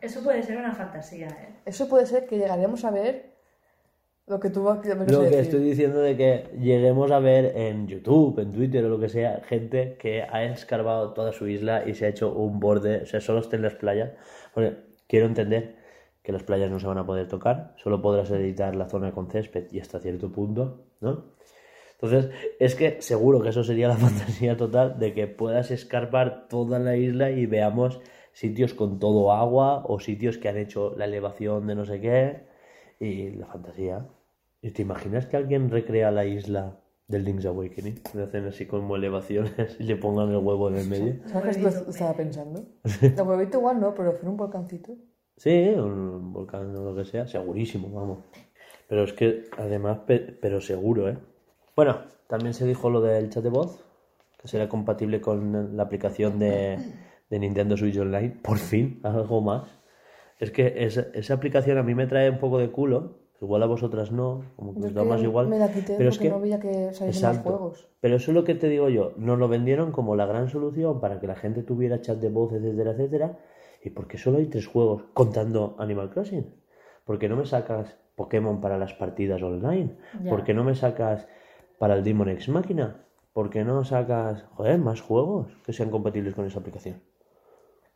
[0.00, 1.54] Eso puede ser una fantasía, ¿eh?
[1.64, 3.30] eso puede ser que llegaremos a ver
[4.26, 5.28] lo que tú vas a Lo decir.
[5.30, 9.08] que estoy diciendo de que lleguemos a ver en YouTube, en Twitter o lo que
[9.08, 13.06] sea, gente que ha escarbado toda su isla y se ha hecho un borde, o
[13.06, 14.10] sea, solo está en las playas.
[14.54, 14.76] Porque
[15.08, 15.76] quiero entender
[16.30, 19.28] que las playas no se van a poder tocar, solo podrás editar la zona con
[19.28, 21.24] césped y hasta cierto punto, ¿no?
[22.00, 26.78] Entonces, es que seguro que eso sería la fantasía total de que puedas escarpar toda
[26.78, 28.00] la isla y veamos
[28.32, 32.44] sitios con todo agua o sitios que han hecho la elevación de no sé qué
[33.00, 34.06] y la fantasía.
[34.62, 36.78] ¿Y te imaginas que alguien recrea la isla
[37.08, 38.00] del Link's Awakening?
[38.14, 41.16] Le hacen así como elevaciones y le pongan el huevo en el medio.
[41.26, 42.62] ¿Sabes qué estaba pensando?
[43.02, 44.96] El huevito igual no, pero hacer un volcancito.
[45.40, 48.18] Sí, un volcán o lo que sea, segurísimo, vamos.
[48.88, 51.16] Pero es que además, pe- pero seguro, ¿eh?
[51.74, 53.82] Bueno, también se dijo lo del chat de voz,
[54.38, 56.78] que será compatible con la aplicación de,
[57.30, 58.36] de Nintendo Switch Online.
[58.42, 59.78] Por fin, algo más.
[60.38, 63.66] Es que esa, esa aplicación a mí me trae un poco de culo, igual a
[63.66, 65.48] vosotras no, como que os da más igual.
[65.48, 66.90] Me la quité pero porque es que no veía que
[67.42, 67.88] juegos.
[68.02, 69.14] Pero eso es lo que te digo yo.
[69.16, 72.52] Nos lo vendieron como la gran solución para que la gente tuviera chat de voz,
[72.52, 73.38] etcétera, etcétera.
[73.82, 76.54] ¿Y por qué solo hay tres juegos contando Animal Crossing?
[77.04, 79.96] ¿Por qué no me sacas Pokémon para las partidas online?
[80.28, 81.26] ¿Por qué no me sacas
[81.78, 83.04] para el Demon X Máquina?
[83.32, 87.00] ¿Por qué no sacas, joder, más juegos que sean compatibles con esa aplicación?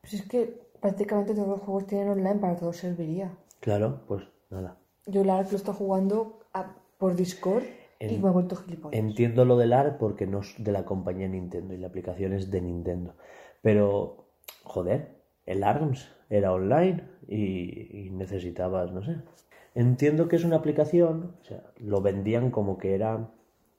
[0.01, 3.37] Pues es que prácticamente todos los juegos tienen online, para todos serviría.
[3.61, 4.79] Claro, pues nada.
[5.07, 7.65] Yo la que lo estoy jugando a- por Discord
[8.01, 8.99] Y me he vuelto gilipollas.
[8.99, 12.51] Entiendo lo del AR porque no es de la compañía Nintendo y la aplicación es
[12.51, 13.15] de Nintendo.
[13.63, 14.27] Pero,
[14.63, 19.17] joder, el ARMS era online y, y necesitabas, no sé.
[19.75, 23.31] Entiendo que es una aplicación, o sea, lo vendían como que era.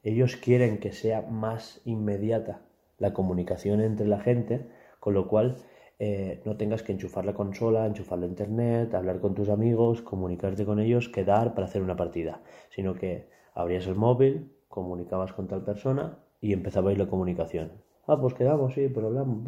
[0.03, 2.61] Ellos quieren que sea más inmediata
[2.97, 4.68] la comunicación entre la gente,
[4.99, 5.57] con lo cual
[5.99, 10.66] eh, no tengas que enchufar la consola, enchufar la internet, hablar con tus amigos, comunicarte
[10.66, 15.63] con ellos, quedar para hacer una partida, sino que abrías el móvil, comunicabas con tal
[15.63, 17.72] persona y empezabais la comunicación.
[18.07, 19.47] Ah, pues quedamos, sí, pero hablamos,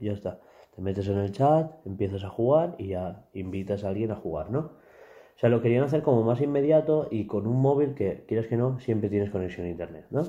[0.00, 0.40] ya está.
[0.74, 4.50] Te metes en el chat, empiezas a jugar y ya invitas a alguien a jugar,
[4.50, 4.58] ¿no?
[4.60, 8.56] O sea, lo querían hacer como más inmediato y con un móvil que, quieras que
[8.56, 10.22] no, siempre tienes conexión a internet, ¿no?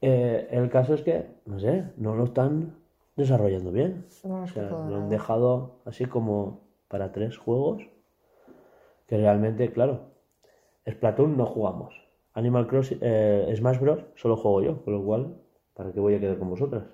[0.00, 2.74] Eh, el caso es que, no sé, no lo están
[3.16, 4.06] desarrollando bien.
[4.24, 7.82] No O sea, lo han dejado así como para tres juegos.
[9.06, 10.12] Que realmente, claro,
[10.88, 11.94] Splatoon no jugamos.
[12.34, 14.04] Animal Crossing, eh, Smash Bros.
[14.16, 15.36] solo juego yo, con lo cual,
[15.74, 16.84] ¿para qué voy a quedar con vosotras?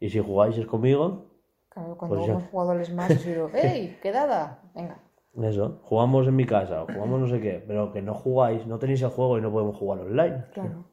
[0.00, 1.31] Y si jugáis es conmigo,
[1.72, 2.32] Claro, cuando Pues ya.
[2.32, 3.98] hemos jugado al Smash, he sido, ¡Ey!
[4.02, 4.58] ¡Quedada!
[4.74, 4.98] Venga.
[5.42, 8.78] eso, jugamos en mi casa, o jugamos no sé qué, pero que no jugáis, no
[8.78, 10.44] tenéis el juego y no podemos jugar online.
[10.52, 10.84] Claro.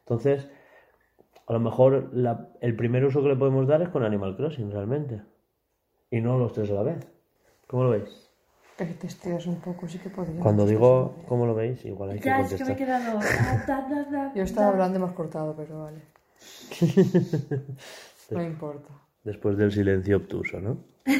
[0.00, 0.48] Entonces,
[1.48, 4.70] a lo mejor la- el primer uso que le podemos dar es con Animal Crossing,
[4.70, 5.22] realmente.
[6.12, 7.06] Y no los tres a la vez.
[7.66, 8.30] ¿Cómo lo veis?
[8.76, 10.40] Que si te estiras un poco, sí que podría.
[10.40, 13.00] Cuando digo cómo lo veis, igual hay que Ya, es que me he contestar.
[13.02, 13.18] quedado.
[13.66, 16.00] da, da, da, Yo estaba hablando y me has cortado, pero vale.
[18.30, 18.88] no importa.
[19.24, 20.78] Después del silencio obtuso, ¿no?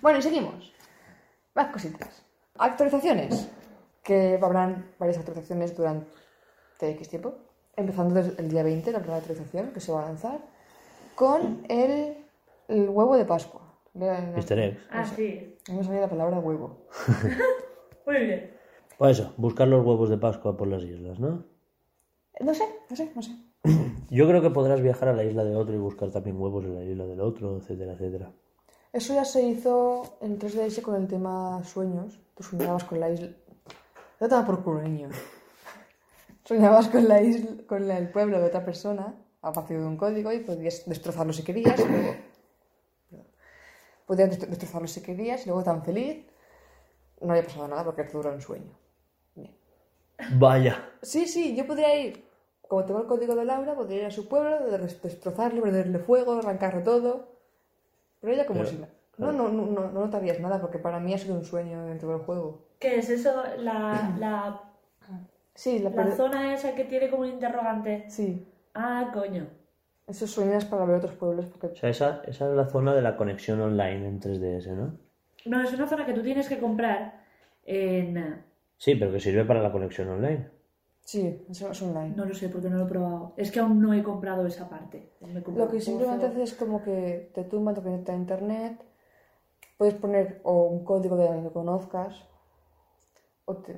[0.00, 0.72] Bueno, y seguimos.
[1.54, 2.24] Más cositas.
[2.58, 3.48] Actualizaciones.
[4.02, 6.06] Que habrán varias actualizaciones durante
[6.80, 7.34] X tiempo.
[7.76, 10.40] Empezando desde el día 20, la primera actualización que se va a lanzar.
[11.14, 12.16] Con el,
[12.68, 13.62] el huevo de Pascua.
[13.94, 14.82] Vean, no- Easter eggs.
[14.90, 15.56] Ah, sí.
[15.68, 16.86] No me salía la palabra huevo.
[18.06, 18.56] Muy bien.
[18.98, 21.44] Pues eso, buscar los huevos de Pascua por las islas, ¿no?
[22.40, 23.30] No sé, no sé, no sé.
[24.10, 26.74] Yo creo que podrás viajar a la isla de otro y buscar también huevos en
[26.76, 28.30] la isla del otro, etcétera, etcétera.
[28.92, 32.20] Eso ya se hizo en 3DS con el tema sueños.
[32.36, 33.30] Tú soñabas con la isla.
[34.20, 35.08] No te por culo, niño.
[36.44, 39.96] Soñabas con la isla, con la- el pueblo de otra persona a partir de un
[39.96, 41.80] código y podías destrozarlo si querías.
[41.80, 42.14] y luego...
[44.06, 46.26] Podías destro- destrozarlo si querías y luego tan feliz.
[47.20, 48.70] No había pasado nada porque te duró un sueño.
[49.34, 49.56] Bien.
[50.38, 50.90] Vaya.
[51.02, 52.24] Sí, sí, yo podría ir.
[52.74, 56.32] Como tengo el código de Laura, podría ir a su pueblo, des- destrozarle, prenderle fuego,
[56.38, 57.28] arrancarle todo.
[58.20, 58.82] Pero ella como si...
[59.16, 62.08] No, no, no, no, no notarías nada porque para mí ha sido un sueño dentro
[62.10, 62.64] del juego.
[62.80, 63.32] ¿Qué es eso?
[63.58, 64.60] La, la,
[65.54, 68.06] Sí, la, la zona esa que tiene como un interrogante.
[68.10, 68.44] Sí,
[68.74, 69.46] Ah, coño.
[70.08, 71.76] esos sueños para ver otros pueblos O porque...
[71.78, 74.98] sea, esa, esa es la zona de la conexión online en 3DS, ¿no?
[75.44, 77.22] No, es una zona que tú tienes que comprar
[77.64, 78.42] en...
[78.78, 80.48] Sí, pero que sirve para la conexión online.
[81.04, 82.14] Sí, eso es online.
[82.16, 83.32] No lo sé porque no lo he probado.
[83.36, 85.10] Es que aún no he comprado esa parte.
[85.20, 86.32] Comprado Lo que simplemente pozo.
[86.32, 88.82] hace es como que te tumba, te conecta a internet,
[89.76, 92.24] puedes poner o un código de alguien que conozcas,
[93.44, 93.76] o te-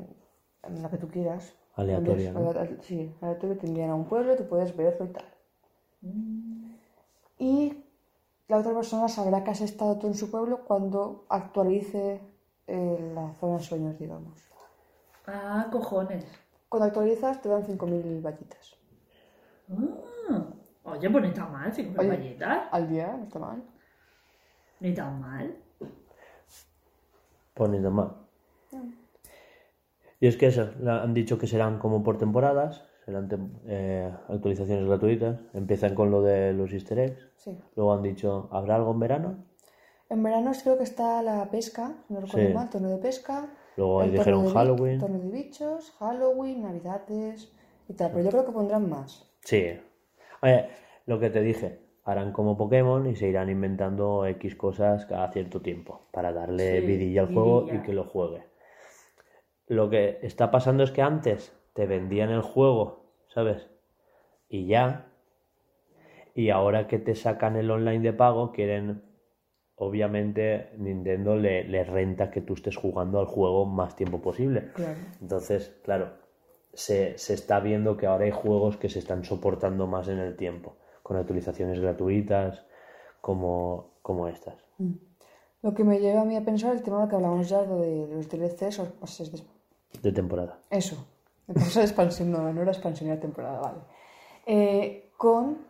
[0.62, 1.52] en la que tú quieras.
[1.74, 2.52] Aleatoria, ¿no?
[2.82, 5.24] Sí, aleatorio, te envían a un pueblo, tú puedes verlo y tal.
[6.02, 6.74] Mm.
[7.38, 7.84] Y
[8.48, 12.20] la otra persona sabrá que has estado tú en su pueblo cuando actualice
[12.68, 14.38] eh, la zona de sueños, digamos.
[15.26, 16.24] Ah, cojones.
[16.68, 18.76] Cuando actualizas te dan 5.000 vallitas.
[19.70, 20.44] Ah.
[20.84, 22.08] Oye, pues ni tan mal, cinco Oye.
[22.08, 22.68] vallitas.
[22.70, 23.62] Al día, no está mal.
[24.80, 25.56] Ni tan mal.
[27.54, 28.12] Pues ni tan mal.
[30.20, 34.12] Y es que eso, la- han dicho que serán como por temporadas, serán tem- eh,
[34.28, 35.40] actualizaciones gratuitas.
[35.54, 37.28] Empiezan con lo de los easter eggs.
[37.36, 37.58] Sí.
[37.76, 39.44] Luego han dicho, ¿habrá algo en verano?
[40.08, 42.54] En verano creo que está la pesca, no recuerdo Sí.
[42.54, 43.48] mal, torneo de pesca.
[43.76, 44.98] Luego ahí dijeron Halloween.
[44.98, 47.52] De bichos, Halloween, Navidades
[47.88, 48.10] y tal.
[48.12, 49.30] Pero yo creo que pondrán más.
[49.40, 49.78] Sí.
[50.42, 50.68] Oye,
[51.06, 55.60] lo que te dije, harán como Pokémon y se irán inventando X cosas cada cierto
[55.60, 58.44] tiempo para darle Sí, vidilla al juego y que lo juegue.
[59.66, 63.68] Lo que está pasando es que antes te vendían el juego, ¿sabes?
[64.48, 65.06] Y ya.
[66.34, 69.02] Y ahora que te sacan el online de pago, quieren.
[69.76, 74.72] Obviamente, Nintendo le, le renta que tú estés jugando al juego más tiempo posible.
[74.72, 74.98] Claro.
[75.20, 76.12] Entonces, claro,
[76.72, 80.36] se, se está viendo que ahora hay juegos que se están soportando más en el
[80.36, 82.64] tiempo, con actualizaciones gratuitas
[83.20, 84.54] como, como estas.
[85.62, 88.28] Lo que me lleva a mí a pensar el tema que hablamos ya de los
[88.28, 89.42] DLCs o pases de...
[90.00, 90.58] De temporada.
[90.70, 91.06] Eso.
[91.46, 93.78] De expansión, no, no era expansión, era temporada, vale.
[94.46, 95.65] Eh, con,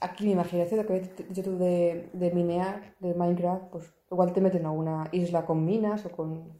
[0.00, 4.32] aquí mi imaginación, lo que habías dicho tú de, de minear, de Minecraft, pues igual
[4.32, 6.52] te meten a una isla con minas o con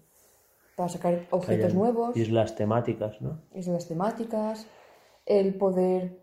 [0.76, 3.40] para sacar objetos nuevos, Islas temáticas, ¿no?
[3.52, 4.64] islas temáticas,
[5.26, 6.20] el poder,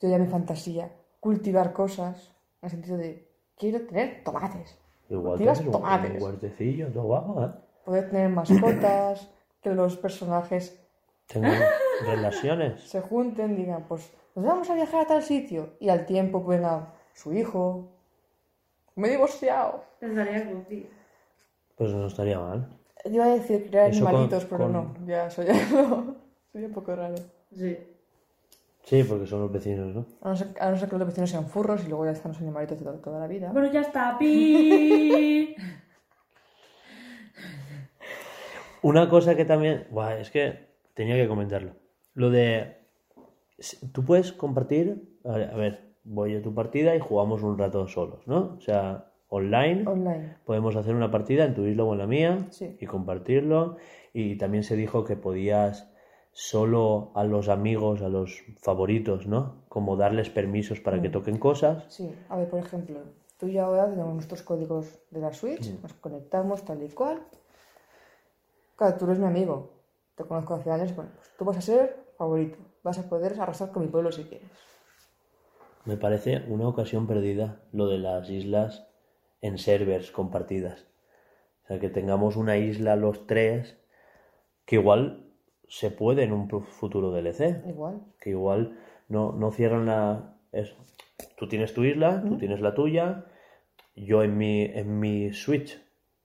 [0.00, 5.70] yo ya mi fantasía, cultivar cosas, en el sentido de, quiero tener tomates, Igual tienes
[5.70, 6.16] tomates.
[6.16, 7.50] un huertecillo, todo guapo, ¿eh?
[7.84, 9.28] poder tener mascotas,
[9.60, 10.80] que los personajes
[11.26, 11.48] Tengo
[12.06, 12.80] relaciones.
[12.82, 16.92] se junten, digan, pues nos vamos a viajar a tal sitio, y al tiempo venga
[17.14, 17.88] su hijo,
[18.94, 19.82] me he divorciado.
[20.00, 20.52] Estaría.
[21.76, 22.68] Pues no estaría mal.
[23.04, 26.14] Yo iba a decir crear Eso con- animalitos, pero con- no, ya soy no,
[26.52, 27.16] soy un poco raro.
[27.54, 27.76] Sí.
[28.84, 30.06] Sí, porque son los vecinos, ¿no?
[30.22, 32.30] A no, ser, a no ser que los vecinos sean furros y luego ya están
[32.32, 33.50] los animalitos de to- toda la vida.
[33.52, 34.16] Bueno, ya está.
[34.16, 35.56] ¡Pi!
[38.82, 39.86] Una cosa que también.
[39.90, 41.72] Buah, es que tenía que comentarlo.
[42.14, 42.76] Lo de.
[43.92, 45.18] Tú puedes compartir.
[45.24, 48.56] A ver, a ver, voy a tu partida y jugamos un rato solos, ¿no?
[48.56, 49.86] O sea, online.
[49.88, 50.36] Online.
[50.44, 52.76] Podemos hacer una partida en tu isla o en la mía Sí.
[52.80, 53.76] y compartirlo.
[54.12, 55.90] Y también se dijo que podías
[56.32, 59.64] solo a los amigos, a los favoritos, ¿no?
[59.68, 61.84] Como darles permisos para que toquen cosas.
[61.88, 63.00] Sí, a ver, por ejemplo,
[63.38, 67.22] tú y ahora tenemos nuestros códigos de la Switch, nos conectamos tal y cual.
[68.76, 69.70] Claro, tú eres mi amigo,
[70.14, 73.72] te conozco hace años, bueno, pues tú vas a ser favorito, vas a poder arrasar
[73.72, 74.48] con mi pueblo si quieres.
[75.84, 78.86] Me parece una ocasión perdida lo de las islas
[79.40, 80.86] en servers compartidas.
[81.64, 83.76] O sea, que tengamos una isla los tres,
[84.64, 85.24] que igual
[85.68, 87.62] se puede en un fu- futuro DLC.
[87.68, 88.02] Igual.
[88.20, 88.78] Que igual
[89.08, 90.36] no, no cierran la...
[91.36, 93.24] Tú tienes tu isla, tú tienes la tuya,
[93.94, 95.80] yo en mi, en mi Switch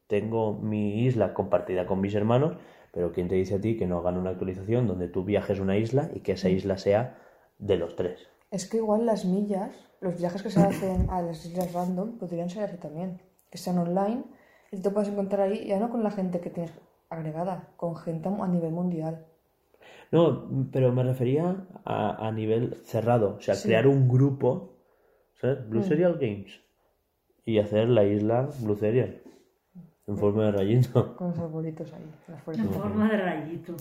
[0.07, 2.57] tengo mi isla compartida con mis hermanos,
[2.92, 5.78] pero ¿quién te dice a ti que no hagan una actualización donde tú viajes una
[5.78, 7.18] isla y que esa isla sea
[7.58, 8.28] de los tres?
[8.52, 9.72] Es que igual las millas,
[10.02, 13.22] los viajes que se hacen a las islas random, podrían ser así también.
[13.50, 14.24] Que sean online
[14.72, 16.72] y te puedas encontrar ahí, ya no con la gente que tienes
[17.10, 19.26] agregada, con gente a nivel mundial.
[20.12, 23.70] No, pero me refería a, a nivel cerrado, o sea, Sí.
[23.70, 24.76] crear un grupo,
[25.39, 25.68] ¿sabes?
[25.70, 26.60] Blue Serial Games
[27.46, 29.20] y hacer la isla Blue Serial
[30.08, 31.16] en forma de rayito.
[31.18, 32.10] Con los arbolitos ahí,
[32.58, 33.76] En forma de rayito.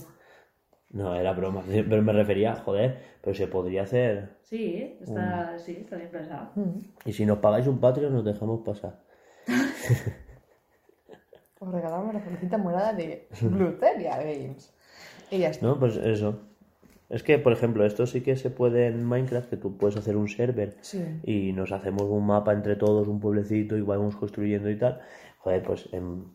[0.91, 4.37] No, era broma, pero me refería, joder, pero se podría hacer.
[4.43, 6.49] Sí, está, sí, está bien pensado.
[6.55, 6.79] Mm.
[7.05, 8.99] Y si nos pagáis un Patreon, nos dejamos pasar.
[11.59, 14.73] Os regalamos la felicita morada de Bluteria Games.
[15.29, 15.65] Y ya está.
[15.65, 15.79] ¿No?
[15.79, 16.39] Pues eso.
[17.07, 20.15] Es que, por ejemplo, esto sí que se puede en Minecraft, que tú puedes hacer
[20.15, 21.03] un server Sí.
[21.23, 25.01] y nos hacemos un mapa entre todos, un pueblecito y vamos construyendo y tal.
[25.43, 26.31] Joder, pues en,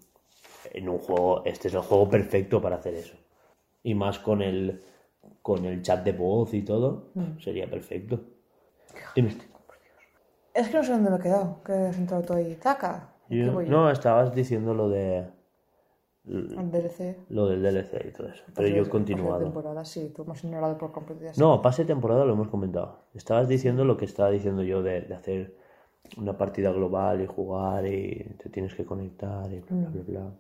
[0.73, 3.17] en un juego, este es el juego perfecto para hacer eso.
[3.83, 4.83] Y más con el,
[5.43, 8.21] con el chat de voz y todo, sería perfecto.
[9.15, 9.37] Dime.
[10.55, 11.63] Es que no sé dónde me he quedado.
[11.65, 12.59] Que has entrado tú ahí.
[13.29, 13.69] ¿Qué Yo- voy?
[13.69, 15.27] no, estabas diciendo lo de
[16.57, 17.17] Al DLC.
[17.29, 19.45] lo del DLC y todo eso, pero yo he continuado.
[19.45, 21.25] temporada, sí, tú me has ignorado por completo.
[21.37, 23.05] No, pase temporada lo hemos comentado.
[23.15, 25.57] Estabas diciendo lo que estaba diciendo yo de, de hacer
[26.17, 30.31] una partida global y jugar y te tienes que conectar y bla, bla, bla, bla.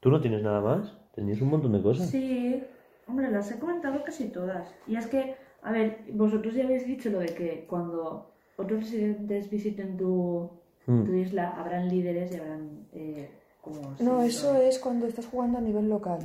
[0.00, 0.92] ¿Tú no tienes nada más?
[1.14, 2.08] Tenías un montón de cosas.
[2.08, 2.62] Sí,
[3.06, 4.68] hombre, las he comentado casi todas.
[4.86, 9.50] Y es que, a ver, vosotros ya habéis dicho lo de que cuando otros residentes
[9.50, 10.50] visiten tu,
[10.86, 11.04] Hmm.
[11.04, 12.86] tu isla, habrán líderes y habrán...
[12.92, 16.18] eh, como No, eso es cuando estás jugando a nivel local.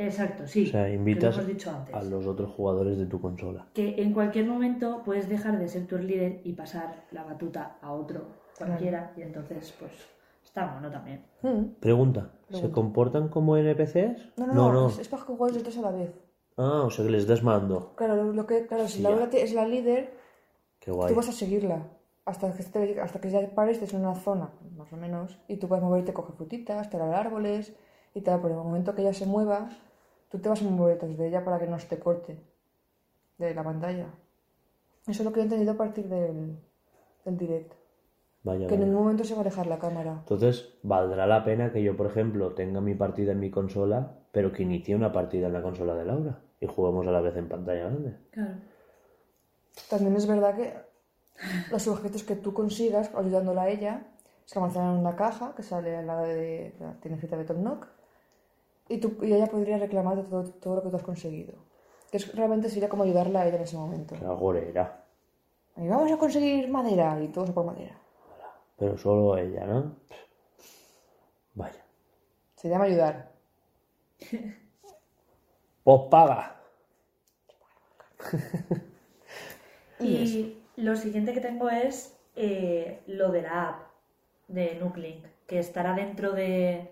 [0.00, 0.66] Exacto, sí.
[0.68, 1.94] O sea, invitas lo hemos dicho antes.
[1.94, 3.66] a los otros jugadores de tu consola.
[3.74, 7.92] Que en cualquier momento puedes dejar de ser tu líder y pasar la batuta a
[7.92, 8.26] otro
[8.56, 9.12] cualquiera.
[9.16, 9.90] Y entonces, pues,
[10.44, 11.24] está bueno también.
[11.42, 11.80] Mm.
[11.80, 14.38] Pregunta, ¿se comportan como NPCs?
[14.38, 16.10] No, no, no, Es, es para que juegues los dos a la vez.
[16.56, 17.92] Ah, o sea que les das mando.
[17.96, 20.12] Claro, lo- que, claro, si Sí, te- es la líder,
[20.80, 21.08] Qué guay.
[21.10, 21.88] tú vas a seguirla.
[22.24, 25.66] Hasta que, te- hasta que ya pares en una zona, más o menos, y tú
[25.66, 27.74] puedes moverte, coger frutitas, talar árboles
[28.14, 29.70] y tal, pero en el momento que ella se mueva,
[30.30, 32.38] tú te vas a mover detrás de ella para que no se te corte
[33.38, 34.06] de la pantalla.
[35.06, 36.58] Eso es lo que he entendido a partir del,
[37.24, 37.72] del direct.
[38.42, 40.18] Vaya, Que en ningún momento se va a alejar la cámara.
[40.20, 44.52] Entonces, valdrá la pena que yo, por ejemplo, tenga mi partida en mi consola, pero
[44.52, 47.48] que inicie una partida en la consola de Laura y juguemos a la vez en
[47.48, 48.16] pantalla grande.
[48.30, 48.54] Claro.
[49.90, 50.74] También es verdad que
[51.70, 54.06] los objetos que tú consigas ayudándola a ella
[54.44, 57.86] se almacenan en una caja que sale al lado de la tiendecita de Tom Nook
[58.88, 61.54] y, tú, y ella podría reclamarte todo, todo lo que tú has conseguido.
[62.06, 64.14] Entonces realmente sería como ayudarla a ella en ese momento.
[64.18, 65.04] Qué agorera.
[65.76, 67.98] Y vamos a conseguir madera y todos a por madera.
[68.76, 69.96] Pero solo ella, ¿no?
[71.54, 71.84] Vaya.
[72.56, 73.32] Se llama ayudar.
[75.84, 76.56] Pues paga.
[80.00, 83.80] Y lo siguiente que tengo es eh, lo de la app
[84.46, 86.90] de Nuclink, que estará dentro de,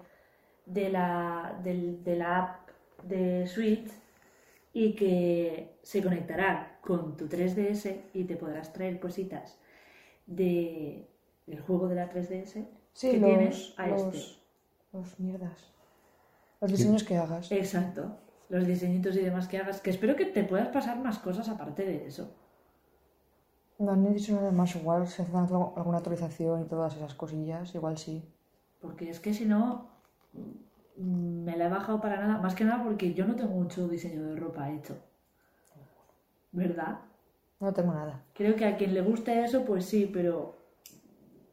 [0.66, 2.68] de la, del- de la app
[3.05, 3.90] de Switch
[4.72, 9.59] y que se conectará con tu 3DS y te podrás traer cositas
[10.26, 11.06] de,
[11.47, 14.40] del juego de la 3DS Sí, que los, tienes a los, este.
[14.93, 15.72] los mierdas.
[16.60, 17.52] Los diseños que hagas.
[17.52, 18.16] Exacto.
[18.48, 19.80] Los diseñitos y demás que hagas.
[19.80, 22.30] Que espero que te puedas pasar más cosas aparte de eso.
[23.78, 27.98] No han dicho nada más, igual se hace alguna actualización y todas esas cosillas, igual
[27.98, 28.24] sí.
[28.80, 29.88] Porque es que si no,
[30.96, 32.38] me la he bajado para nada.
[32.40, 34.96] Más que nada porque yo no tengo mucho diseño de ropa hecho.
[36.52, 36.98] ¿Verdad?
[37.60, 38.22] No tengo nada.
[38.34, 40.56] Creo que a quien le guste eso, pues sí, pero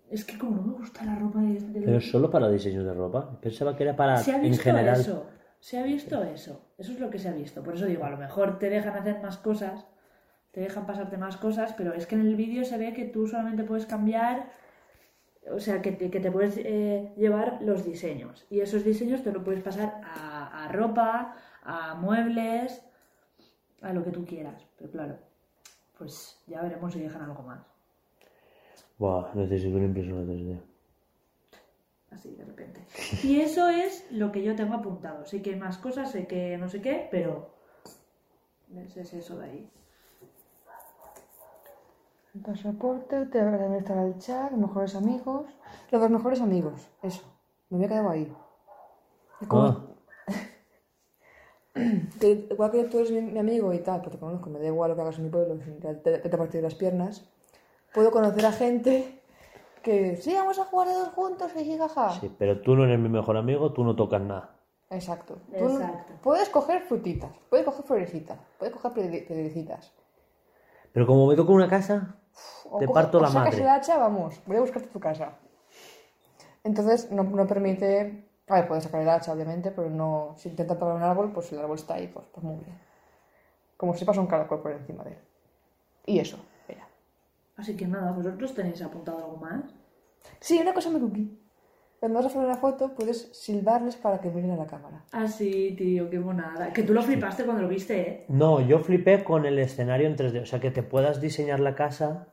[0.10, 2.93] es que como no me gusta la ropa de, de- Pero solo para diseño de
[2.93, 3.39] ropa.
[3.41, 4.99] Pensaba que era para se ha en visto general.
[4.99, 5.26] eso,
[5.60, 7.64] se ha visto eso, eso es lo que se ha visto.
[7.64, 9.85] Por eso digo, a lo mejor te dejan hacer más cosas,
[10.51, 13.27] te dejan pasarte más cosas, pero es que en el vídeo se ve que tú
[13.27, 14.51] solamente puedes cambiar,
[15.52, 18.45] o sea, que te, que te puedes eh, llevar los diseños.
[18.49, 22.82] Y esos diseños te lo puedes pasar a, a ropa, a muebles,
[23.82, 24.65] a lo que tú quieras.
[24.78, 25.18] Pero claro,
[25.98, 27.61] pues ya veremos si dejan algo más.
[28.98, 30.60] Buah, necesito una impresora 3D.
[32.11, 32.82] así de repente.
[33.24, 35.26] Y eso es lo que yo tengo apuntado.
[35.26, 37.53] Sé que hay más cosas, sé que no sé qué, pero
[38.76, 39.70] es eso de ahí.
[42.34, 45.45] El pasaporte, te deben estar al chat, los mejores amigos.
[45.91, 47.22] Los dos mejores amigos, eso.
[47.69, 48.35] Me había quedado ahí.
[49.49, 49.77] Ah,
[52.19, 54.65] que igual que tú eres mi, mi amigo y tal, porque te conozco, me da
[54.68, 57.30] igual lo que hagas en mi pueblo, que te, te, te partir las piernas,
[57.93, 59.22] puedo conocer a gente
[59.81, 62.11] que sí, vamos a jugar de dos juntos, y jaja.
[62.11, 64.55] sí, pero tú no eres mi mejor amigo, tú no tocas nada.
[64.89, 65.38] Exacto.
[65.57, 66.14] Tú no- Exacto.
[66.22, 68.91] puedes coger frutitas, puedes coger florecitas, puedes coger
[69.27, 69.91] piedrecitas.
[70.93, 72.15] Pero como me toca una casa,
[72.69, 73.61] O te parto o la sacas madre.
[73.61, 75.34] el hacha, vamos, voy a buscarte tu casa.
[76.64, 78.26] Entonces, no, no permite...
[78.47, 80.35] A ver, puedes sacar el hacha, obviamente, pero no...
[80.38, 82.77] Si intentas pegar un árbol, pues el árbol está ahí, pues, pues muy bien.
[83.77, 85.18] Como si pasa un caracol por encima de él.
[86.05, 86.38] Y eso,
[86.68, 86.88] mira.
[87.57, 89.64] Así que nada, ¿vosotros tenéis apuntado algo más?
[90.39, 91.43] Sí, una cosa me cookie.
[92.03, 95.05] Cuando vas a hacer una foto, puedes silbarles para que miren a la cámara.
[95.13, 96.73] Ah, sí, tío, qué monada.
[96.73, 98.25] Que tú lo flipaste cuando lo viste, ¿eh?
[98.27, 100.41] No, yo flipé con el escenario en 3D.
[100.41, 102.27] O sea, que te puedas diseñar la casa.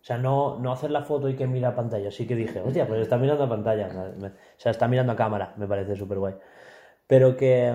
[0.00, 2.12] O sea, no, no hacer la foto y que mira a pantalla.
[2.12, 3.88] Sí que dije, hostia, pues está mirando a pantalla.
[3.88, 5.54] O sea, está mirando a cámara.
[5.56, 6.34] Me parece súper guay.
[7.08, 7.74] Pero que,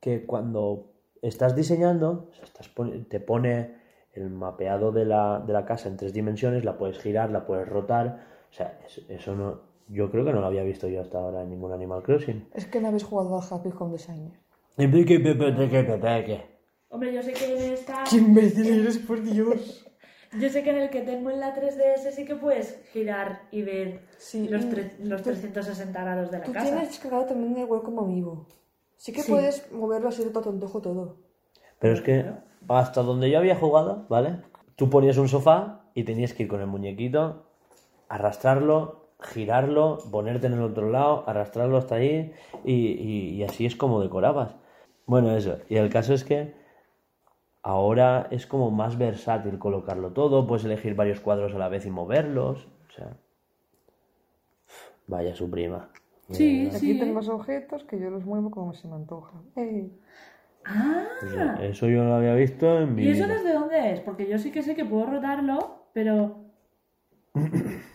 [0.00, 2.70] que cuando estás diseñando, o sea, estás
[3.10, 3.74] te pone
[4.14, 7.68] el mapeado de la, de la casa en tres dimensiones, la puedes girar, la puedes
[7.68, 8.20] rotar.
[8.50, 9.68] O sea, es- eso no.
[9.92, 12.48] Yo creo que no lo había visto yo hasta ahora en ningún Animal Crossing.
[12.54, 14.32] Es que no habéis jugado al Happy Home Designer.
[16.88, 18.04] Hombre, yo sé que en esta...
[18.08, 19.86] ¡Qué imbécil eres, por Dios!
[20.40, 23.62] Yo sé que en el que tengo en la 3DS sí que puedes girar y
[23.62, 24.64] ver Sí, los,
[25.00, 26.66] los 360 grados de la Tú casa.
[26.66, 28.46] tienes descargado también el Welcome Amigo.
[28.96, 29.32] Sí que Sí.
[29.32, 31.16] puedes moverlo así de todo tontojo todo.
[31.80, 32.26] Pero es que
[32.68, 34.36] hasta donde yo había jugado, ¿vale?
[34.76, 37.46] Tú ponías un sofá y tenías que ir con el muñequito,
[38.08, 42.32] arrastrarlo, girarlo, ponerte en el otro lado, arrastrarlo hasta ahí
[42.64, 44.56] y, y- y así es como decorabas.
[45.06, 45.58] Bueno, eso.
[45.68, 46.54] Y el caso es que
[47.62, 51.90] ahora es como más versátil colocarlo todo, puedes elegir varios cuadros a la vez y
[51.90, 52.66] moverlos.
[52.88, 53.16] O sea,
[55.06, 55.90] vaya su prima.
[56.30, 56.98] Sí, Aquí sí.
[56.98, 59.32] tengo los objetos que yo los muevo como se me antoja.
[59.56, 59.92] ¡Ey!
[60.64, 61.06] Ah,
[61.60, 64.00] eso yo no lo había visto en mi ¿y eso desde dónde es?
[64.00, 66.36] Porque yo sí que sé que puedo rotarlo, pero...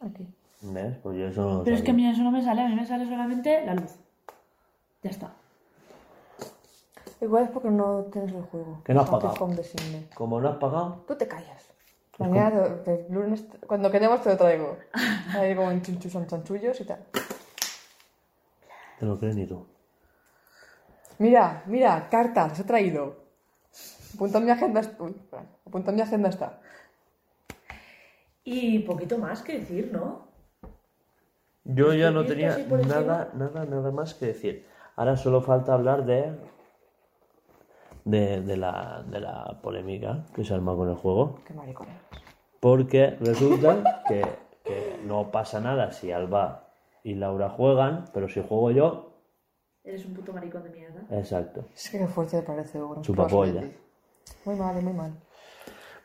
[0.00, 0.26] Aquí.
[0.62, 0.96] ¿Ves?
[1.02, 2.68] Pues yo eso no lo Pero es que a mí eso no me sale, a
[2.68, 3.94] mí me sale solamente la luz.
[5.02, 5.32] Ya está.
[7.20, 8.82] Igual es porque no tienes el juego.
[8.84, 9.46] Que no has pagado.
[9.48, 10.08] Designer.
[10.14, 11.68] Como no has pagado, Tú te callas.
[12.18, 14.76] Mañana, te- te- lunes, cuando quedemos te lo traigo.
[15.36, 17.04] Ahí como en chunchus, en chanchullos y tal.
[18.98, 19.64] te lo crees ni tú.
[21.18, 23.16] Mira, mira, cartas, he traído.
[24.14, 24.80] Apunta en mi agenda.
[24.80, 26.60] est- Uy, espera, apunta en mi agenda está.
[28.44, 30.28] Y poquito más que decir, ¿no?
[31.64, 32.56] Yo ya no ¿Y esto tenía
[32.86, 34.66] nada, nada, nada más que decir.
[34.96, 36.32] Ahora solo falta hablar de
[38.04, 41.40] de, de la, de la polémica que se arma con el juego.
[41.46, 41.86] Qué maricón.
[42.58, 44.22] Porque resulta que,
[44.64, 46.70] que no pasa nada si Alba
[47.04, 49.04] y Laura juegan, pero si juego yo,
[49.84, 51.00] Eres un puto maricón de mierda.
[51.10, 51.64] exacto.
[51.74, 52.96] Es que qué fuerte me parece, Hugo.
[52.96, 53.60] no Chupa puedo polla.
[53.60, 53.78] salir.
[54.44, 55.12] Muy mal, muy mal.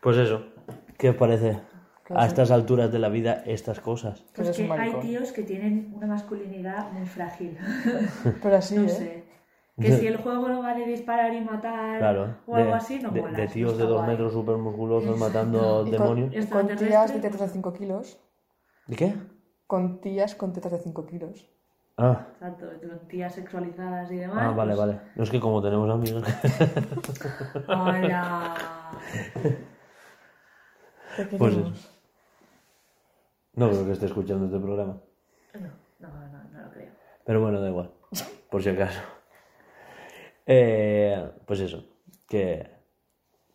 [0.02, 0.42] Pues eso,
[0.98, 1.60] ¿qué os parece
[2.10, 2.28] A sí.
[2.28, 4.24] estas alturas de la vida estas cosas?
[4.36, 7.58] Pues eres que hay tíos que tienen una masculinidad muy frágil.
[8.44, 8.90] Pero así, no ¿eh?
[8.90, 9.24] sé.
[9.80, 13.00] Que si el juego no va de disparar y matar Claro, o algo de, así,
[13.00, 13.34] no de- mola.
[13.38, 14.08] de tíos de dos guay.
[14.12, 16.46] metros súper musculosos matando Y demonios.
[16.48, 18.20] con tías de tetas de 5 kilos.
[18.86, 19.14] ¿De qué?
[19.66, 21.50] Con tías con tetas de 5 kilos.
[21.98, 24.38] Ah, Exacto, con tías sexualizadas y demás.
[24.42, 25.00] ah, vale, pues, vale.
[25.16, 26.24] No es que como tenemos amigos.
[27.68, 28.54] Hola.
[31.16, 31.72] ¿Qué Pues eso.
[33.56, 35.00] No creo que esté escuchando este programa.
[35.54, 35.60] No,
[36.00, 36.90] no, no, no lo creo.
[37.24, 37.92] Pero bueno, da igual.
[38.50, 39.02] Por si acaso.
[40.46, 41.86] Eh, pues eso.
[42.28, 42.68] Que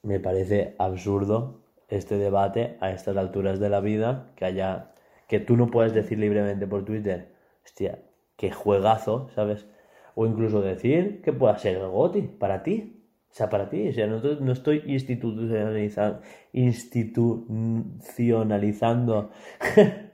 [0.03, 4.33] me parece absurdo este debate a estas alturas de la vida.
[4.37, 4.95] Que haya.
[5.27, 7.35] Que tú no puedes decir libremente por Twitter.
[7.63, 7.99] Hostia,
[8.37, 9.67] qué juegazo, ¿sabes?
[10.15, 12.98] O incluso decir que pueda ser el GOTI para ti.
[13.31, 13.89] O sea, para ti.
[13.89, 16.21] O sea, no, estoy institucionaliza-
[16.53, 19.31] institucionalizando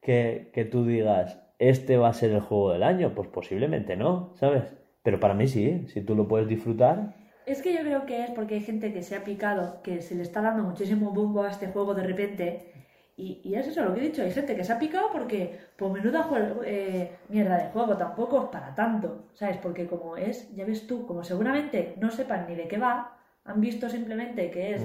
[0.00, 3.14] que, que tú digas, este va a ser el juego del año.
[3.14, 4.64] Pues posiblemente no, ¿sabes?
[5.02, 7.14] Pero para mí sí, si tú lo puedes disfrutar.
[7.46, 10.16] Es que yo creo que es porque hay gente que se ha picado, que se
[10.16, 12.72] le está dando muchísimo bombo a este juego de repente.
[13.18, 15.58] Y, y es eso lo que he dicho, hay gente que se ha picado porque,
[15.76, 19.56] pues menuda juego, eh, mierda de juego, tampoco es para tanto, ¿sabes?
[19.56, 23.16] Porque como es, ya ves tú, como seguramente no sepan ni de qué va,
[23.46, 24.84] han visto simplemente que es de-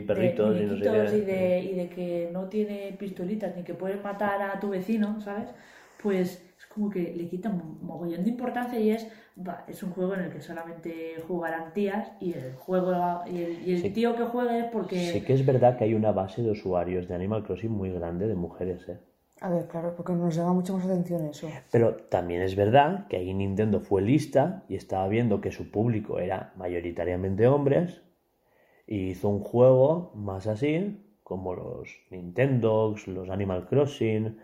[0.00, 1.18] Muñequitos y de perritos y no sé qué.
[1.18, 5.20] y de, y de que no tiene pistolitas ni que puedes matar a tu vecino,
[5.20, 5.50] ¿sabes?
[6.02, 9.06] Pues es como que le quita un mogollón de importancia y es,
[9.68, 13.72] es un juego en el que solamente jugarán tías y el juego y el, y
[13.72, 13.90] el Sí.
[13.90, 17.08] tío que juegue es porque Sí que es verdad que hay una base de usuarios
[17.08, 18.98] de Animal Crossing muy grande de mujeres, ¿eh?
[19.42, 21.48] A ver, claro, porque nos llama mucho más atención eso.
[21.72, 26.18] Pero también es verdad que ahí Nintendo fue lista y estaba viendo que su público
[26.18, 28.02] era mayoritariamente hombres
[28.86, 34.36] y hizo un juego más así, como los Nintendogs, los Animal Crossing,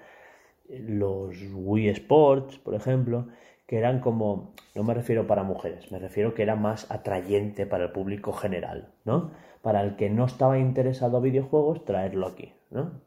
[0.69, 3.27] los Wii Sports, por ejemplo,
[3.67, 7.85] que eran como, no me refiero para mujeres, me refiero que era más atrayente para
[7.85, 9.33] el público general, ¿no?
[9.63, 13.01] Para el que no estaba interesado a videojuegos, traerlo aquí, ¿no?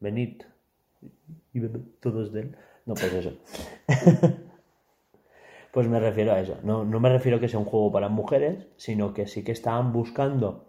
[0.00, 0.42] Venid
[1.52, 1.60] y
[2.00, 2.56] todos de él.
[2.86, 3.32] No, pues eso.
[5.74, 6.56] Pues me refiero a eso.
[6.62, 9.92] No, no me refiero que sea un juego para mujeres, sino que sí que estaban
[9.92, 10.66] buscando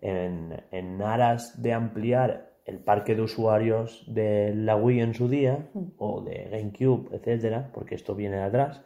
[0.00, 5.68] en, en aras de ampliar el parque de usuarios de la Wii en su día,
[5.96, 8.82] o de GameCube, etcétera, porque esto viene de atrás,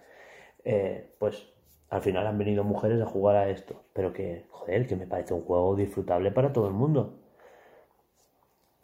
[0.64, 1.48] eh, pues
[1.90, 3.82] al final han venido mujeres a jugar a esto.
[3.92, 7.18] Pero que, joder, que me parece un juego disfrutable para todo el mundo.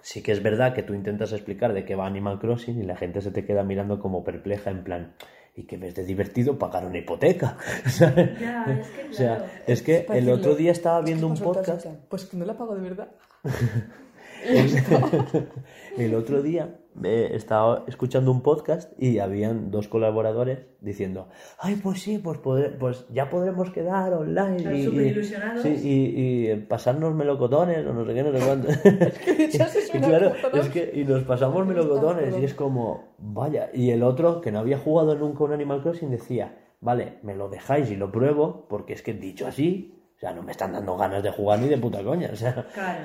[0.01, 2.97] Sí que es verdad que tú intentas explicar de qué va Animal Crossing y la
[2.97, 5.15] gente se te queda mirando como perpleja en plan,
[5.55, 7.57] ¿y qué ves de divertido pagar una hipoteca?
[7.87, 8.39] ¿Sabes?
[8.41, 11.87] Ya, es que O sea, es que el otro día estaba viendo un podcast.
[12.09, 13.11] Pues que no la pago de verdad.
[15.97, 21.28] El otro día eh, estaba escuchando un podcast y habían dos colaboradores diciendo,
[21.59, 25.62] ay, pues sí, pues, podré- pues ya podremos quedar online Están y, superilusionados.
[25.62, 28.69] sí, y, y pasarnos melocotones o no sé qué, no sé cuánto.
[29.94, 34.40] Y claro, es que y nos pasamos melocotones y es como, vaya, y el otro
[34.40, 38.12] que no había jugado nunca un Animal Crossing decía, vale, me lo dejáis y lo
[38.12, 41.59] pruebo, porque es que dicho así, o sea, no me están dando ganas de jugar
[41.60, 43.01] ni de puta coña, o sea, Claro.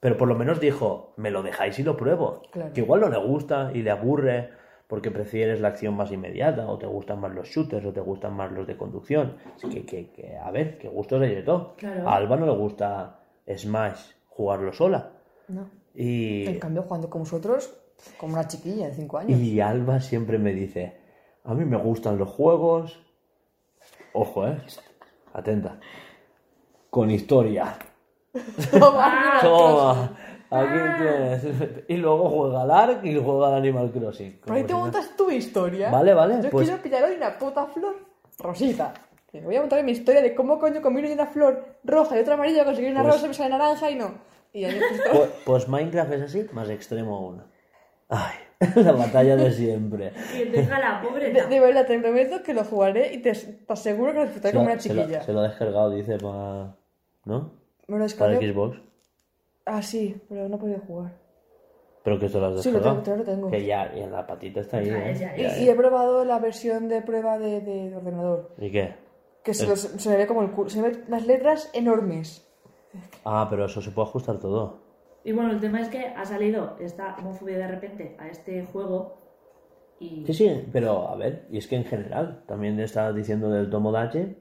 [0.00, 2.42] Pero por lo menos dijo, me lo dejáis y lo pruebo.
[2.50, 2.72] Claro.
[2.72, 4.50] Que igual no le gusta y le aburre
[4.86, 8.34] porque prefieres la acción más inmediata, o te gustan más los shooters, o te gustan
[8.34, 9.36] más los de conducción.
[9.54, 11.74] Así que, que, que, a ver, que gustos hay de todo.
[11.76, 12.08] Claro.
[12.08, 13.20] A Alba no le gusta
[13.54, 15.12] Smash jugarlo sola.
[15.48, 15.68] No.
[15.94, 17.78] Y, En cambio, jugando con vosotros,
[18.16, 19.40] como una chiquilla de 5 años.
[19.40, 20.96] y Alba siempre me dice,
[21.44, 22.98] a mí me gustan los juegos.
[24.14, 24.56] Ojo, eh.
[25.34, 25.80] Atenta.
[26.88, 27.76] Con historia.
[28.70, 30.10] Toma, Toma,
[30.50, 31.84] aquí tienes.
[31.88, 34.40] Y luego juega al Ark y juega al Animal Crossing.
[34.44, 35.90] Por ahí te si no- montas tu historia.
[35.90, 37.96] Vale, vale, Yo pues- quiero pillar hoy una puta flor
[38.38, 38.94] rosita.
[39.32, 42.34] Y voy a montar mi historia de cómo coño combino una flor roja y otra
[42.34, 44.10] amarilla, conseguir una Pues- rosa y me sale naranja y no.
[44.52, 45.10] Y ahí justo...
[45.12, 47.42] Pues, pues Minecraft es así, más extremo aún.
[48.08, 48.36] Ay,
[48.76, 50.12] la batalla de siempre.
[50.32, 51.30] Que deja la pobre.
[51.30, 54.54] De, de verdad, te prometo que lo jugaré y te, te aseguro que lo disfrutaré
[54.54, 55.22] como una se lo- chiquilla.
[55.22, 56.74] se lo ha descargado, dice, para...
[57.26, 57.52] ¿No?
[57.88, 58.36] Me lo Para.
[58.38, 58.78] Xbox.
[59.66, 61.12] Ah, sí, pero no he podido jugar.
[62.04, 63.02] Pero que se lo has Sí, lo descargado.
[63.02, 63.50] tengo, lo tengo.
[63.50, 65.14] Que ya, y en la patita está ahí, Ya, ¿eh?
[65.14, 65.58] ya, Y, ya.
[65.58, 68.50] y he probado la versión de prueba de, de ordenador.
[68.58, 68.94] ¿Y qué?
[69.42, 70.70] Que se, los- se me ve como el culo.
[70.70, 72.46] Se me ven las letras enormes.
[73.24, 74.78] Ah, pero eso se puede ajustar todo.
[75.24, 79.16] Y bueno, el tema es que ha salido esta homofobia de repente a este juego
[80.00, 80.24] y...
[80.26, 84.36] Sí, sí, pero a ver, y es que en general, también estás diciendo del Tomodachi,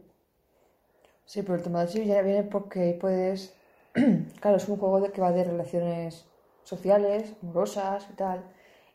[1.28, 3.54] Sí, pero el Tomodachi ya viene porque ahí puedes.
[4.42, 6.26] claro, es un juego de, que va de relaciones
[6.64, 8.44] sociales, amorosas y tal.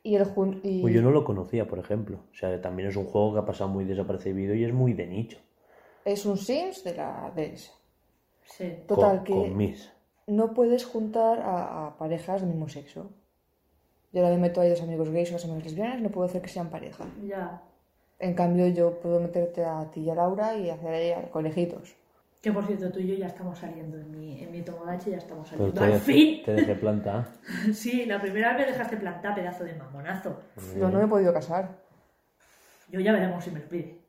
[0.02, 0.80] Y el jun- y...
[0.82, 2.16] Pues yo no lo conocía, por ejemplo.
[2.32, 5.06] O sea, también es un juego que ha pasado muy desapercibido y es muy de
[5.06, 5.38] nicho.
[6.04, 7.70] es un Sims de la DS.
[8.46, 8.76] Sí.
[8.88, 9.92] Total, con, que con mis.
[10.26, 13.10] no puedes juntar a, a parejas del mismo sexo.
[14.12, 16.42] Yo ahora me meto a dos amigos gays o dos amigos lesbianas, no puedo hacer
[16.42, 17.04] que sean pareja.
[17.26, 17.62] Ya.
[18.18, 21.96] En cambio, yo puedo meterte a ti y a Laura y hacer ahí conejitos.
[22.42, 23.96] Que por cierto, tú y yo ya estamos saliendo.
[23.98, 25.80] En mi, en mi Tomodachi ya estamos Pero saliendo.
[25.80, 26.42] te ¡Al fin!
[26.44, 27.26] te dejé planta.
[27.72, 30.40] Sí, la primera vez me dejaste plantar, pedazo de mamonazo.
[30.76, 31.68] Yo no me he podido casar,
[32.88, 34.00] Yo ya veremos si me lo pide.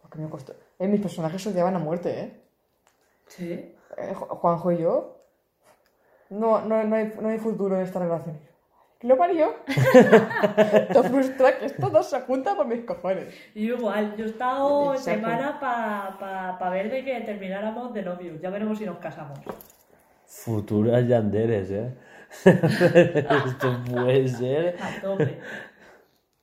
[0.00, 0.54] porque me costó.
[0.78, 2.40] Eh, mis personajes se odiaban a muerte, ¿eh?
[3.26, 3.50] Sí.
[3.96, 5.18] Eh, Ju- Juanjo y yo.
[6.30, 8.38] No, no, no, hay, no hay futuro en esta relación.
[9.02, 9.56] ¿Qué lo parió?
[9.66, 13.34] Te frustra que esto no se junta por mis cojones.
[13.52, 15.26] Y igual, yo he estado Exacto.
[15.26, 18.40] semana para pa, pa ver de que termináramos de novios.
[18.40, 19.40] Ya veremos si nos casamos.
[20.24, 21.96] Futuras yanderes, ¿eh?
[22.44, 24.76] Esto puede ser.
[24.80, 25.36] A tope.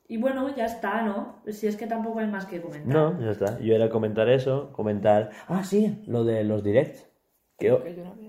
[0.09, 1.41] Y bueno, ya está, ¿no?
[1.47, 2.93] Si es que tampoco hay más que comentar.
[2.93, 3.57] No, ya está.
[3.59, 5.29] Yo era comentar eso, comentar.
[5.47, 7.09] Ah, sí, lo de los directs.
[7.57, 7.67] Que...
[7.67, 8.28] Que yo no había.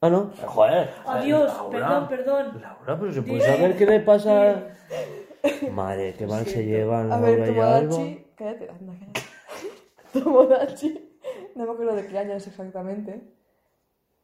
[0.00, 0.30] Ah, no.
[0.46, 0.90] Joder.
[1.06, 1.70] Adiós, Laura.
[1.70, 2.60] perdón, perdón.
[2.60, 4.68] Laura, pero se puede saber qué le pasa.
[5.72, 7.94] Madre, qué mal se llevan A Laura ver, y algo.
[7.96, 8.26] Tomodachi.
[8.36, 9.20] Cállate, anda, cállate.
[10.12, 11.18] Tomodachi.
[11.54, 13.22] No me acuerdo de qué año es exactamente.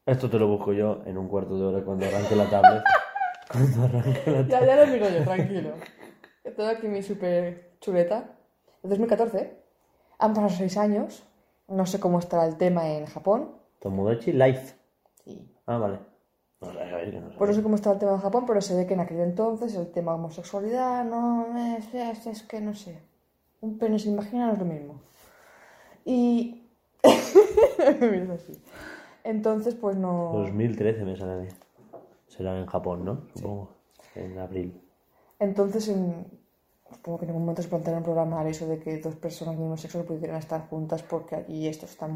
[0.05, 2.82] Esto te lo busco yo en un cuarto de hora cuando arranque la tablet.
[3.51, 4.49] cuando arranque la tablet.
[4.49, 5.70] Ya, ya lo miro yo, tranquilo.
[6.43, 8.36] Tengo aquí mi super chuleta.
[8.82, 9.57] De 2014.
[10.19, 11.24] Han pasado seis años.
[11.69, 13.57] No sé cómo estará el tema en Japón.
[13.81, 14.74] Tomodachi Life.
[15.24, 15.49] Sí.
[15.67, 15.99] Ah, vale.
[16.61, 17.37] No sé, a ver, no.
[17.37, 19.75] Pues sé cómo estaba el tema en Japón, pero se ve que en aquel entonces
[19.75, 23.01] el tema homosexualidad no es, es, es que no sé.
[23.61, 25.01] Un pene sin vagina no es lo mismo.
[26.05, 26.63] Y.
[27.03, 28.63] Es así.
[29.25, 30.33] Entonces, pues no.
[30.35, 31.49] 2013 me sale a mí.
[32.29, 33.23] Será en Japón, ¿no?
[33.35, 33.71] Supongo.
[34.15, 34.81] En abril.
[35.39, 36.27] Entonces, en...
[36.91, 39.77] supongo que en ningún momento se plantearon programar eso de que dos personas del mismo
[39.77, 42.09] sexo pudieran estar juntas porque allí esto está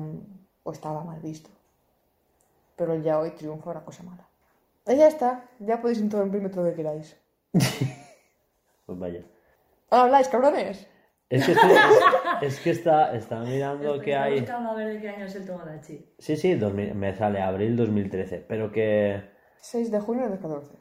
[0.63, 1.51] o estaba mal visto.
[2.77, 4.27] Pero ya hoy triunfa una cosa mala.
[4.87, 5.45] Y ya está.
[5.59, 7.17] Ya podéis interrumpirme todo lo que queráis.
[8.87, 9.21] Pues vaya.
[9.91, 10.87] ¿Ahora habláis, cabrones?
[11.29, 11.73] Es que, estoy-
[12.43, 14.39] es que está, está mirando que hay.
[14.41, 16.15] buscando a ver de qué año es el Tomodachi.
[16.19, 18.45] Sí, sí, 2000 me sale abril 2013.
[18.49, 19.23] Pero que.
[19.61, 20.77] 6 de junio de 2014.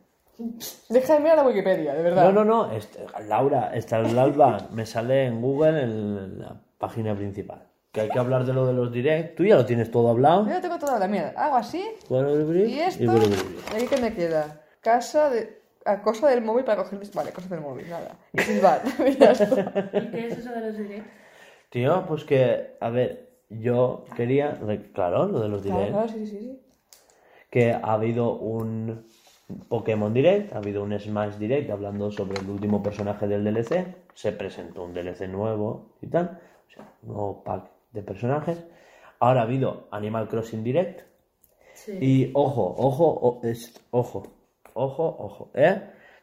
[0.90, 2.32] Deja de mirar la Wikipedia, de verdad.
[2.32, 2.72] No, no, no.
[2.74, 4.68] este- Laura, está el alba.
[4.72, 7.68] Me sale en Google en la página principal.
[7.96, 9.36] Que hay que hablar de lo de los directs.
[9.36, 10.46] Tú ya lo tienes todo hablado.
[10.50, 11.34] Yo tengo toda la mierda.
[11.38, 11.82] Hago así.
[12.10, 13.04] Y Y esto.
[13.04, 13.08] y.
[13.08, 14.62] ¿Y aquí qué me queda?
[14.82, 15.62] Casa de.
[15.86, 17.00] A cosa del móvil para coger.
[17.14, 18.18] Vale, cosa del móvil, nada.
[18.34, 18.82] Y silbar.
[19.18, 19.90] ya está.
[19.94, 21.08] ¿Y qué es eso de los directs?
[21.70, 24.60] Tío, pues que, a ver, yo quería,
[24.94, 26.62] claro, lo de los directs, claro, sí, sí, sí.
[27.50, 29.06] que ha habido un
[29.70, 34.32] Pokémon Direct, ha habido un Smash Direct hablando sobre el último personaje del DLC, se
[34.32, 38.64] presentó un DLC nuevo y tal, o sea, un nuevo pack de personajes.
[39.20, 41.02] Ahora ha habido Animal Crossing Direct
[41.74, 41.98] Sí.
[42.02, 44.24] y ojo, ojo, o- es- ojo,
[44.74, 45.82] ojo, ojo, ¿eh?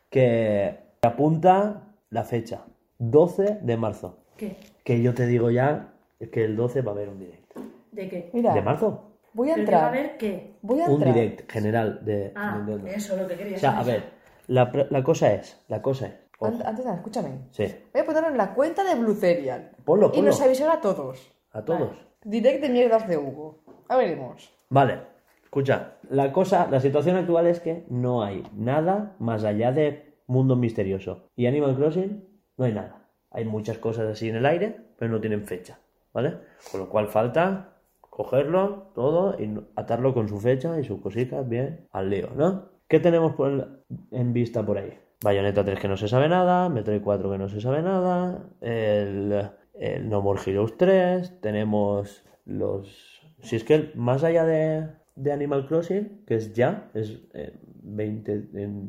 [0.09, 2.65] Que apunta la fecha,
[2.99, 4.19] 12 de marzo.
[4.37, 4.57] ¿Qué?
[4.85, 5.95] Que yo te digo ya
[6.33, 7.57] que el 12 va a haber un direct.
[7.91, 8.31] ¿De qué?
[8.33, 9.13] Mira, ¿De marzo?
[9.33, 10.03] voy a ¿Pero que va a entrar.
[10.03, 10.55] ver qué?
[10.63, 11.15] Voy a Un entrar.
[11.15, 12.87] direct general de Ah, Nintendo.
[12.89, 14.01] eso lo que quería O sea, a saber.
[14.01, 16.15] ver, la, cosa es, la cosa es.
[16.39, 17.29] ojo, Ant- Antes de nada, escúchame.
[17.51, 19.71] sí, Voy a ponerlo en la cuenta de Blue Serial.
[19.85, 21.31] Ponlo, Y nos avisará a todos.
[21.53, 21.97] A todos.
[22.25, 23.59] Direct de mierdas de Hugo.
[23.89, 24.53] A veremos.
[24.69, 24.99] Vale,
[25.45, 30.57] escucha, la cosa, la situación actual es que no hay nada más allá de Mundo
[30.57, 31.29] Misterioso.
[31.37, 32.25] Y Animal Crossing,
[32.57, 33.09] no hay nada.
[33.31, 35.79] Hay muchas cosas así en el aire, pero no tienen fecha,
[36.13, 36.35] ¿vale?
[36.71, 37.71] Con lo cual falta
[38.01, 42.67] cogerlo todo y atarlo con su fecha y sus cositas bien al lío, ¿no?
[42.89, 43.67] ¿Qué tenemos por el-
[44.11, 44.99] en vista por ahí?
[45.23, 49.49] Bayonetta 3 que no se sabe nada, Metroid 4 que no se sabe nada, el,
[49.75, 53.21] el No More Heroes 3, tenemos los...
[53.43, 58.33] Si es que más allá de, de Animal Crossing, que es ya, es eh, 20,
[58.55, 58.89] en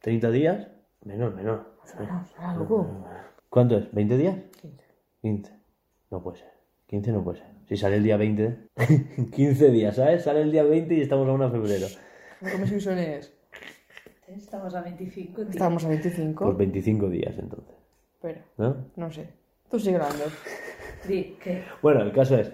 [0.00, 0.68] 30 días,
[1.04, 1.60] menos, menos.
[2.38, 3.04] Ah, Hugo.
[3.48, 3.90] ¿Cuánto es?
[3.92, 4.36] ¿20 días?
[5.22, 5.52] 15.
[6.10, 6.50] No puede ser.
[6.88, 7.48] 15 no puede ser.
[7.68, 8.68] Si sale el día 20,
[9.32, 10.22] 15 días, ¿sabes?
[10.24, 11.86] Sale el día 20 y estamos a 1 de febrero.
[12.40, 13.32] No comes ilusiones.
[14.28, 15.50] Estamos a 25, tío.
[15.50, 16.44] Estamos a 25.
[16.44, 17.74] Pues 25 días entonces,
[18.20, 18.76] Pero, ¿no?
[18.96, 19.28] no sé.
[19.70, 20.24] Tú sigue hablando.
[21.08, 21.62] Di, ¿qué?
[21.82, 22.52] Bueno, el caso es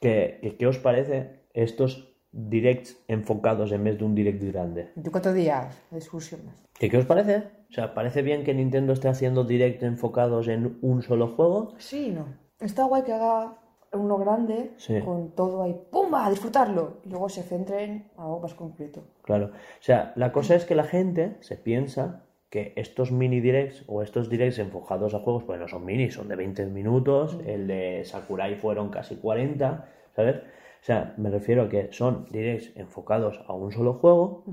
[0.00, 4.90] que, que- ¿qué os parece estos directs enfocados en vez de un direct grande?
[4.96, 6.54] 24 días de excursiones.
[6.78, 7.44] ¿Qué, ¿Qué os parece?
[7.70, 11.74] O sea, ¿parece bien que Nintendo esté haciendo direct enfocados en un solo juego?
[11.78, 12.26] Sí y no.
[12.60, 13.56] Está guay que haga
[13.92, 15.00] uno grande Sí.
[15.00, 15.80] con todo ahí.
[15.90, 16.26] ¡Pumba!
[16.26, 16.98] A disfrutarlo.
[17.04, 19.04] Y luego se centre en algo más concreto.
[19.22, 19.46] Claro.
[19.46, 22.23] O sea, la cosa es que la gente se piensa
[22.54, 26.28] que estos mini directs o estos directs enfocados a juegos, pues no son mini, son
[26.28, 30.36] de 20 minutos, el de Sakurai fueron casi 40, ¿sabes?
[30.36, 34.44] O sea, me refiero a que son directs enfocados a un solo juego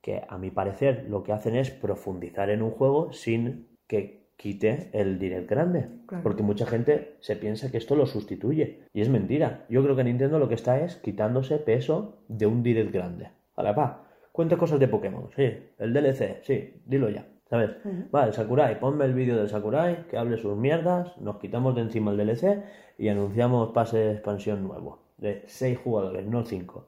[0.00, 4.88] que a mi parecer lo que hacen es profundizar en un juego sin que quite
[4.94, 5.90] el direct grande.
[6.06, 6.22] Claro.
[6.22, 8.86] Porque mucha gente se piensa que esto lo sustituye.
[8.94, 9.66] Y es mentira.
[9.68, 13.28] Yo creo que Nintendo lo que está es quitándose peso de un direct grande.
[13.54, 14.08] Vale, pa.
[14.32, 15.28] Cuenta cosas de Pokémon.
[15.36, 15.52] Sí.
[15.78, 16.42] El DLC.
[16.42, 16.80] Sí.
[16.86, 17.26] Dilo ya.
[17.52, 17.72] ¿Sabes?
[18.10, 18.80] Vale, el Sakurai.
[18.80, 21.14] Ponme el vídeo del Sakurai, que hable sus mierdas.
[21.18, 22.62] Nos quitamos de encima el DLC
[22.96, 25.00] y anunciamos pase de expansión nuevo.
[25.18, 26.86] De 6 jugadores, no 5.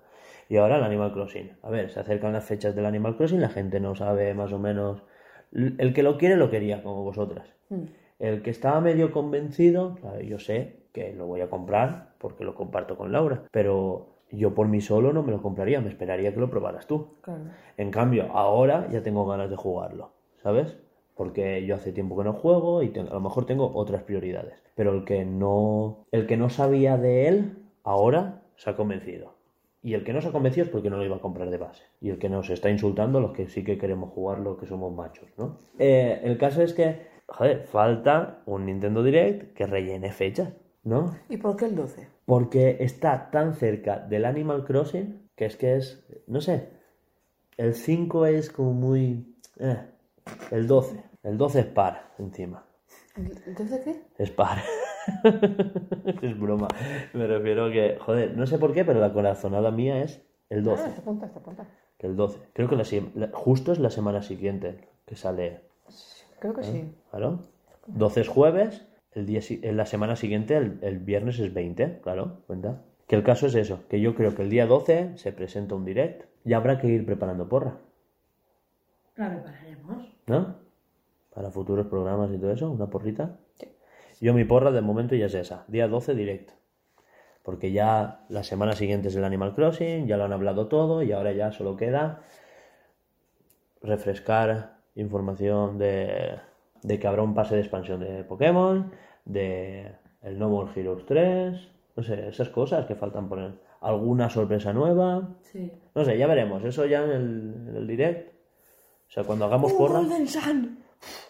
[0.49, 1.59] Y ahora el Animal Crossing.
[1.61, 4.59] A ver, se acercan las fechas del Animal Crossing, la gente no sabe más o
[4.59, 5.03] menos.
[5.53, 7.47] El que lo quiere, lo quería, como vosotras.
[8.19, 12.97] El que estaba medio convencido, yo sé que lo voy a comprar porque lo comparto
[12.97, 13.43] con Laura.
[13.51, 17.19] Pero yo por mí solo no me lo compraría, me esperaría que lo probaras tú.
[17.21, 17.43] Claro.
[17.77, 20.13] En cambio, ahora ya tengo ganas de jugarlo,
[20.45, 20.77] ¿sabes?
[21.17, 24.63] Porque yo hace tiempo que no juego y a lo mejor tengo otras prioridades.
[24.77, 29.35] Pero el que no, el que no sabía de él, ahora se ha convencido.
[29.83, 31.59] Y el que no se ha convencido es porque no lo iba a comprar de
[31.59, 31.85] base.
[32.01, 35.29] Y el que nos está insultando, los que sí que queremos jugarlo, que somos machos,
[35.37, 35.59] ¿no?
[35.79, 40.53] Eh, el caso es que, joder, falta un Nintendo Direct que rellene fechas,
[40.85, 41.15] ¿no?
[41.29, 42.09] ¿Y por qué el 12?
[42.25, 46.69] Porque está tan cerca del Animal Crossing que es que es, no sé,
[47.57, 49.35] el 5 es como muy...
[49.59, 49.94] eh,
[50.51, 52.65] el 12, el 12 es par encima,
[53.17, 54.03] ¿El 12 qué?
[54.19, 54.59] es par.
[56.23, 56.69] es broma,
[57.13, 60.71] me refiero que, joder, no sé por qué, pero la corazonada mía es el Ah,
[60.71, 61.67] 12, está apunta, está apunta.
[61.99, 62.39] que el 12.
[62.53, 62.85] Creo que la
[63.15, 65.61] la- justo es la semana siguiente que sale,
[66.41, 66.95] Creo que sí.
[67.11, 67.41] claro.
[67.87, 72.39] 12 es jueves, el día, en la semana siguiente, el, el viernes es 20, claro,
[72.47, 72.83] cuenta.
[73.07, 75.85] Que el caso es eso, que yo creo que el día 12 se presenta un
[75.85, 77.77] direct y habrá que ir preparando porra,
[79.17, 80.14] La prepararemos.
[80.27, 80.57] ¿No?
[81.35, 83.37] Para futuros programas y todo eso, una porrita.
[84.21, 86.51] Yo mi porra de momento ya es esa, día 12 direct.
[87.43, 91.13] Porque ya la semana siguiente es el Animal Crossing, ya lo han hablado todo y
[91.13, 92.23] ahora ya solo queda
[93.83, 96.37] refrescar información de,
[96.83, 98.93] de que habrá un pase de expansión de Pokémon,
[99.25, 99.93] de
[100.23, 103.53] el No More Heroes 3, no sé, esas cosas que faltan poner.
[103.81, 105.71] Alguna sorpresa nueva, Sí.
[105.95, 108.34] no sé, ya veremos, eso ya en el, en el direct.
[109.15, 110.79] O sea, cuando hagamos porra, Golden Sun!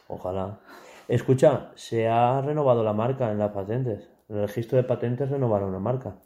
[0.08, 0.58] ojalá.
[1.06, 4.08] Escucha, se ha renovado la marca en las patentes.
[4.30, 6.16] En el registro de patentes renovaron la marca.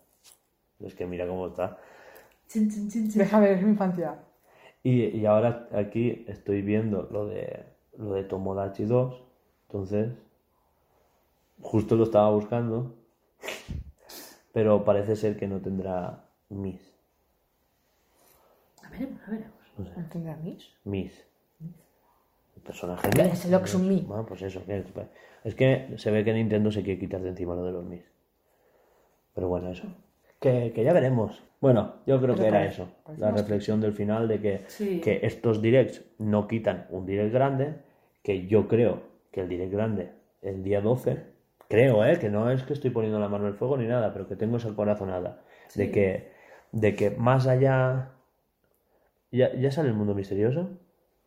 [0.78, 1.76] Es que mira cómo está.
[2.46, 3.18] Chin, chin, chin, chin.
[3.18, 4.20] Déjame ver mi infancia.
[4.84, 7.64] Y, y ahora aquí estoy viendo lo de
[7.96, 9.20] lo de Tomodachi 2.
[9.66, 10.12] Entonces,
[11.60, 12.94] justo lo estaba buscando.
[14.52, 16.94] Pero parece ser que no tendrá Miss.
[18.84, 19.58] A veremos, a veremos.
[19.76, 20.72] ¿No tendrá mis?
[20.84, 21.28] Miss.
[21.60, 23.44] El personaje ¿Qué Miss.
[23.44, 24.04] es que mí?
[24.06, 24.62] Bueno, pues eso.
[25.44, 28.04] Es que se ve que Nintendo se quiere quitar de encima lo de los Miss.
[29.34, 29.84] Pero bueno, eso.
[30.40, 31.42] Que, que ya veremos.
[31.60, 32.90] Bueno, yo creo Pero que era parece- eso.
[33.04, 35.00] parece La reflexión del final de que, Sí.
[35.00, 37.74] que estos directs no quitan un direct grande.
[38.22, 39.02] Que yo creo
[39.32, 40.12] que el direct grande,
[40.42, 41.22] el día 12,
[41.68, 42.18] creo, ¿eh?
[42.18, 44.36] Que no es que estoy poniendo la mano en el fuego ni nada, pero que
[44.36, 45.40] tengo esa corazonada.
[45.74, 45.92] De, Sí.
[45.92, 46.32] que,
[46.72, 48.10] de que más allá.
[49.30, 50.70] ¿Ya, ¿Ya sale el mundo misterioso?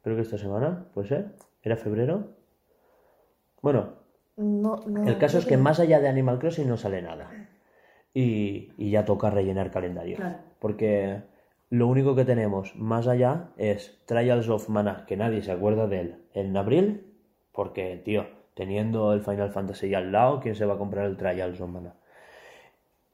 [0.03, 1.36] Creo que esta semana, ¿puede ser?
[1.64, 2.30] ¿Era febrero?
[3.61, 3.94] Bueno,
[4.36, 5.07] No, no.
[5.07, 7.30] el caso es que más allá de Animal Crossing no sale nada.
[8.14, 10.18] Y, y ya toca rellenar calendario.
[10.18, 10.38] Claro.
[10.60, 11.22] Porque
[11.69, 15.99] lo único que tenemos más allá es Trials of Mana, que nadie se acuerda de
[16.02, 17.14] él, en abril.
[17.52, 18.26] Porque, tío,
[18.56, 21.95] teniendo el Final Fantasy al lado, ¿quién se va a comprar el Trials of Mana?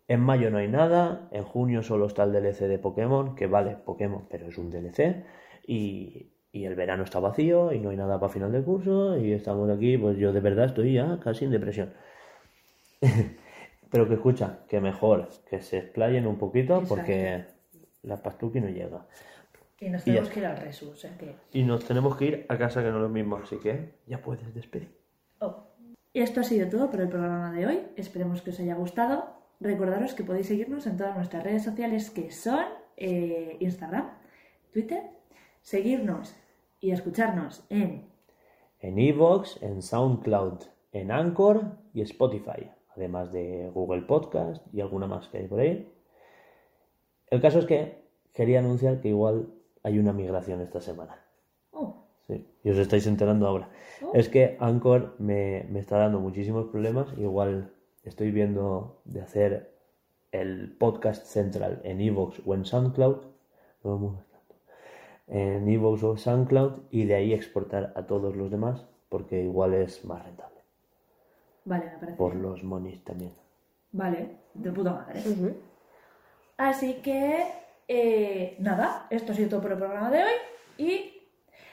[0.07, 3.75] En mayo no hay nada, en junio solo está el DLC de Pokémon, que vale,
[3.75, 5.25] Pokémon, pero es un DLC,
[5.67, 9.31] y, y el verano está vacío y no hay nada para final de curso, y
[9.31, 11.93] estamos aquí, pues yo de verdad estoy ya casi en depresión.
[13.91, 16.95] pero que escucha, que mejor que se explayen un poquito, Exacto.
[16.95, 17.45] porque
[18.03, 19.05] la pastuqui no llega.
[19.79, 21.35] Y nos tenemos que ir al resu, o sea que...
[21.53, 24.19] Y nos tenemos que ir a casa, que no es lo mismo, así que ya
[24.19, 24.89] puedes despedir.
[25.39, 25.67] Oh.
[26.13, 27.81] Y esto ha sido todo por el programa de hoy.
[27.95, 29.35] Esperemos que os haya gustado.
[29.59, 32.65] Recordaros que podéis seguirnos en todas nuestras redes sociales que son
[32.95, 34.09] eh, Instagram,
[34.71, 35.03] Twitter,
[35.61, 36.35] seguirnos
[36.79, 38.07] y escucharnos en
[38.79, 40.59] en Evox, en SoundCloud,
[40.91, 45.91] en Anchor y Spotify, además de Google Podcast y alguna más que hay por ahí.
[47.29, 49.49] El caso es que quería anunciar que igual
[49.83, 51.23] hay una migración esta semana.
[51.71, 53.69] Oh, Sí, y os estáis enterando ahora.
[54.01, 54.11] Oh.
[54.13, 57.07] Es que Anchor me, me está dando muchísimos problemas.
[57.17, 57.73] Igual
[58.03, 59.73] estoy viendo de hacer
[60.31, 63.17] el podcast central en Evox o en SoundCloud.
[63.83, 64.26] No.
[65.27, 70.03] En Evox o SoundCloud y de ahí exportar a todos los demás porque igual es
[70.05, 70.61] más rentable.
[71.65, 72.17] vale, me parece.
[72.17, 73.31] Por los monis también.
[73.91, 75.21] Vale, de puta madre.
[75.21, 75.53] Sí, sí.
[76.57, 77.45] Así que,
[77.87, 80.31] eh, nada, esto ha sido todo por el programa de hoy.
[80.77, 81.13] Y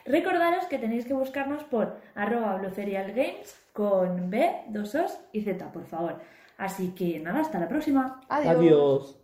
[0.05, 5.85] recordaros que tenéis que buscarnos por arroba Games con B, dos Os y Z, por
[5.85, 6.21] favor.
[6.59, 8.21] Así que nada, hasta la próxima.
[8.29, 8.57] Adiós.
[8.57, 9.21] Adiós.